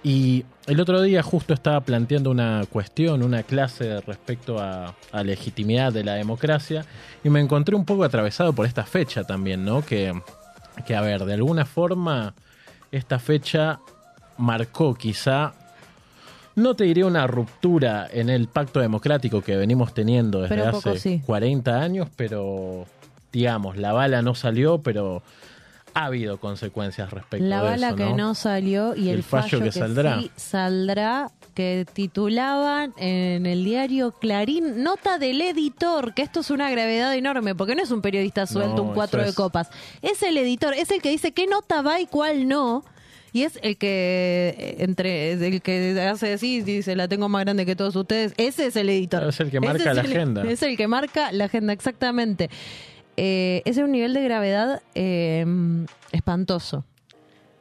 Y 0.04 0.46
el 0.68 0.80
otro 0.80 1.02
día 1.02 1.24
justo 1.24 1.54
estaba 1.54 1.82
planteando 1.82 2.30
una 2.30 2.64
cuestión, 2.70 3.24
una 3.24 3.44
clase 3.44 4.00
respecto 4.02 4.60
a, 4.60 4.96
a 5.12 5.24
legitimidad 5.24 5.92
de 5.92 6.04
la 6.04 6.14
democracia, 6.14 6.86
y 7.24 7.30
me 7.30 7.40
encontré 7.40 7.76
un 7.76 7.84
poco 7.84 8.04
atravesado 8.04 8.54
por 8.54 8.66
esta 8.66 8.86
fecha 8.86 9.24
también, 9.24 9.66
¿no? 9.66 9.84
Que, 9.84 10.14
que 10.86 10.96
a 10.96 11.02
ver, 11.02 11.26
de 11.26 11.34
alguna 11.34 11.66
forma, 11.66 12.36
esta 12.92 13.18
fecha 13.20 13.80
marcó 14.38 14.94
quizá 14.94 15.54
no 16.58 16.76
te 16.76 16.84
diré 16.84 17.04
una 17.06 17.26
ruptura 17.28 18.08
en 18.12 18.30
el 18.30 18.48
pacto 18.48 18.80
democrático 18.82 19.42
que 19.42 19.56
venimos 19.56 19.94
teniendo 19.94 20.42
desde 20.42 20.56
Pero 20.56 20.68
hace 20.70 20.82
poco 20.90 20.96
sí. 20.98 21.22
40 21.26 21.80
años, 21.80 22.10
pero 22.16 22.86
digamos, 23.32 23.78
la 23.78 23.94
bala 23.94 24.22
no 24.22 24.36
salió, 24.36 24.80
pero 24.82 25.22
ha 25.94 26.06
habido 26.06 26.40
consecuencias 26.40 27.12
respecto 27.12 27.46
La 27.48 27.62
bala 27.62 27.88
eso, 27.88 27.96
que 27.96 28.14
no 28.14 28.36
salió 28.36 28.96
y 28.96 29.10
el, 29.10 29.18
El 29.18 29.24
fallo 29.24 29.60
que 29.62 29.72
saldrá. 29.72 30.20
sí 30.20 30.32
saldrá, 30.36 31.30
que 31.54 31.86
titulaban 31.92 32.94
en 32.98 33.46
el 33.48 33.64
diario 33.64 34.12
Clarín, 34.12 34.84
nota 34.84 35.18
del 35.18 35.42
editor, 35.42 36.14
que 36.14 36.22
esto 36.22 36.42
es 36.42 36.52
una 36.52 36.70
gravedad 36.70 37.16
enorme, 37.16 37.56
porque 37.56 37.74
no 37.76 37.82
es 37.82 37.90
un 37.92 38.02
periodista 38.02 38.46
suelto, 38.46 38.78
No, 38.78 38.84
un 38.84 38.94
cuatro 38.94 39.22
de 39.24 39.30
es- 39.30 39.36
copas. 39.36 39.70
Es 40.02 40.22
el 40.24 40.38
editor, 40.38 40.74
es 40.74 40.92
el 40.92 41.02
que 41.02 41.10
dice 41.10 41.32
qué 41.32 41.48
nota 41.48 41.82
va 41.82 42.00
y 42.00 42.06
cuál 42.08 42.48
no. 42.48 42.84
Y 43.34 43.44
es 43.44 43.60
el 43.62 43.78
que 43.78 44.56
eh, 44.58 44.76
entre 44.80 45.34
el 45.34 45.62
que 45.62 46.00
hace 46.02 46.34
así 46.34 46.62
dice 46.62 46.96
la 46.96 47.08
tengo 47.08 47.28
más 47.30 47.44
grande 47.44 47.66
que 47.66 47.76
todos 47.76 47.96
ustedes. 47.96 48.34
Ese 48.38 48.68
es 48.68 48.76
el 48.76 48.90
editor. 48.90 49.24
Es 49.28 49.40
el 49.40 49.52
que 49.52 49.60
marca 49.60 49.94
la 49.94 50.02
el- 50.02 50.08
agenda. 50.12 50.44
Es 50.50 50.64
el 50.64 50.78
que 50.78 50.88
marca 50.88 51.32
la 51.32 51.46
agenda, 51.46 51.74
exactamente. 51.74 52.50
Eh, 53.18 53.62
ese 53.66 53.82
es 53.82 53.86
un 53.86 53.92
nivel 53.92 54.14
de 54.14 54.24
gravedad 54.24 54.82
eh, 54.96 55.46
espantoso. 56.12 56.86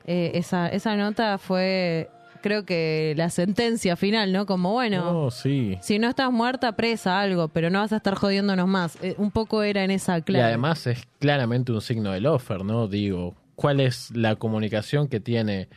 Eh, 0.06 0.32
esa, 0.34 0.68
esa 0.68 0.94
nota 0.96 1.36
fue, 1.38 2.08
creo 2.42 2.64
que 2.64 3.14
la 3.16 3.28
sentencia 3.30 3.96
final, 3.96 4.32
¿no? 4.32 4.46
Como, 4.46 4.72
bueno, 4.72 5.24
Oh, 5.26 5.30
sí. 5.30 5.78
si 5.82 5.98
no 5.98 6.08
estás 6.08 6.30
muerta, 6.30 6.76
presa, 6.76 7.20
algo, 7.20 7.48
pero 7.48 7.70
no 7.70 7.80
vas 7.80 7.92
a 7.92 7.96
estar 7.96 8.14
jodiéndonos 8.14 8.68
más. 8.68 8.98
Eh, 9.02 9.14
un 9.18 9.30
poco 9.32 9.62
era 9.62 9.82
en 9.82 9.90
esa 9.90 10.18
Y 10.18 10.22
clave. 10.22 10.44
además 10.44 10.86
es 10.86 11.02
claramente 11.18 11.72
un 11.72 11.80
signo 11.80 12.12
del 12.12 12.26
offer, 12.26 12.64
¿no? 12.64 12.86
Digo, 12.86 13.34
¿cuál 13.56 13.80
es 13.80 14.14
la 14.14 14.36
comunicación 14.36 15.08
que 15.08 15.18
tiene, 15.18 15.68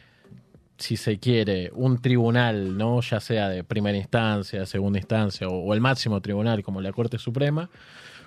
si 0.77 0.97
se 0.97 1.17
quiere, 1.17 1.71
un 1.73 2.01
tribunal, 2.01 2.77
¿no? 2.77 3.01
Ya 3.01 3.19
sea 3.19 3.49
de 3.49 3.63
primera 3.63 3.97
instancia, 3.97 4.65
segunda 4.65 4.99
instancia 4.99 5.47
o, 5.47 5.73
el 5.73 5.81
máximo 5.81 6.21
tribunal 6.21 6.61
como 6.61 6.81
la 6.81 6.91
Corte 6.91 7.17
Suprema, 7.17 7.69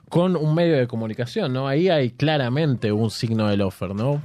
con 0.09 0.35
un 0.37 0.55
medio 0.55 0.77
de 0.77 0.89
comunicación, 0.89 1.53
¿no? 1.53 1.69
Ahí 1.69 1.89
hay 1.89 2.11
claramente 2.11 2.91
un 2.91 3.11
signo 3.11 3.47
del 3.49 3.61
offer, 3.61 3.95
¿no? 3.95 4.21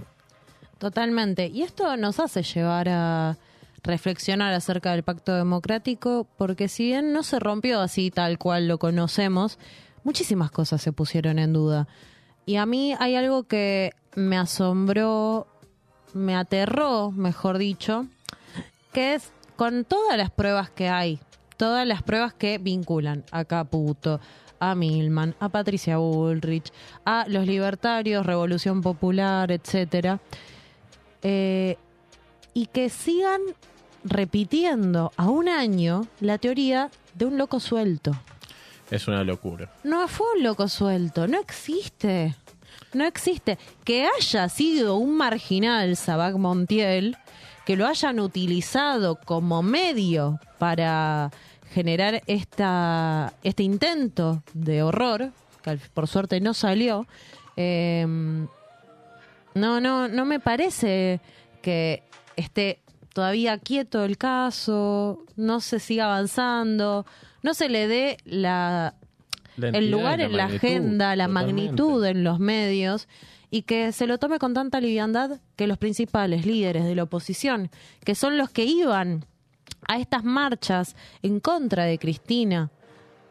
Totalmente. 0.80 1.48
Y 1.48 1.62
esto 1.62 1.96
nos 1.98 2.20
hace 2.20 2.44
llevar 2.44 2.88
a 2.90 3.38
reflexionar 3.84 4.54
acerca 4.54 4.92
del 4.92 5.04
pacto 5.04 5.36
democrático, 5.36 6.28
porque 6.38 6.68
si 6.68 6.86
bien 6.86 7.14
no 7.14 7.24
se 7.24 7.40
rompió 7.40 7.80
así 7.82 8.12
tal 8.12 8.38
cual 8.38 8.68
lo 8.68 8.78
conocemos, 8.80 9.60
muchísimas 10.04 10.52
cosas 10.52 10.82
se 10.82 10.92
pusieron 10.92 11.40
en 11.40 11.54
duda. 11.54 11.88
Y 12.48 12.56
a 12.56 12.66
mí 12.66 12.96
hay 12.98 13.16
algo 13.16 13.44
que 13.44 13.92
me 14.16 14.38
asombró, 14.38 15.48
me 16.14 16.34
aterró, 16.34 17.12
mejor 17.12 17.58
dicho, 17.58 18.08
que 18.94 19.16
es 19.16 19.34
con 19.58 19.84
todas 19.84 20.18
las 20.18 20.32
pruebas 20.32 20.70
que 20.70 20.88
hay, 20.88 21.20
todas 21.58 21.86
las 21.86 22.04
pruebas 22.04 22.34
que 22.34 22.58
vinculan 22.58 23.26
a 23.32 23.44
Caputo, 23.44 24.22
a 24.62 24.76
Milman, 24.76 25.36
a 25.42 25.50
Patricia 25.50 25.98
Bullrich, 25.98 26.72
a 27.04 27.26
los 27.28 27.46
libertarios, 27.46 28.26
Revolución 28.26 28.82
Popular, 28.82 29.52
etcétera, 29.52 30.22
eh, 31.24 31.78
y 32.54 32.68
que 32.68 32.90
sigan 32.90 33.42
repitiendo 34.06 35.12
a 35.18 35.30
un 35.30 35.50
año 35.50 36.08
la 36.22 36.38
teoría 36.38 36.92
de 37.14 37.26
un 37.26 37.38
loco 37.38 37.60
suelto. 37.60 38.14
Es 38.90 39.08
una 39.08 39.24
locura. 39.24 39.70
No 39.84 40.08
fue 40.08 40.28
un 40.38 40.44
loco 40.44 40.68
suelto, 40.68 41.28
no 41.28 41.40
existe. 41.40 42.36
No 42.94 43.06
existe. 43.06 43.58
Que 43.84 44.08
haya 44.08 44.48
sido 44.50 44.96
un 44.96 45.18
marginal, 45.18 45.98
Sabac 45.98 46.36
Montiel, 46.36 47.18
que 47.66 47.76
lo 47.76 47.86
hayan 47.86 48.20
utilizado 48.20 49.16
como 49.16 49.62
medio 49.62 50.40
para 50.58 51.32
generar 51.74 52.24
esta, 52.28 53.34
este 53.44 53.64
intento 53.64 54.42
de 54.54 54.84
horror, 54.84 55.32
que 55.64 55.78
por 55.94 56.08
suerte 56.08 56.40
no 56.40 56.54
salió, 56.54 57.06
eh, 57.58 58.06
no, 59.54 59.82
no, 59.82 60.08
no 60.08 60.26
me 60.26 60.40
parece 60.40 61.20
que 61.62 62.04
esté 62.38 62.80
todavía 63.14 63.58
quieto 63.58 64.06
el 64.06 64.18
caso, 64.18 65.26
no 65.36 65.60
se 65.60 65.80
siga 65.80 66.06
avanzando, 66.06 67.06
no 67.48 67.54
se 67.54 67.70
le 67.70 67.88
dé 67.88 68.18
la, 68.26 68.96
La 69.56 69.70
el 69.70 69.90
lugar 69.90 70.20
la 70.20 70.26
en 70.26 70.36
la 70.36 70.46
agenda, 70.46 71.16
la 71.16 71.28
totalmente. 71.28 71.54
magnitud 71.54 72.06
en 72.06 72.26
los 72.26 72.40
medios 72.40 73.08
y 73.50 73.62
que 73.62 73.94
se 73.94 74.06
lo 74.06 74.18
tome 74.18 74.38
con 74.38 74.54
tanta 74.54 74.82
liviandad 74.82 75.40
que 75.56 75.66
los 75.66 75.78
principales 75.78 76.46
líderes 76.46 76.84
de 76.84 76.94
la 76.94 77.04
oposición, 77.04 77.72
que 78.04 78.16
son 78.16 78.38
los 78.38 78.50
que 78.50 78.66
iban 78.66 79.26
a 79.88 79.98
estas 79.98 80.26
marchas 80.26 80.98
en 81.24 81.40
contra 81.40 81.86
de 81.86 81.98
Cristina, 81.98 82.70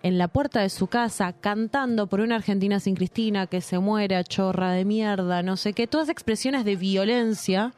en 0.03 0.17
la 0.17 0.29
puerta 0.29 0.61
de 0.61 0.71
su 0.71 0.87
casa 0.87 1.35
cantando 1.35 2.07
por 2.07 2.21
una 2.21 2.37
Argentina 2.37 2.81
sin 2.81 2.95
Cristina, 2.95 3.47
que 3.47 3.61
se 3.61 3.79
muera, 3.79 4.25
chorra 4.25 4.73
de 4.73 4.87
mierda, 4.87 5.43
no 5.43 5.59
sé 5.59 5.75
qué, 5.75 5.87
todas 5.87 6.09
expresiones 6.09 6.64
de 6.64 6.77
violencia 6.77 7.75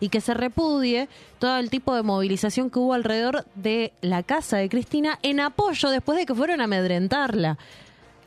y 0.00 0.08
que 0.08 0.20
se 0.20 0.34
repudie 0.34 1.08
todo 1.38 1.58
el 1.58 1.70
tipo 1.70 1.94
de 1.94 2.02
movilización 2.02 2.70
que 2.70 2.78
hubo 2.78 2.94
alrededor 2.94 3.44
de 3.54 3.92
la 4.00 4.22
casa 4.22 4.58
de 4.58 4.68
Cristina 4.68 5.18
en 5.22 5.40
apoyo 5.40 5.90
después 5.90 6.18
de 6.18 6.26
que 6.26 6.34
fueron 6.34 6.60
a 6.60 6.64
amedrentarla. 6.64 7.58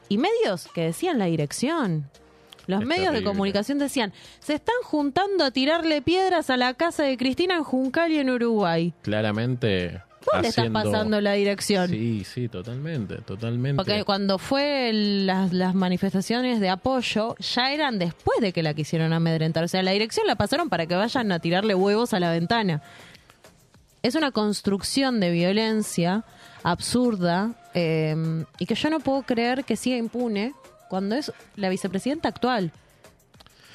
Y 0.07 0.17
medios 0.17 0.67
que 0.73 0.85
decían 0.85 1.19
la 1.19 1.25
dirección. 1.25 2.09
Los 2.65 2.81
Es 2.81 2.87
medios 2.87 3.13
de 3.13 3.23
comunicación 3.23 3.79
decían, 3.79 4.13
se 4.39 4.53
están 4.53 4.75
juntando 4.83 5.43
a 5.43 5.51
tirarle 5.51 6.01
piedras 6.01 6.51
a 6.51 6.57
la 6.57 6.75
casa 6.75 7.03
de 7.03 7.17
Cristina 7.17 7.55
en 7.55 7.63
Juncal 7.63 8.11
y 8.11 8.19
en 8.19 8.29
Uruguay. 8.29 8.93
Claramente. 9.01 10.01
¿Dónde 10.31 10.49
estás 10.49 10.59
haciendo- 10.65 10.83
pasando 10.83 11.21
la 11.21 11.33
dirección? 11.33 11.89
Sí, 11.89 12.23
sí, 12.25 12.47
totalmente, 12.49 13.15
totalmente. 13.21 13.77
Porque 13.77 14.03
cuando 14.03 14.37
fue 14.37 14.89
el- 14.89 15.25
las, 15.25 15.53
las 15.53 15.73
manifestaciones 15.75 16.59
de 16.59 16.69
apoyo, 16.69 17.35
ya 17.37 17.71
eran 17.71 17.99
después 17.99 18.39
de 18.41 18.51
que 18.53 18.61
la 18.63 18.73
quisieron 18.73 19.13
amedrentar. 19.13 19.63
O 19.63 19.67
sea, 19.67 19.81
la 19.83 19.91
dirección 19.91 20.27
la 20.27 20.35
pasaron 20.35 20.69
para 20.69 20.85
que 20.85 20.95
vayan 20.95 21.31
a 21.31 21.39
tirarle 21.39 21.73
huevos 21.75 22.13
a 22.13 22.19
la 22.19 22.31
ventana. 22.31 22.81
Es 24.03 24.15
una 24.15 24.31
construcción 24.31 25.19
de 25.19 25.29
violencia 25.31 26.23
absurda 26.63 27.51
eh, 27.73 28.15
y 28.57 28.65
que 28.65 28.75
yo 28.75 28.89
no 28.89 28.99
puedo 28.99 29.23
creer 29.23 29.63
que 29.65 29.75
siga 29.75 29.97
impune 29.97 30.53
cuando 30.89 31.15
es 31.15 31.31
la 31.55 31.69
vicepresidenta 31.69 32.29
actual. 32.29 32.71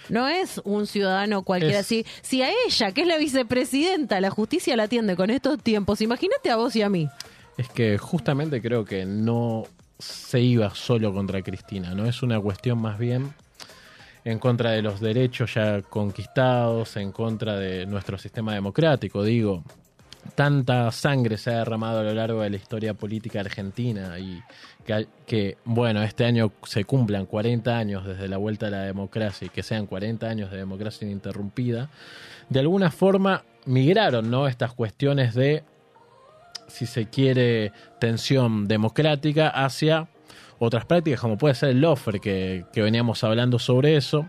No 0.09 0.28
es 0.28 0.61
un 0.64 0.86
ciudadano 0.86 1.42
cualquiera. 1.42 1.80
Es- 1.80 2.05
si 2.22 2.42
a 2.42 2.50
ella, 2.66 2.92
que 2.92 3.02
es 3.02 3.07
la 3.07 3.16
vicepresidenta, 3.16 4.20
la 4.20 4.30
justicia 4.30 4.76
la 4.76 4.84
atiende 4.84 5.16
con 5.16 5.30
estos 5.30 5.62
tiempos, 5.62 6.00
imagínate 6.00 6.50
a 6.50 6.57
vos 6.57 6.74
y 6.76 6.82
a 6.82 6.88
mí. 6.88 7.09
Es 7.57 7.68
que 7.68 7.98
justamente 7.98 8.61
creo 8.61 8.84
que 8.84 9.05
no 9.07 9.64
se 9.98 10.40
iba 10.40 10.74
solo 10.74 11.12
contra 11.14 11.40
Cristina, 11.42 11.94
¿no? 11.94 12.07
Es 12.07 12.22
una 12.22 12.40
cuestión 12.40 12.78
más 12.78 12.98
bien 12.98 13.32
en 14.24 14.38
contra 14.38 14.72
de 14.72 14.82
los 14.82 15.00
derechos 15.00 15.55
ya 15.55 15.82
conquistados, 15.82 16.96
en 16.96 17.12
contra 17.12 17.57
de 17.57 17.86
nuestro 17.86 18.18
sistema 18.18 18.55
democrático, 18.55 19.22
digo. 19.22 19.62
Tanta 20.34 20.90
sangre 20.90 21.36
se 21.36 21.50
ha 21.50 21.58
derramado 21.58 22.00
a 22.00 22.02
lo 22.02 22.14
largo 22.14 22.42
de 22.42 22.50
la 22.50 22.56
historia 22.56 22.94
política 22.94 23.40
argentina 23.40 24.18
y 24.18 24.42
que, 25.26 25.56
bueno, 25.64 26.02
este 26.02 26.24
año 26.24 26.52
se 26.64 26.84
cumplan 26.84 27.26
40 27.26 27.76
años 27.76 28.06
desde 28.06 28.28
la 28.28 28.36
vuelta 28.36 28.66
a 28.66 28.70
la 28.70 28.80
democracia 28.82 29.46
y 29.46 29.50
que 29.50 29.62
sean 29.62 29.86
40 29.86 30.26
años 30.26 30.50
de 30.50 30.58
democracia 30.58 31.06
ininterrumpida, 31.06 31.88
de 32.48 32.60
alguna 32.60 32.90
forma 32.90 33.44
migraron, 33.66 34.30
¿no? 34.30 34.46
Estas 34.46 34.72
cuestiones 34.74 35.34
de 35.34 35.64
si 36.66 36.86
se 36.86 37.06
quiere, 37.06 37.72
tensión 37.98 38.66
democrática 38.66 39.48
hacia 39.48 40.08
otras 40.58 40.84
prácticas, 40.84 41.20
como 41.20 41.38
puede 41.38 41.54
ser 41.54 41.70
el 41.70 41.80
lofer, 41.80 42.20
que, 42.20 42.64
que 42.72 42.82
veníamos 42.82 43.22
hablando 43.24 43.58
sobre 43.58 43.96
eso, 43.96 44.28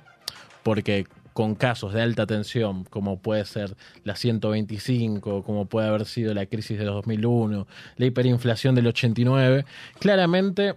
porque 0.63 1.05
con 1.36 1.53
casos 1.55 1.91
de 1.91 2.01
alta 2.01 2.25
tensión, 2.25 2.86
como 2.86 3.19
puede 3.19 3.43
ser 3.43 3.75
la 4.05 4.15
125, 4.15 5.43
como 5.43 5.65
puede 5.65 5.89
haber 5.89 6.05
sido 6.05 6.33
la 6.33 6.45
crisis 6.45 6.79
de 6.79 6.86
2001, 6.86 7.67
la 7.97 8.05
hiperinflación 8.05 8.73
del 8.73 8.88
89, 8.88 9.65
claramente 9.99 10.75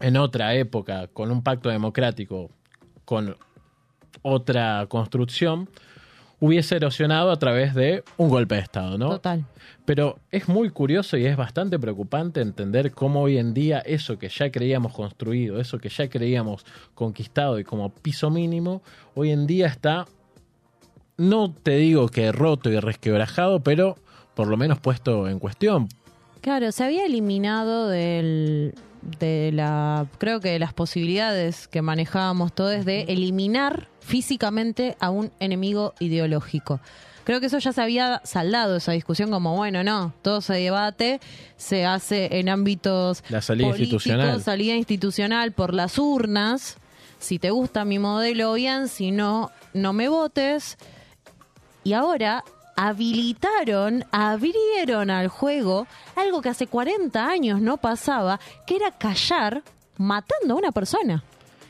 en 0.00 0.16
otra 0.16 0.56
época, 0.56 1.06
con 1.06 1.30
un 1.30 1.44
pacto 1.44 1.68
democrático, 1.68 2.50
con 3.04 3.36
otra 4.22 4.84
construcción, 4.88 5.70
hubiese 6.40 6.76
erosionado 6.76 7.30
a 7.30 7.38
través 7.38 7.74
de 7.74 8.04
un 8.16 8.28
golpe 8.28 8.56
de 8.56 8.60
Estado, 8.62 8.98
¿no? 8.98 9.10
Total. 9.10 9.44
Pero 9.84 10.18
es 10.30 10.48
muy 10.48 10.70
curioso 10.70 11.16
y 11.16 11.26
es 11.26 11.36
bastante 11.36 11.78
preocupante 11.78 12.40
entender 12.40 12.92
cómo 12.92 13.22
hoy 13.22 13.38
en 13.38 13.54
día 13.54 13.78
eso 13.80 14.18
que 14.18 14.28
ya 14.28 14.50
creíamos 14.50 14.92
construido, 14.92 15.60
eso 15.60 15.78
que 15.78 15.88
ya 15.88 16.08
creíamos 16.08 16.66
conquistado 16.94 17.58
y 17.58 17.64
como 17.64 17.90
piso 17.90 18.30
mínimo, 18.30 18.82
hoy 19.14 19.30
en 19.30 19.46
día 19.46 19.66
está, 19.66 20.06
no 21.16 21.52
te 21.52 21.76
digo 21.76 22.08
que 22.08 22.32
roto 22.32 22.70
y 22.70 22.78
resquebrajado, 22.80 23.60
pero 23.60 23.96
por 24.34 24.48
lo 24.48 24.56
menos 24.56 24.78
puesto 24.78 25.28
en 25.28 25.38
cuestión. 25.38 25.88
Claro, 26.42 26.70
se 26.70 26.84
había 26.84 27.06
eliminado 27.06 27.88
del, 27.88 28.74
de 29.18 29.50
la, 29.52 30.06
creo 30.18 30.40
que 30.40 30.50
de 30.50 30.58
las 30.58 30.72
posibilidades 30.72 31.68
que 31.68 31.82
manejábamos 31.82 32.54
todos 32.54 32.84
de 32.84 33.02
eliminar 33.02 33.88
físicamente 34.00 34.96
a 35.00 35.10
un 35.10 35.30
enemigo 35.40 35.94
ideológico. 36.00 36.80
Creo 37.24 37.40
que 37.40 37.46
eso 37.46 37.58
ya 37.58 37.72
se 37.72 37.82
había 37.82 38.20
saldado, 38.24 38.76
esa 38.76 38.92
discusión, 38.92 39.30
como 39.30 39.56
bueno, 39.56 39.82
no, 39.82 40.12
todo 40.22 40.40
se 40.40 40.54
debate, 40.54 41.20
se 41.56 41.84
hace 41.84 42.38
en 42.38 42.48
ámbitos 42.48 43.24
La 43.28 43.42
salida 43.42 43.68
institucional. 43.68 44.42
salida 44.42 44.74
institucional 44.76 45.50
por 45.50 45.74
las 45.74 45.98
urnas. 45.98 46.76
Si 47.18 47.40
te 47.40 47.50
gusta 47.50 47.84
mi 47.84 47.98
modelo, 47.98 48.52
bien, 48.52 48.86
si 48.86 49.10
no, 49.10 49.50
no 49.74 49.92
me 49.92 50.08
votes. 50.08 50.78
Y 51.82 51.94
ahora 51.94 52.44
habilitaron, 52.76 54.04
abrieron 54.12 55.10
al 55.10 55.28
juego 55.28 55.86
algo 56.14 56.42
que 56.42 56.48
hace 56.50 56.66
40 56.66 57.26
años 57.26 57.60
no 57.60 57.76
pasaba, 57.78 58.38
que 58.66 58.76
era 58.76 58.90
callar 58.92 59.62
matando 59.96 60.54
a 60.54 60.58
una 60.58 60.72
persona. 60.72 61.24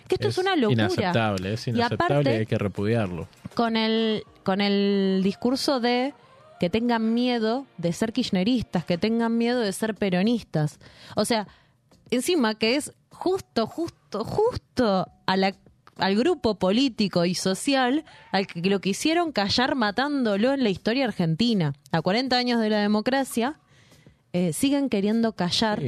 Que 0.09 0.17
esto 0.17 0.29
es, 0.29 0.39
una 0.39 0.55
locura. 0.55 0.85
Inaceptable, 0.85 1.53
es 1.55 1.67
Y 1.67 1.71
inaceptable 1.71 2.15
aparte- 2.15 2.35
y 2.35 2.39
hay 2.39 2.47
que 2.47 2.59
repudiarlo. 2.59 3.27
Con 3.55 3.77
el, 3.77 4.23
con 4.45 4.61
el 4.61 5.21
discurso 5.25 5.81
de 5.81 6.15
que 6.61 6.71
tengan 6.71 7.13
miedo 7.13 7.67
de 7.77 7.93
ser 7.93 8.13
kirchneristas, 8.13 8.85
que 8.85 8.99
tengan 8.99 9.37
miedo 9.37 9.61
de 9.61 9.73
ser 9.73 9.95
peronistas. 9.95 10.79
O 11.17 11.25
sea, 11.25 11.49
encima 12.11 12.55
que 12.55 12.77
es 12.77 12.93
justo, 13.11 13.67
justo, 13.67 14.25
justo 14.25 15.09
a 15.27 15.37
la- 15.37 15.55
al 15.97 16.17
grupo 16.17 16.59
político 16.59 17.25
y 17.25 17.35
social 17.35 18.05
al 18.33 18.47
que 18.47 18.69
lo 18.69 18.81
quisieron 18.81 19.33
callar 19.33 19.75
matándolo 19.75 20.53
en 20.53 20.63
la 20.63 20.71
historia 20.71 21.05
argentina. 21.05 21.73
A 21.91 22.03
40 22.03 22.37
años 22.37 22.61
de 22.61 22.71
la 22.71 22.79
democracia, 22.79 23.59
eh, 24.33 24.53
siguen 24.53 24.89
queriendo 24.89 25.33
callar 25.33 25.81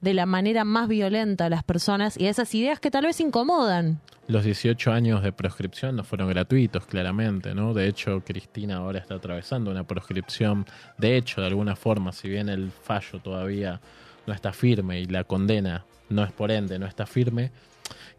de 0.00 0.14
la 0.14 0.26
manera 0.26 0.64
más 0.64 0.88
violenta 0.88 1.46
a 1.46 1.50
las 1.50 1.62
personas 1.62 2.18
y 2.18 2.26
a 2.26 2.30
esas 2.30 2.54
ideas 2.54 2.80
que 2.80 2.90
tal 2.90 3.04
vez 3.04 3.20
incomodan. 3.20 4.00
Los 4.28 4.44
18 4.44 4.92
años 4.92 5.22
de 5.22 5.32
proscripción 5.32 5.96
no 5.96 6.04
fueron 6.04 6.28
gratuitos, 6.28 6.86
claramente, 6.86 7.54
¿no? 7.54 7.74
De 7.74 7.86
hecho, 7.88 8.22
Cristina 8.24 8.76
ahora 8.76 8.98
está 8.98 9.16
atravesando 9.16 9.70
una 9.70 9.84
proscripción, 9.84 10.64
de 10.96 11.16
hecho, 11.16 11.40
de 11.40 11.48
alguna 11.48 11.76
forma, 11.76 12.12
si 12.12 12.28
bien 12.28 12.48
el 12.48 12.70
fallo 12.70 13.18
todavía 13.20 13.80
no 14.26 14.32
está 14.32 14.52
firme 14.52 15.00
y 15.00 15.06
la 15.06 15.24
condena 15.24 15.84
no 16.08 16.24
es 16.24 16.32
por 16.32 16.50
ende, 16.50 16.78
no 16.78 16.86
está 16.86 17.04
firme, 17.04 17.50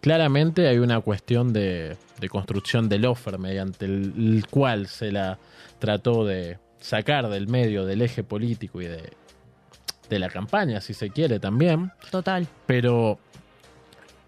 claramente 0.02 0.68
hay 0.68 0.78
una 0.80 1.00
cuestión 1.02 1.54
de, 1.54 1.98
de 2.20 2.30
construcción 2.30 2.90
del 2.90 3.06
offer 3.06 3.38
mediante 3.40 3.86
el, 3.86 4.14
el 4.18 4.48
cual 4.50 4.88
se 4.88 5.12
la 5.12 5.38
trató 5.80 6.26
de 6.26 6.58
sacar 6.80 7.30
del 7.30 7.48
medio 7.48 7.86
del 7.86 8.02
eje 8.02 8.24
político 8.24 8.82
y 8.82 8.88
de, 8.88 9.12
de 10.10 10.20
la 10.20 10.30
campaña, 10.30 10.82
si 10.82 10.94
se 10.94 11.10
quiere 11.10 11.40
también 11.40 11.92
Total. 12.12 12.46
pero 12.66 13.20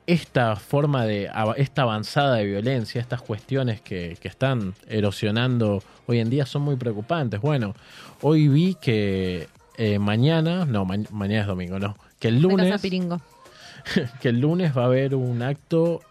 esta 0.08 0.56
forma 0.56 1.06
de 1.06 1.30
esta 1.58 1.82
avanzada 1.82 2.36
de 2.36 2.46
violencia, 2.46 3.02
estas 3.02 3.22
cuestiones 3.24 3.82
que, 3.82 4.18
que 4.22 4.28
están 4.28 4.76
erosionando 4.88 5.82
hoy 6.06 6.20
en 6.20 6.30
día 6.30 6.46
son 6.46 6.62
muy 6.62 6.76
preocupantes. 6.76 7.41
Bueno, 7.41 7.74
hoy 8.22 8.48
vi 8.48 8.76
que 8.80 9.48
eh, 9.78 9.98
mañana, 9.98 10.66
no, 10.66 10.86
ma- 10.86 10.98
mañana 11.10 11.41
es 11.41 11.48
domingo, 11.48 11.80
no, 11.80 11.98
que 12.20 12.28
el 12.28 12.36
Casa 12.36 12.48
lunes, 12.48 12.82
Piringo. 12.82 13.20
que 14.21 14.29
el 14.29 14.39
lunes 14.39 14.75
va 14.75 14.83
a 14.83 14.86
haber 14.86 15.15
un 15.15 15.41
acto 15.41 16.01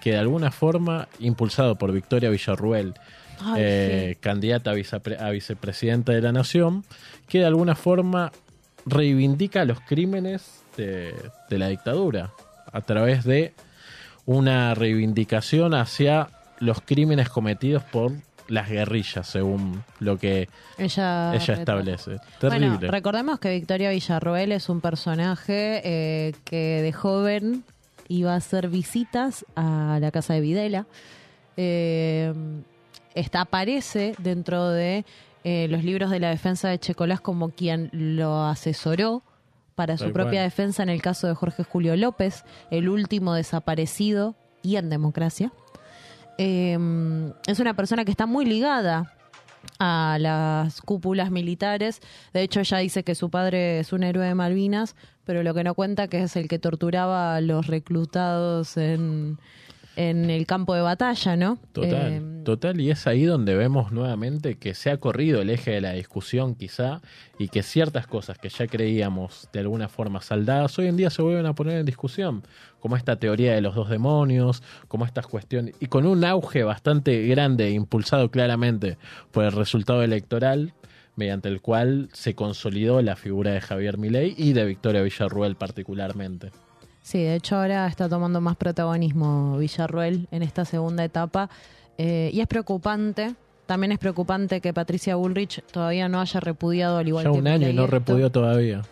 que 0.00 0.12
de 0.12 0.18
alguna 0.18 0.50
forma 0.50 1.08
impulsado 1.18 1.76
por 1.76 1.92
Victoria 1.92 2.30
Villarruel, 2.30 2.94
Ay, 3.40 3.54
eh, 3.56 4.16
candidata 4.20 4.70
a, 4.70 4.74
vicepre- 4.74 5.20
a 5.20 5.30
vicepresidenta 5.30 6.12
de 6.12 6.20
la 6.22 6.32
nación, 6.32 6.84
que 7.28 7.38
de 7.40 7.46
alguna 7.46 7.74
forma 7.74 8.32
reivindica 8.86 9.64
los 9.64 9.80
crímenes 9.80 10.62
de, 10.76 11.14
de 11.50 11.58
la 11.58 11.68
dictadura 11.68 12.30
a 12.72 12.80
través 12.82 13.24
de 13.24 13.52
una 14.26 14.74
reivindicación 14.74 15.74
hacia 15.74 16.28
los 16.60 16.80
crímenes 16.80 17.28
cometidos 17.28 17.82
por 17.84 18.12
las 18.48 18.68
guerrillas, 18.68 19.26
según 19.26 19.84
lo 20.00 20.18
que 20.18 20.48
Ella, 20.78 21.34
establece. 21.34 22.18
Terrible. 22.40 22.68
Bueno, 22.68 22.90
recordemos 22.90 23.38
que 23.38 23.50
Victoria 23.50 23.90
Villarroel 23.90 24.52
es 24.52 24.68
un 24.68 24.80
personaje 24.80 25.80
eh, 25.84 26.34
que 26.44 26.82
de 26.82 26.92
joven 26.92 27.64
iba 28.08 28.32
a 28.32 28.36
hacer 28.36 28.68
visitas 28.68 29.44
a 29.54 29.98
la 30.00 30.10
casa 30.10 30.34
de 30.34 30.40
Videla. 30.40 30.86
Eh, 31.56 32.32
esta 33.14 33.42
aparece 33.42 34.14
dentro 34.18 34.70
de 34.70 35.04
eh, 35.44 35.66
los 35.68 35.84
libros 35.84 36.10
de 36.10 36.20
la 36.20 36.30
defensa 36.30 36.68
de 36.68 36.78
Checolás 36.78 37.20
como 37.20 37.50
quien 37.50 37.90
lo 37.92 38.44
asesoró 38.44 39.22
para 39.74 39.96
su 39.96 40.12
propia 40.12 40.40
cual. 40.40 40.44
defensa 40.44 40.82
en 40.82 40.88
el 40.88 41.02
caso 41.02 41.28
de 41.28 41.34
Jorge 41.34 41.62
Julio 41.62 41.96
López, 41.96 42.44
el 42.70 42.88
último 42.88 43.34
desaparecido 43.34 44.34
y 44.62 44.76
en 44.76 44.90
democracia. 44.90 45.52
Eh, 46.38 46.78
es 47.46 47.60
una 47.60 47.74
persona 47.74 48.04
que 48.04 48.10
está 48.10 48.26
muy 48.26 48.44
ligada 48.46 49.12
a 49.78 50.16
las 50.20 50.80
cúpulas 50.80 51.30
militares. 51.30 52.00
De 52.32 52.42
hecho, 52.42 52.60
ella 52.60 52.78
dice 52.78 53.02
que 53.04 53.14
su 53.14 53.30
padre 53.30 53.80
es 53.80 53.92
un 53.92 54.02
héroe 54.02 54.26
de 54.26 54.34
Malvinas, 54.34 54.96
pero 55.24 55.42
lo 55.42 55.52
que 55.54 55.64
no 55.64 55.74
cuenta 55.74 56.08
que 56.08 56.22
es 56.22 56.36
el 56.36 56.48
que 56.48 56.58
torturaba 56.58 57.36
a 57.36 57.40
los 57.40 57.66
reclutados 57.66 58.76
en, 58.76 59.38
en 59.96 60.30
el 60.30 60.46
campo 60.46 60.74
de 60.74 60.80
batalla, 60.80 61.36
¿no? 61.36 61.58
Total, 61.72 61.92
Eh, 61.92 62.37
total, 62.48 62.80
y 62.80 62.90
es 62.90 63.06
ahí 63.06 63.26
donde 63.26 63.54
vemos 63.54 63.92
nuevamente 63.92 64.56
que 64.56 64.72
se 64.72 64.90
ha 64.90 64.96
corrido 64.96 65.42
el 65.42 65.50
eje 65.50 65.72
de 65.72 65.82
la 65.82 65.92
discusión 65.92 66.54
quizá 66.54 67.02
y 67.38 67.48
que 67.48 67.62
ciertas 67.62 68.06
cosas 68.06 68.38
que 68.38 68.48
ya 68.48 68.66
creíamos 68.66 69.50
de 69.52 69.60
alguna 69.60 69.90
forma 69.90 70.22
saldadas 70.22 70.78
hoy 70.78 70.86
en 70.86 70.96
día 70.96 71.10
se 71.10 71.20
vuelven 71.20 71.44
a 71.44 71.54
poner 71.54 71.76
en 71.76 71.84
discusión, 71.84 72.42
como 72.80 72.96
esta 72.96 73.16
teoría 73.16 73.52
de 73.52 73.60
los 73.60 73.74
dos 73.74 73.90
demonios, 73.90 74.62
como 74.88 75.04
estas 75.04 75.26
cuestiones, 75.26 75.74
y 75.78 75.88
con 75.88 76.06
un 76.06 76.24
auge 76.24 76.64
bastante 76.64 77.26
grande, 77.26 77.70
impulsado 77.70 78.30
claramente 78.30 78.96
por 79.30 79.44
el 79.44 79.52
resultado 79.52 80.02
electoral, 80.02 80.72
mediante 81.16 81.50
el 81.50 81.60
cual 81.60 82.08
se 82.14 82.34
consolidó 82.34 83.02
la 83.02 83.16
figura 83.16 83.50
de 83.50 83.60
Javier 83.60 83.98
Milei 83.98 84.34
y 84.38 84.54
de 84.54 84.64
Victoria 84.64 85.02
Villarruel 85.02 85.56
particularmente. 85.56 86.50
Sí, 87.02 87.18
de 87.18 87.34
hecho 87.34 87.56
ahora 87.56 87.86
está 87.86 88.08
tomando 88.08 88.40
más 88.40 88.56
protagonismo 88.56 89.58
Villarruel 89.58 90.28
en 90.30 90.42
esta 90.42 90.64
segunda 90.64 91.04
etapa 91.04 91.50
eh, 91.98 92.30
y 92.32 92.40
es 92.40 92.46
preocupante. 92.46 93.34
También 93.66 93.92
es 93.92 93.98
preocupante 93.98 94.62
que 94.62 94.72
Patricia 94.72 95.16
Bullrich 95.16 95.62
todavía 95.70 96.08
no 96.08 96.20
haya 96.20 96.40
repudiado 96.40 96.96
al 96.96 97.06
igual 97.06 97.24
Ya 97.26 97.32
que 97.32 97.38
un 97.38 97.46
año 97.48 97.68
y 97.68 97.74
no 97.74 97.84
esto. 97.84 97.90
repudió 97.92 98.30
todavía. 98.30 98.82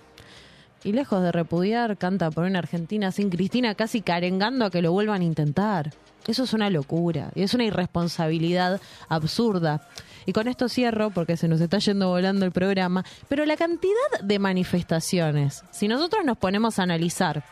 Y 0.84 0.92
lejos 0.92 1.22
de 1.22 1.32
repudiar, 1.32 1.96
canta 1.96 2.30
por 2.30 2.44
una 2.44 2.58
Argentina 2.58 3.10
sin 3.10 3.30
Cristina, 3.30 3.74
casi 3.74 4.02
carengando 4.02 4.66
a 4.66 4.70
que 4.70 4.82
lo 4.82 4.92
vuelvan 4.92 5.22
a 5.22 5.24
intentar. 5.24 5.92
Eso 6.26 6.44
es 6.44 6.52
una 6.52 6.68
locura 6.70 7.30
y 7.34 7.42
es 7.42 7.54
una 7.54 7.64
irresponsabilidad 7.64 8.80
absurda. 9.08 9.88
Y 10.26 10.32
con 10.32 10.48
esto 10.48 10.68
cierro 10.68 11.10
porque 11.10 11.36
se 11.36 11.48
nos 11.48 11.60
está 11.60 11.78
yendo 11.78 12.08
volando 12.08 12.44
el 12.44 12.52
programa, 12.52 13.04
pero 13.28 13.46
la 13.46 13.56
cantidad 13.56 14.20
de 14.22 14.38
manifestaciones, 14.38 15.62
si 15.70 15.88
nosotros 15.88 16.24
nos 16.24 16.36
ponemos 16.36 16.78
a 16.78 16.82
analizar 16.82 17.44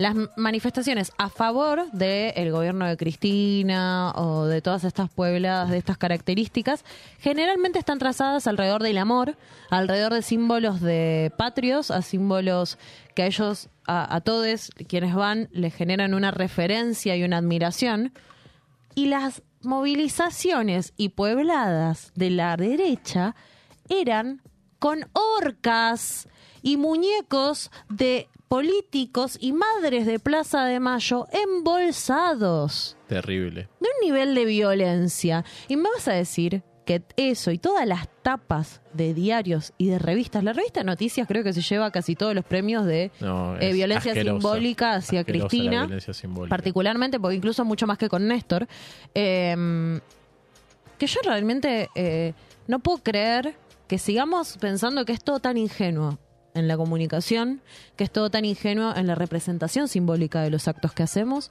las 0.00 0.16
manifestaciones 0.34 1.12
a 1.18 1.28
favor 1.28 1.90
del 1.92 2.50
gobierno 2.52 2.86
de 2.86 2.96
Cristina 2.96 4.12
o 4.16 4.46
de 4.46 4.62
todas 4.62 4.84
estas 4.84 5.10
puebladas 5.10 5.68
de 5.68 5.76
estas 5.76 5.98
características, 5.98 6.86
generalmente 7.18 7.78
están 7.78 7.98
trazadas 7.98 8.46
alrededor 8.46 8.82
del 8.82 8.96
amor, 8.96 9.36
alrededor 9.68 10.14
de 10.14 10.22
símbolos 10.22 10.80
de 10.80 11.30
patrios, 11.36 11.90
a 11.90 12.00
símbolos 12.00 12.78
que 13.14 13.24
a 13.24 13.26
ellos, 13.26 13.68
a, 13.86 14.16
a 14.16 14.22
todos 14.22 14.70
quienes 14.88 15.14
van, 15.14 15.50
les 15.52 15.74
generan 15.74 16.14
una 16.14 16.30
referencia 16.30 17.14
y 17.14 17.22
una 17.22 17.36
admiración. 17.36 18.14
Y 18.94 19.04
las 19.04 19.42
movilizaciones 19.60 20.94
y 20.96 21.10
puebladas 21.10 22.10
de 22.14 22.30
la 22.30 22.56
derecha 22.56 23.36
eran 23.90 24.40
con 24.78 25.10
orcas 25.12 26.26
y 26.62 26.78
muñecos 26.78 27.70
de 27.90 28.29
políticos 28.50 29.38
y 29.40 29.52
madres 29.52 30.06
de 30.06 30.18
Plaza 30.18 30.64
de 30.64 30.80
Mayo 30.80 31.26
embolsados 31.30 32.96
Terrible. 33.06 33.68
de 33.78 33.86
un 33.86 34.04
nivel 34.08 34.34
de 34.34 34.44
violencia. 34.44 35.44
Y 35.68 35.76
me 35.76 35.88
vas 35.88 36.08
a 36.08 36.14
decir 36.14 36.64
que 36.84 37.00
eso 37.16 37.52
y 37.52 37.58
todas 37.58 37.86
las 37.86 38.08
tapas 38.22 38.80
de 38.92 39.14
diarios 39.14 39.72
y 39.78 39.86
de 39.86 40.00
revistas, 40.00 40.42
la 40.42 40.52
revista 40.52 40.82
Noticias 40.82 41.28
creo 41.28 41.44
que 41.44 41.52
se 41.52 41.62
lleva 41.62 41.92
casi 41.92 42.16
todos 42.16 42.34
los 42.34 42.44
premios 42.44 42.84
de 42.86 43.12
No, 43.20 43.56
eh, 43.60 43.72
violencia 43.72 44.10
asquerosa, 44.10 44.40
simbólica 44.40 44.94
hacia 44.94 45.22
Cristina, 45.22 45.88
simbólica. 46.12 46.50
particularmente, 46.50 47.20
porque 47.20 47.36
incluso 47.36 47.64
mucho 47.64 47.86
más 47.86 47.98
que 47.98 48.08
con 48.08 48.26
Néstor. 48.26 48.66
Eh, 49.14 50.00
que 50.98 51.06
yo 51.06 51.20
realmente 51.22 51.88
eh, 51.94 52.34
no 52.66 52.80
puedo 52.80 52.98
creer 52.98 53.54
que 53.86 53.96
sigamos 53.98 54.58
pensando 54.58 55.04
que 55.04 55.12
es 55.12 55.22
todo 55.22 55.38
tan 55.38 55.56
ingenuo 55.56 56.18
en 56.54 56.68
la 56.68 56.76
comunicación, 56.76 57.60
que 57.96 58.04
es 58.04 58.10
todo 58.10 58.30
tan 58.30 58.44
ingenuo 58.44 58.94
en 58.94 59.06
la 59.06 59.14
representación 59.14 59.88
simbólica 59.88 60.42
de 60.42 60.50
los 60.50 60.68
actos 60.68 60.92
que 60.92 61.02
hacemos, 61.02 61.50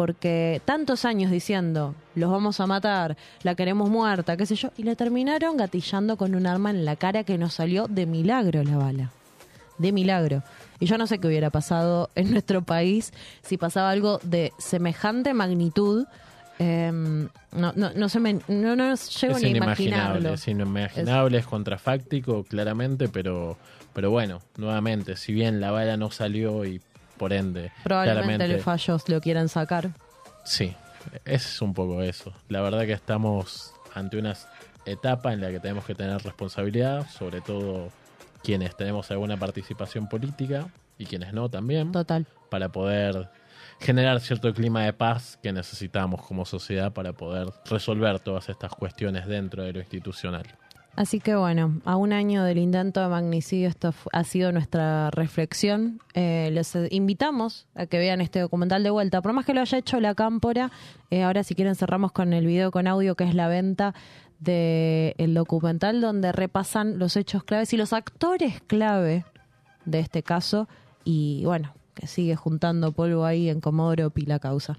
porque 0.00 0.62
tantos 0.64 1.04
años 1.04 1.30
diciendo, 1.30 1.94
los 2.14 2.30
vamos 2.30 2.58
a 2.60 2.66
matar, 2.66 3.18
la 3.42 3.54
queremos 3.54 3.90
muerta, 3.90 4.36
qué 4.36 4.46
sé 4.46 4.54
yo, 4.54 4.70
y 4.78 4.82
le 4.82 4.96
terminaron 4.96 5.58
gatillando 5.58 6.16
con 6.16 6.34
un 6.34 6.46
arma 6.46 6.70
en 6.70 6.86
la 6.86 6.96
cara 6.96 7.24
que 7.24 7.36
nos 7.36 7.52
salió 7.52 7.86
de 7.86 8.06
milagro 8.06 8.62
la 8.62 8.78
bala. 8.78 9.10
De 9.76 9.92
milagro. 9.92 10.42
Y 10.78 10.86
yo 10.86 10.96
no 10.96 11.06
sé 11.06 11.18
qué 11.18 11.28
hubiera 11.28 11.50
pasado 11.50 12.08
en 12.14 12.30
nuestro 12.32 12.62
país 12.62 13.12
si 13.42 13.58
pasaba 13.58 13.90
algo 13.90 14.20
de 14.22 14.52
semejante 14.58 15.34
magnitud. 15.34 16.06
Em, 16.58 17.28
no, 17.52 17.72
no, 17.76 17.90
no, 17.94 18.08
se 18.08 18.20
me, 18.20 18.34
no, 18.48 18.76
no 18.76 18.94
llego 18.94 19.36
es 19.36 19.42
ni 19.42 19.52
a 19.52 19.56
imaginarlo. 19.56 20.34
es 20.34 20.48
inimaginable, 20.48 21.38
es 21.38 21.46
contrafáctico, 21.46 22.44
claramente, 22.44 23.08
pero, 23.08 23.58
pero 23.92 24.10
bueno, 24.10 24.40
nuevamente, 24.56 25.16
si 25.16 25.32
bien 25.32 25.60
la 25.60 25.70
bala 25.70 25.96
no 25.96 26.10
salió 26.10 26.64
y 26.64 26.80
por 27.16 27.32
ende, 27.32 27.72
Probablemente 27.84 28.44
el 28.44 28.60
fallos 28.60 29.08
lo 29.08 29.20
quieran 29.20 29.48
sacar. 29.48 29.90
sí, 30.44 30.74
es 31.24 31.60
un 31.62 31.74
poco 31.74 32.02
eso. 32.02 32.32
La 32.48 32.60
verdad 32.60 32.82
que 32.82 32.92
estamos 32.92 33.72
ante 33.94 34.18
una 34.18 34.34
etapa 34.86 35.32
en 35.32 35.40
la 35.40 35.50
que 35.50 35.60
tenemos 35.60 35.84
que 35.84 35.94
tener 35.94 36.22
responsabilidad, 36.22 37.08
sobre 37.10 37.40
todo 37.40 37.88
quienes 38.42 38.76
tenemos 38.76 39.10
alguna 39.10 39.36
participación 39.36 40.08
política 40.08 40.68
y 40.98 41.06
quienes 41.06 41.32
no 41.32 41.48
también, 41.48 41.92
Total. 41.92 42.26
para 42.50 42.70
poder 42.70 43.28
generar 43.80 44.20
cierto 44.20 44.52
clima 44.52 44.84
de 44.84 44.92
paz 44.92 45.38
que 45.42 45.52
necesitamos 45.52 46.22
como 46.22 46.44
sociedad 46.44 46.92
para 46.92 47.12
poder 47.12 47.48
resolver 47.66 48.20
todas 48.20 48.48
estas 48.48 48.72
cuestiones 48.72 49.26
dentro 49.26 49.62
de 49.62 49.72
lo 49.72 49.80
institucional. 49.80 50.44
Así 50.96 51.20
que 51.20 51.34
bueno, 51.34 51.80
a 51.84 51.96
un 51.96 52.12
año 52.12 52.44
del 52.44 52.58
intento 52.58 53.00
de 53.00 53.08
magnicidio, 53.08 53.68
esto 53.68 53.94
ha 54.12 54.24
sido 54.24 54.52
nuestra 54.52 55.10
reflexión. 55.10 56.00
Eh, 56.14 56.50
les 56.52 56.74
eh, 56.76 56.88
invitamos 56.90 57.66
a 57.74 57.86
que 57.86 57.98
vean 57.98 58.20
este 58.20 58.40
documental 58.40 58.82
de 58.82 58.90
vuelta. 58.90 59.22
Por 59.22 59.32
más 59.32 59.46
que 59.46 59.54
lo 59.54 59.60
haya 59.60 59.78
hecho 59.78 60.00
la 60.00 60.14
Cámpora, 60.14 60.70
eh, 61.10 61.22
ahora 61.22 61.44
si 61.44 61.54
quieren 61.54 61.74
cerramos 61.74 62.12
con 62.12 62.32
el 62.32 62.44
video 62.44 62.70
con 62.70 62.86
audio, 62.86 63.14
que 63.14 63.24
es 63.24 63.34
la 63.34 63.48
venta 63.48 63.94
del 64.40 65.34
documental, 65.34 66.00
donde 66.00 66.32
repasan 66.32 66.98
los 66.98 67.16
hechos 67.16 67.44
claves 67.44 67.72
y 67.72 67.76
los 67.76 67.92
actores 67.92 68.60
clave 68.66 69.24
de 69.84 70.00
este 70.00 70.22
caso. 70.22 70.68
Y 71.04 71.44
bueno, 71.44 71.72
que 71.94 72.06
sigue 72.06 72.36
juntando 72.36 72.92
polvo 72.92 73.24
ahí 73.24 73.48
en 73.48 73.60
Comodoro 73.60 74.10
Pila 74.10 74.38
Causa. 74.38 74.78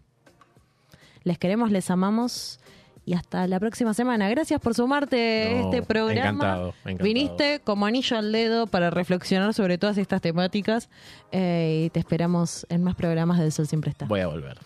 Les 1.24 1.38
queremos, 1.38 1.72
les 1.72 1.90
amamos. 1.90 2.60
Y 3.04 3.14
hasta 3.14 3.48
la 3.48 3.60
próxima 3.60 3.94
semana. 3.94 4.30
Gracias 4.30 4.60
por 4.62 4.76
sumarte 4.76 5.18
a 5.18 5.62
este 5.62 5.82
programa. 5.82 6.30
encantado, 6.30 6.74
encantado. 6.86 7.04
Viniste 7.04 7.60
como 7.64 7.86
anillo 7.86 8.18
al 8.18 8.32
dedo 8.32 8.68
para 8.68 8.90
reflexionar 8.92 9.54
sobre 9.54 9.78
todas 9.78 9.98
estas 9.98 10.22
temáticas. 10.22 10.90
eh, 11.32 11.86
y 11.86 11.90
te 11.90 12.00
esperamos 12.00 12.66
en 12.70 12.84
más 12.84 12.96
programas 12.96 13.40
del 13.40 13.52
Sol 13.52 13.68
Siempre 13.68 13.92
Está. 13.92 14.06
Voy 14.06 14.20
a 14.20 14.28
volver. 14.28 14.58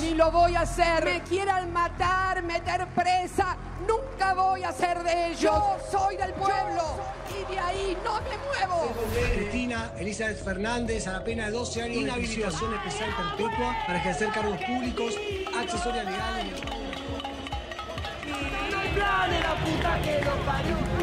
Ni 0.00 0.14
lo 0.14 0.30
voy 0.30 0.54
a 0.56 0.62
hacer. 0.62 1.04
Me 1.04 1.20
quieran 1.22 1.72
matar, 1.72 2.42
meter 2.42 2.86
presa, 2.94 3.56
nunca 3.86 4.32
voy 4.34 4.64
a 4.64 4.72
ser 4.72 5.02
de 5.02 5.26
ellos. 5.26 5.40
Yo 5.40 5.76
soy 5.90 6.16
del 6.16 6.32
pueblo 6.32 6.82
y 7.30 7.52
de 7.52 7.58
ahí 7.58 7.96
no 8.02 8.14
me 8.22 8.36
muevo. 8.38 8.92
Cristina 9.34 9.92
Elizabeth 9.98 10.42
Fernández 10.42 11.06
a 11.06 11.12
la 11.12 11.24
pena 11.24 11.46
de 11.46 11.52
12 11.52 11.82
años 11.82 11.96
inhabilitación 11.98 12.74
especial 12.74 13.10
perpetua 13.16 13.76
para 13.86 13.98
ejercer 13.98 14.30
cargos 14.32 14.58
públicos, 14.64 15.14
accesoria 15.56 16.04
legal. 16.04 16.50
la 18.96 19.54
puta 19.64 20.02
que 20.02 20.24
lo 20.24 20.36
parió. 20.46 20.95